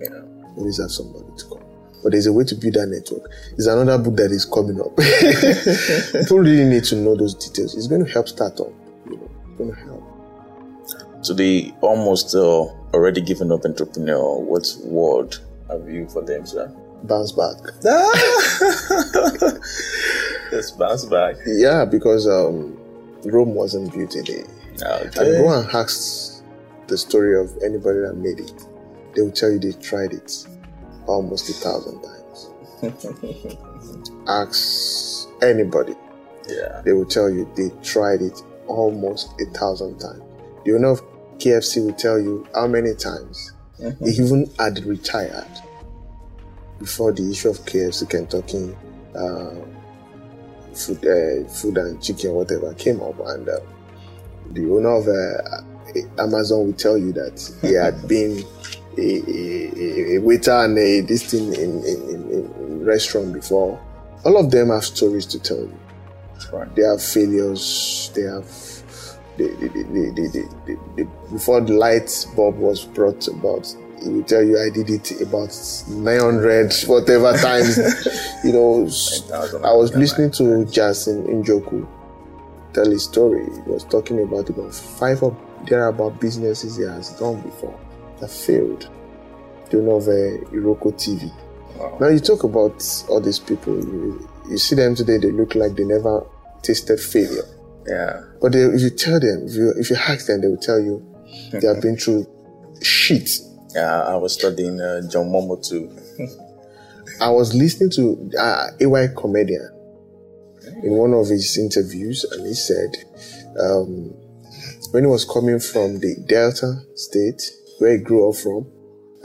Yeah. 0.00 0.22
Always 0.56 0.80
have 0.80 0.90
somebody 0.90 1.26
to 1.36 1.44
call. 1.44 1.61
But 2.02 2.12
there's 2.12 2.26
a 2.26 2.32
way 2.32 2.44
to 2.44 2.54
build 2.54 2.74
that 2.74 2.88
network. 2.88 3.30
There's 3.50 3.66
another 3.66 4.02
book 4.02 4.16
that 4.16 4.32
is 4.32 4.44
coming 4.44 4.80
up. 4.80 4.96
People 6.22 6.38
really 6.38 6.64
need 6.64 6.84
to 6.84 6.96
know 6.96 7.14
those 7.16 7.34
details. 7.34 7.76
It's 7.76 7.86
going 7.86 8.04
to 8.04 8.10
help 8.10 8.28
start 8.28 8.58
up. 8.60 8.72
You 9.08 9.16
know, 9.16 9.30
it's 9.46 9.58
going 9.58 9.74
to 9.74 9.80
help. 9.80 11.22
To 11.24 11.34
the 11.34 11.72
almost 11.80 12.34
uh, 12.34 12.64
already 12.92 13.20
given 13.20 13.52
up 13.52 13.64
entrepreneur, 13.64 14.40
what 14.40 14.66
word 14.82 15.36
have 15.70 15.88
you 15.88 16.08
for 16.08 16.22
them, 16.22 16.44
sir? 16.44 16.66
Bounce 17.04 17.32
back. 17.32 17.56
Let's 20.52 20.72
bounce 20.72 21.04
back. 21.04 21.36
Yeah, 21.46 21.84
because 21.84 22.26
um, 22.26 22.76
Rome 23.24 23.54
wasn't 23.54 23.92
built 23.92 24.14
in 24.14 24.20
a 24.20 24.24
day. 24.24 24.44
And 24.84 25.14
go 25.14 25.60
and 25.60 25.70
ask 25.70 26.42
the 26.88 26.98
story 26.98 27.38
of 27.38 27.50
anybody 27.62 28.00
that 28.00 28.14
made 28.16 28.40
it. 28.40 28.66
They 29.14 29.22
will 29.22 29.30
tell 29.30 29.50
you 29.50 29.58
they 29.58 29.72
tried 29.72 30.12
it 30.12 30.46
almost 31.06 31.48
a 31.50 31.52
thousand 31.52 32.02
times. 32.02 32.50
ask 34.28 35.28
anybody. 35.42 35.94
Yeah. 36.48 36.82
They 36.84 36.92
will 36.92 37.06
tell 37.06 37.30
you 37.30 37.50
they 37.56 37.70
tried 37.82 38.22
it 38.22 38.42
almost 38.66 39.30
a 39.40 39.46
thousand 39.56 39.98
times. 39.98 40.22
The 40.64 40.74
owner 40.74 40.90
of 40.90 41.02
KFC 41.38 41.84
will 41.84 41.94
tell 41.94 42.18
you 42.20 42.46
how 42.54 42.66
many 42.66 42.94
times 42.94 43.52
he 43.78 44.10
even 44.10 44.50
had 44.58 44.84
retired 44.84 45.48
before 46.78 47.12
the 47.12 47.30
issue 47.30 47.48
of 47.50 47.58
KFC 47.60 48.08
Kentucky 48.08 48.76
uh, 49.14 49.54
food, 50.74 50.98
uh, 51.06 51.48
food 51.48 51.76
and 51.78 52.02
chicken, 52.02 52.32
whatever, 52.32 52.74
came 52.74 53.00
up, 53.00 53.18
and 53.26 53.48
uh, 53.48 53.58
the 54.52 54.70
owner 54.70 54.96
of 54.96 55.08
uh, 55.08 56.22
Amazon 56.22 56.66
will 56.66 56.72
tell 56.72 56.98
you 56.98 57.12
that 57.12 57.40
he 57.62 57.74
had 57.74 58.06
been 58.08 58.44
a, 58.98 59.30
a, 59.30 60.16
a 60.16 60.18
waiter 60.20 60.52
and 60.52 60.76
a 60.78 61.00
this 61.00 61.30
thing 61.30 61.52
in, 61.54 61.84
in, 61.84 62.08
in, 62.08 62.30
in 62.30 62.84
restaurant 62.84 63.32
before. 63.32 63.80
All 64.24 64.36
of 64.38 64.50
them 64.50 64.68
have 64.68 64.84
stories 64.84 65.26
to 65.26 65.38
tell 65.38 65.58
you. 65.58 65.78
Right. 66.52 66.74
They 66.74 66.82
have 66.82 67.02
failures. 67.02 68.10
They 68.14 68.22
have. 68.22 68.46
They, 69.38 69.48
they, 69.48 69.68
they, 69.68 69.82
they, 69.82 70.10
they, 70.10 70.26
they, 70.28 70.44
they, 70.66 70.76
they, 70.96 71.02
before 71.30 71.60
the 71.62 71.72
light 71.72 72.26
bulb 72.36 72.58
was 72.58 72.84
brought 72.84 73.26
about, 73.28 73.74
he 74.02 74.10
will 74.10 74.22
tell 74.24 74.42
you 74.42 74.60
I 74.60 74.68
did 74.68 74.90
it 74.90 75.22
about 75.22 75.56
900 75.88 76.74
whatever 76.86 77.32
times. 77.38 77.78
you 78.44 78.52
know, 78.52 78.82
I 79.64 79.72
was 79.72 79.94
listening 79.94 80.32
to 80.32 80.66
Jason 80.66 81.24
Njoku 81.42 81.88
tell 82.74 82.90
his 82.90 83.04
story. 83.04 83.44
He 83.44 83.70
was 83.70 83.84
talking 83.84 84.22
about 84.22 84.50
about 84.50 84.74
five 84.74 85.22
of 85.22 85.36
there 85.68 85.86
about 85.86 86.20
businesses 86.20 86.76
he 86.76 86.82
has 86.82 87.10
done 87.18 87.40
before 87.40 87.78
that 88.22 88.30
failed. 88.30 88.88
You 89.72 89.82
know 89.82 89.96
uh, 89.96 90.50
Iroko 90.52 90.92
TV? 90.92 91.30
Wow. 91.76 91.98
Now 92.00 92.08
you 92.08 92.20
talk 92.20 92.44
about 92.44 92.82
all 93.08 93.20
these 93.20 93.38
people. 93.38 93.74
You, 93.78 94.28
you 94.50 94.58
see 94.58 94.76
them 94.76 94.94
today; 94.94 95.18
they 95.18 95.30
look 95.32 95.54
like 95.54 95.74
they 95.74 95.84
never 95.84 96.24
tasted 96.62 97.00
failure. 97.00 97.44
Yeah. 97.86 98.22
But 98.40 98.52
they, 98.52 98.60
if 98.60 98.80
you 98.80 98.90
tell 98.90 99.18
them, 99.18 99.46
if 99.46 99.54
you, 99.54 99.74
if 99.76 99.90
you 99.90 99.96
ask 99.96 100.26
them, 100.26 100.40
they 100.40 100.48
will 100.48 100.58
tell 100.58 100.78
you 100.78 101.02
they 101.52 101.66
have 101.66 101.80
been 101.82 101.96
through 101.96 102.26
shit. 102.82 103.28
Yeah, 103.74 104.02
I 104.02 104.16
was 104.16 104.34
studying 104.34 104.80
uh, 104.80 105.02
John 105.10 105.26
Momo 105.26 105.56
too. 105.66 105.90
I 107.20 107.30
was 107.30 107.54
listening 107.54 107.90
to 107.92 108.30
uh, 108.38 108.66
AY 108.80 109.08
comedian 109.16 109.68
in 110.82 110.92
one 110.92 111.14
of 111.14 111.28
his 111.28 111.56
interviews, 111.56 112.24
and 112.24 112.46
he 112.46 112.54
said 112.54 112.90
um, 113.58 114.14
when 114.90 115.04
he 115.04 115.08
was 115.08 115.24
coming 115.24 115.58
from 115.58 115.98
the 116.00 116.14
Delta 116.28 116.82
State 116.94 117.42
where 117.82 117.98
he 117.98 117.98
grew 117.98 118.30
up 118.30 118.36
from, 118.36 118.66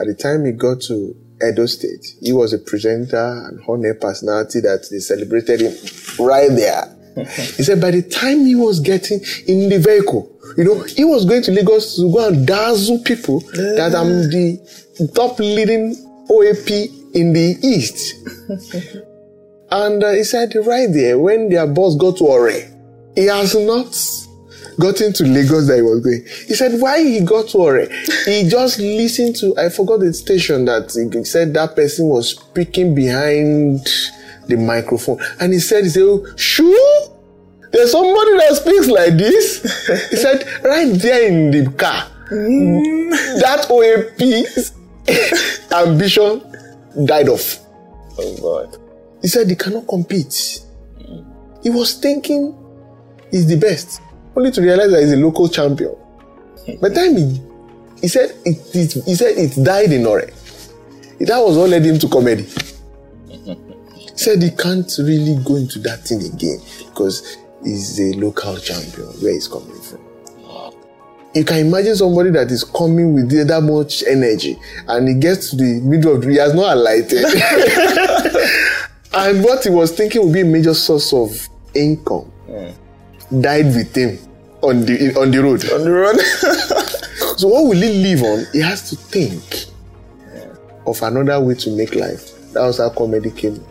at 0.00 0.06
the 0.08 0.14
time 0.14 0.44
he 0.44 0.52
got 0.52 0.80
to 0.82 1.16
Edo 1.46 1.66
State, 1.66 2.16
he 2.20 2.32
was 2.32 2.52
a 2.52 2.58
presenter 2.58 3.46
and 3.48 3.60
honor 3.68 3.94
personality 3.94 4.60
that 4.60 4.88
they 4.90 4.98
celebrated 4.98 5.60
him 5.60 5.74
right 6.18 6.50
there. 6.50 6.94
he 7.16 7.62
said 7.62 7.80
by 7.80 7.92
the 7.92 8.02
time 8.02 8.44
he 8.44 8.56
was 8.56 8.80
getting 8.80 9.20
in 9.46 9.68
the 9.68 9.78
vehicle, 9.78 10.30
you 10.56 10.64
know, 10.64 10.82
he 10.82 11.04
was 11.04 11.24
going 11.24 11.42
to 11.42 11.52
Lagos 11.52 11.96
to 11.96 12.12
go 12.12 12.28
and 12.28 12.46
dazzle 12.46 12.98
people 13.04 13.40
that 13.40 13.94
I'm 13.94 14.28
the 14.28 15.10
top 15.14 15.38
leading 15.38 15.94
OAP 16.28 17.14
in 17.14 17.32
the 17.32 17.56
East. 17.62 18.14
and 19.70 20.02
uh, 20.02 20.12
he 20.12 20.24
said 20.24 20.52
right 20.66 20.88
there, 20.92 21.18
when 21.18 21.48
their 21.48 21.66
boss 21.66 21.96
got 21.96 22.16
to 22.18 22.24
Ore, 22.24 22.50
he 23.14 23.26
has 23.26 23.54
not 23.54 23.94
gotten 24.78 25.12
to 25.14 25.24
Lagos 25.24 25.66
that 25.68 25.76
he 25.76 25.82
was 25.82 26.00
going. 26.00 26.24
He 26.46 26.54
said 26.54 26.80
why 26.80 27.02
he 27.02 27.20
got 27.20 27.48
to 27.48 27.58
Ore, 27.58 27.88
he 28.24 28.48
just 28.48 28.78
listened 28.78 29.36
to, 29.36 29.56
I 29.56 29.68
forgot 29.68 30.00
the 30.00 30.12
station 30.12 30.64
that 30.66 30.92
he 30.92 31.24
said 31.24 31.54
that 31.54 31.74
person 31.74 32.06
was 32.06 32.30
speaking 32.30 32.94
behind 32.94 33.86
the 34.46 34.56
microphone. 34.56 35.18
And 35.40 35.52
he 35.52 35.58
said, 35.58 35.84
he 35.84 35.90
said, 35.90 36.02
oh, 36.02 36.26
sure? 36.36 37.14
There's 37.70 37.92
somebody 37.92 38.36
that 38.38 38.56
speaks 38.56 38.86
like 38.88 39.16
this? 39.16 39.62
he 40.10 40.16
said, 40.16 40.46
right 40.62 40.92
there 40.94 41.28
in 41.28 41.50
the 41.50 41.70
car, 41.72 42.08
mm. 42.30 43.40
that 43.40 43.66
OAP's 43.68 44.72
ambition 45.72 46.42
died 47.04 47.28
off. 47.28 47.58
Oh 48.18 48.36
God. 48.40 48.78
He 49.22 49.28
said 49.28 49.48
he 49.48 49.56
cannot 49.56 49.86
compete. 49.86 50.60
He 51.62 51.70
was 51.70 51.94
thinking 51.94 52.56
he's 53.30 53.46
the 53.46 53.56
best, 53.56 54.00
only 54.36 54.50
to 54.50 54.60
realize 54.60 54.90
that 54.90 55.00
he's 55.00 55.12
a 55.12 55.16
local 55.16 55.48
champion. 55.48 55.90
Hmm. 55.90 56.80
By 56.80 56.88
the 56.88 56.94
time 56.94 57.16
he, 57.16 57.40
he 58.00 58.08
said 58.08 58.30
it, 58.44 58.74
it, 58.74 59.04
he 59.04 59.14
said 59.14 59.36
it 59.36 59.62
died 59.64 59.92
in 59.92 60.06
Ore. 60.06 60.30
That 61.20 61.38
was 61.38 61.56
what 61.56 61.70
led 61.70 61.84
him 61.84 61.98
to 61.98 62.08
comedy. 62.08 62.46
He 63.26 64.24
said 64.24 64.42
he 64.42 64.50
can't 64.50 64.90
really 64.98 65.36
go 65.44 65.56
into 65.56 65.78
that 65.80 66.00
thing 66.00 66.22
again 66.22 66.60
because 66.78 67.36
he's 67.64 67.98
a 68.00 68.12
local 68.18 68.56
champion 68.58 69.08
where 69.20 69.32
he's 69.32 69.48
coming 69.48 69.80
from. 69.80 70.00
You 71.34 71.44
can 71.44 71.58
imagine 71.58 71.94
somebody 71.94 72.30
that 72.30 72.50
is 72.50 72.64
coming 72.64 73.14
with 73.14 73.30
that 73.30 73.62
much 73.62 74.02
energy 74.04 74.58
and 74.88 75.06
he 75.08 75.14
gets 75.14 75.50
to 75.50 75.56
the 75.56 75.80
middle 75.82 76.16
of 76.16 76.22
the, 76.22 76.30
he 76.30 76.36
has 76.36 76.54
not 76.54 76.76
alighted. 76.76 77.24
and 79.14 79.44
what 79.44 79.62
he 79.62 79.70
was 79.70 79.92
thinking 79.92 80.24
would 80.24 80.32
be 80.32 80.40
a 80.40 80.44
major 80.44 80.74
source 80.74 81.12
of 81.12 81.48
income 81.74 82.24
hmm. 82.46 82.70
Died 83.40 83.66
with 83.66 83.94
him 83.94 84.18
on 84.62 84.84
the 84.84 85.14
on 85.20 85.30
the 85.30 85.42
road. 85.42 85.64
On 85.70 85.84
the 85.84 85.90
road. 85.90 86.18
So 87.38 87.46
what 87.46 87.66
will 87.66 87.80
he 87.80 88.02
live 88.02 88.24
on? 88.24 88.46
He 88.52 88.58
has 88.60 88.90
to 88.90 88.96
think 88.96 89.66
of 90.84 91.00
another 91.02 91.40
way 91.40 91.54
to 91.54 91.70
make 91.70 91.94
life. 91.94 92.32
That 92.52 92.62
was 92.62 92.78
how 92.78 92.90
comedy 92.90 93.30
came. 93.30 93.64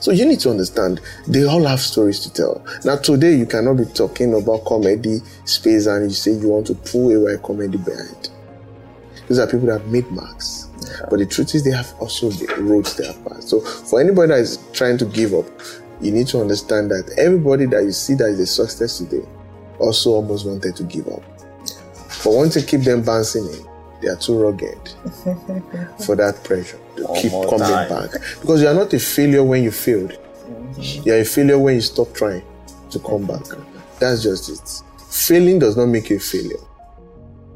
So 0.00 0.10
you 0.10 0.26
need 0.26 0.40
to 0.40 0.50
understand 0.50 1.00
they 1.28 1.44
all 1.44 1.64
have 1.64 1.78
stories 1.78 2.18
to 2.20 2.32
tell. 2.32 2.66
Now 2.84 2.96
today 2.96 3.36
you 3.36 3.46
cannot 3.46 3.74
be 3.74 3.84
talking 3.84 4.34
about 4.34 4.64
comedy 4.64 5.20
space 5.44 5.86
and 5.86 6.10
you 6.10 6.14
say 6.16 6.32
you 6.32 6.48
want 6.48 6.66
to 6.66 6.74
pull 6.74 7.12
away 7.14 7.36
comedy 7.40 7.78
behind. 7.78 8.30
These 9.28 9.38
are 9.38 9.46
people 9.46 9.66
that 9.66 9.82
have 9.82 9.86
made 9.86 10.10
marks. 10.10 10.68
But 11.10 11.20
the 11.20 11.26
truth 11.26 11.54
is 11.54 11.62
they 11.62 11.70
have 11.70 11.94
also 12.00 12.30
the 12.30 12.52
roads 12.60 12.96
they 12.96 13.06
have 13.06 13.24
passed. 13.24 13.50
So 13.50 13.60
for 13.60 14.00
anybody 14.00 14.28
that 14.32 14.40
is 14.40 14.58
trying 14.72 14.98
to 14.98 15.04
give 15.04 15.32
up, 15.32 15.46
you 16.02 16.10
need 16.12 16.26
to 16.28 16.40
understand 16.40 16.90
that 16.90 17.14
everybody 17.18 17.66
that 17.66 17.82
you 17.84 17.92
see 17.92 18.14
that 18.14 18.28
is 18.28 18.40
a 18.40 18.46
success 18.46 18.98
today 18.98 19.24
also 19.78 20.10
almost 20.10 20.46
wanted 20.46 20.76
to 20.76 20.82
give 20.84 21.06
up. 21.08 21.22
But 22.24 22.32
once 22.32 22.56
you 22.56 22.62
keep 22.62 22.82
them 22.82 23.02
bouncing 23.02 23.46
in, 23.46 23.66
they 24.00 24.08
are 24.08 24.16
too 24.16 24.38
rugged 24.38 24.78
for 26.04 26.16
that 26.16 26.40
pressure 26.44 26.78
to 26.96 27.04
One 27.04 27.20
keep 27.20 27.30
coming 27.32 27.58
time. 27.58 27.88
back. 27.88 28.10
Because 28.40 28.60
you 28.62 28.68
are 28.68 28.74
not 28.74 28.92
a 28.92 28.98
failure 28.98 29.44
when 29.44 29.62
you 29.62 29.70
failed. 29.70 30.10
Mm-hmm. 30.12 31.02
You 31.08 31.14
are 31.14 31.18
a 31.20 31.24
failure 31.24 31.58
when 31.58 31.76
you 31.76 31.80
stop 31.80 32.12
trying 32.14 32.42
to 32.90 32.98
come 32.98 33.26
back. 33.26 33.42
That's 34.00 34.22
just 34.22 34.48
it. 34.50 34.82
Failing 35.10 35.58
does 35.58 35.76
not 35.76 35.86
make 35.86 36.10
you 36.10 36.16
a 36.16 36.20
failure. 36.20 36.56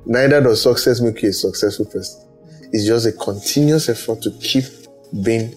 Neither 0.05 0.40
does 0.40 0.62
success 0.62 1.01
make 1.01 1.20
you 1.22 1.30
a 1.30 1.32
successful 1.32 1.86
person. 1.86 2.22
It's 2.72 2.86
just 2.86 3.07
a 3.07 3.12
continuous 3.12 3.88
effort 3.88 4.22
to 4.22 4.30
keep 4.40 4.64
being 5.24 5.51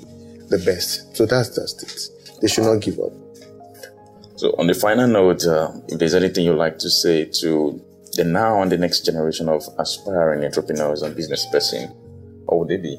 the 0.49 0.61
best. 0.65 1.15
So 1.15 1.25
that's 1.25 1.55
just 1.55 1.83
it. 1.83 2.18
They 2.41 2.47
should 2.47 2.65
not 2.65 2.81
give 2.81 2.99
up. 2.99 3.11
So, 4.35 4.55
on 4.57 4.67
the 4.67 4.73
final 4.73 5.07
note, 5.07 5.45
uh, 5.45 5.71
if 5.89 5.99
there's 5.99 6.15
anything 6.15 6.45
you'd 6.45 6.55
like 6.55 6.79
to 6.79 6.89
say 6.89 7.25
to 7.41 7.81
the 8.13 8.23
now 8.23 8.61
and 8.61 8.71
the 8.71 8.77
next 8.77 9.05
generation 9.05 9.49
of 9.49 9.63
aspiring 9.77 10.45
entrepreneurs 10.45 11.01
and 11.01 11.15
business 11.15 11.45
person, 11.51 11.89
what 12.45 12.59
would 12.59 12.69
they 12.69 12.77
be? 12.77 12.97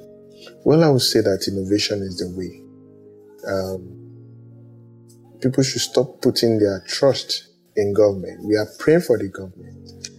Well, 0.64 0.84
I 0.84 0.90
would 0.90 1.02
say 1.02 1.20
that 1.20 1.48
innovation 1.48 2.02
is 2.02 2.18
the 2.18 2.28
way. 2.36 2.62
Um, 3.48 4.00
people 5.40 5.62
should 5.62 5.80
stop 5.80 6.20
putting 6.20 6.58
their 6.58 6.84
trust 6.86 7.48
in 7.76 7.94
government. 7.94 8.44
We 8.44 8.56
are 8.56 8.66
praying 8.78 9.02
for 9.02 9.16
the 9.18 9.28
government. 9.28 10.10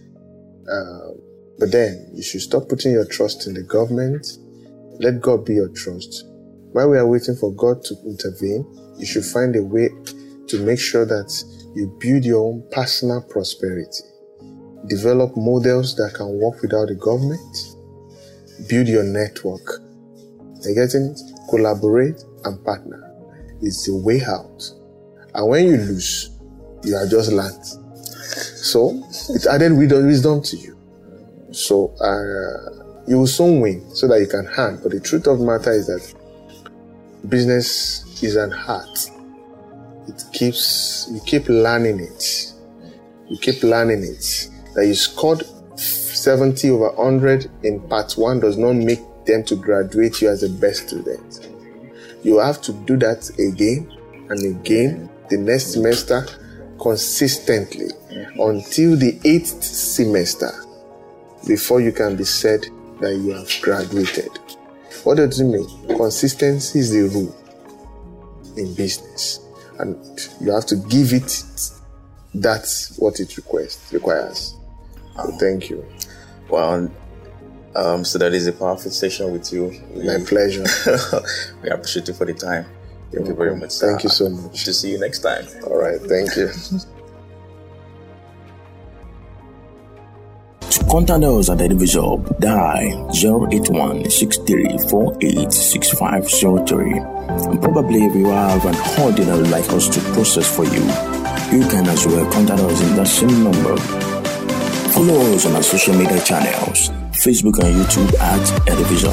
Um, 0.70 1.20
but 1.58 1.70
then 1.70 2.10
you 2.12 2.22
should 2.22 2.40
stop 2.40 2.68
putting 2.68 2.92
your 2.92 3.04
trust 3.04 3.46
in 3.46 3.54
the 3.54 3.62
government. 3.62 4.26
Let 4.98 5.20
God 5.20 5.44
be 5.44 5.54
your 5.54 5.68
trust. 5.68 6.24
While 6.72 6.90
we 6.90 6.98
are 6.98 7.06
waiting 7.06 7.36
for 7.36 7.52
God 7.52 7.84
to 7.84 7.94
intervene, 8.04 8.66
you 8.98 9.06
should 9.06 9.24
find 9.24 9.54
a 9.56 9.62
way 9.62 9.90
to 10.48 10.64
make 10.64 10.80
sure 10.80 11.04
that 11.04 11.32
you 11.74 11.94
build 12.00 12.24
your 12.24 12.44
own 12.44 12.64
personal 12.70 13.22
prosperity. 13.22 14.04
develop 14.88 15.36
models 15.36 15.94
that 15.96 16.12
can 16.14 16.28
work 16.40 16.60
without 16.60 16.88
the 16.88 16.94
government, 16.94 17.56
build 18.68 18.88
your 18.88 19.04
network. 19.04 19.80
You 20.64 20.74
getting? 20.74 21.16
Collaborate 21.50 22.22
and 22.44 22.64
partner. 22.64 23.14
It's 23.60 23.86
the 23.86 23.96
way 23.96 24.22
out. 24.24 24.62
And 25.34 25.48
when 25.48 25.66
you 25.66 25.76
lose, 25.76 26.30
you 26.84 26.96
are 26.96 27.06
just 27.06 27.32
land. 27.32 27.64
So 27.64 29.02
it 29.30 29.46
added 29.46 29.76
wisdom 29.76 30.42
to 30.42 30.56
you. 30.56 30.76
So 31.52 31.94
uh, 32.00 33.04
you 33.06 33.18
will 33.18 33.26
soon 33.26 33.60
win 33.60 33.88
so 33.94 34.08
that 34.08 34.20
you 34.20 34.26
can 34.26 34.46
hand. 34.46 34.80
But 34.82 34.92
the 34.92 35.00
truth 35.00 35.26
of 35.26 35.38
the 35.38 35.44
matter 35.44 35.72
is 35.72 35.86
that 35.86 36.14
business 37.28 38.22
is 38.22 38.36
an 38.36 38.52
art. 38.52 39.10
It 40.08 40.22
keeps 40.32 41.08
you 41.10 41.20
keep 41.26 41.48
learning 41.48 42.00
it. 42.00 42.52
You 43.28 43.38
keep 43.38 43.62
learning 43.62 44.04
it. 44.04 44.48
That 44.74 44.86
you 44.86 44.94
scored 44.94 45.44
70 45.76 46.70
over 46.70 46.90
100 46.92 47.50
in 47.64 47.80
part 47.88 48.12
one 48.12 48.40
does 48.40 48.56
not 48.56 48.74
make 48.74 49.00
them 49.26 49.44
to 49.44 49.56
graduate 49.56 50.20
you 50.20 50.28
as 50.28 50.40
the 50.40 50.48
best 50.48 50.88
student. 50.88 51.48
You 52.22 52.38
have 52.38 52.60
to 52.62 52.72
do 52.72 52.96
that 52.98 53.28
again 53.38 53.90
and 54.28 54.56
again 54.56 55.10
the 55.30 55.38
next 55.38 55.72
semester 55.72 56.26
consistently 56.80 57.88
until 58.38 58.96
the 58.96 59.18
eighth 59.24 59.62
semester 59.62 60.50
before 61.46 61.80
you 61.80 61.92
can 61.92 62.16
be 62.16 62.24
said 62.24 62.66
that 63.00 63.16
you 63.16 63.30
have 63.32 63.48
graduated. 63.60 64.30
What 65.04 65.16
does 65.16 65.40
it 65.40 65.44
mean? 65.44 65.68
Consistency 65.96 66.78
is 66.78 66.92
the 66.92 67.02
rule 67.08 67.34
in 68.56 68.74
business, 68.74 69.40
and 69.78 69.96
you 70.40 70.52
have 70.52 70.66
to 70.66 70.76
give 70.76 71.12
it. 71.12 71.44
That's 72.34 72.96
what 72.98 73.20
it 73.20 73.36
requests 73.36 73.92
requires. 73.92 74.54
So 75.16 75.30
thank 75.38 75.68
you. 75.68 75.84
Well, 76.48 76.90
um, 77.74 78.04
so 78.04 78.18
that 78.18 78.32
is 78.32 78.46
a 78.46 78.52
powerful 78.52 78.90
session 78.90 79.32
with 79.32 79.52
you. 79.52 79.70
My 79.94 80.24
pleasure. 80.24 80.64
we 81.62 81.68
appreciate 81.68 82.08
you 82.08 82.14
for 82.14 82.24
the 82.24 82.34
time. 82.34 82.66
Thank 83.12 83.28
you 83.28 83.34
very 83.34 83.56
much. 83.56 83.74
Thank 83.74 84.04
you 84.04 84.08
so 84.08 84.28
much. 84.30 84.64
To 84.64 84.72
see 84.72 84.92
you 84.92 84.98
next 84.98 85.18
time. 85.18 85.46
All 85.64 85.76
right. 85.76 86.00
Thank 86.00 86.36
you. 86.36 86.50
Contact 90.90 91.24
us 91.24 91.50
at 91.50 91.60
Edifice 91.60 91.94
Hub, 91.94 92.38
dial 92.38 93.10
081 93.12 94.04
And 97.50 97.62
probably 97.62 98.04
if 98.04 98.14
you 98.14 98.26
have 98.26 98.64
an 98.64 98.76
order 99.02 99.36
would 99.36 99.50
like 99.50 99.68
us 99.70 99.88
to 99.88 100.00
process 100.12 100.54
for 100.54 100.64
you, 100.64 100.82
you 101.52 101.68
can 101.68 101.86
as 101.88 102.06
well 102.06 102.30
contact 102.32 102.60
us 102.60 102.80
in 102.80 102.96
that 102.96 103.06
same 103.06 103.44
number. 103.44 103.76
Follow 104.92 105.34
us 105.34 105.46
on 105.46 105.56
our 105.56 105.62
social 105.62 105.94
media 105.94 106.20
channels 106.22 106.90
Facebook 107.22 107.58
and 107.60 107.74
YouTube 107.84 108.12
at 108.18 108.68
Edifice 108.68 109.04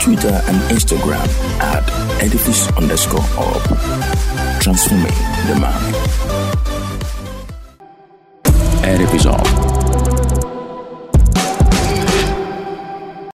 Twitter 0.00 0.28
and 0.28 0.56
Instagram 0.70 1.26
at 1.60 1.82
Edifice 2.22 2.68
underscore 2.76 3.20
Hub. 3.22 3.62
Transforming 4.60 5.06
the 5.48 5.56
mind. 5.58 5.96
Edifice 8.84 9.24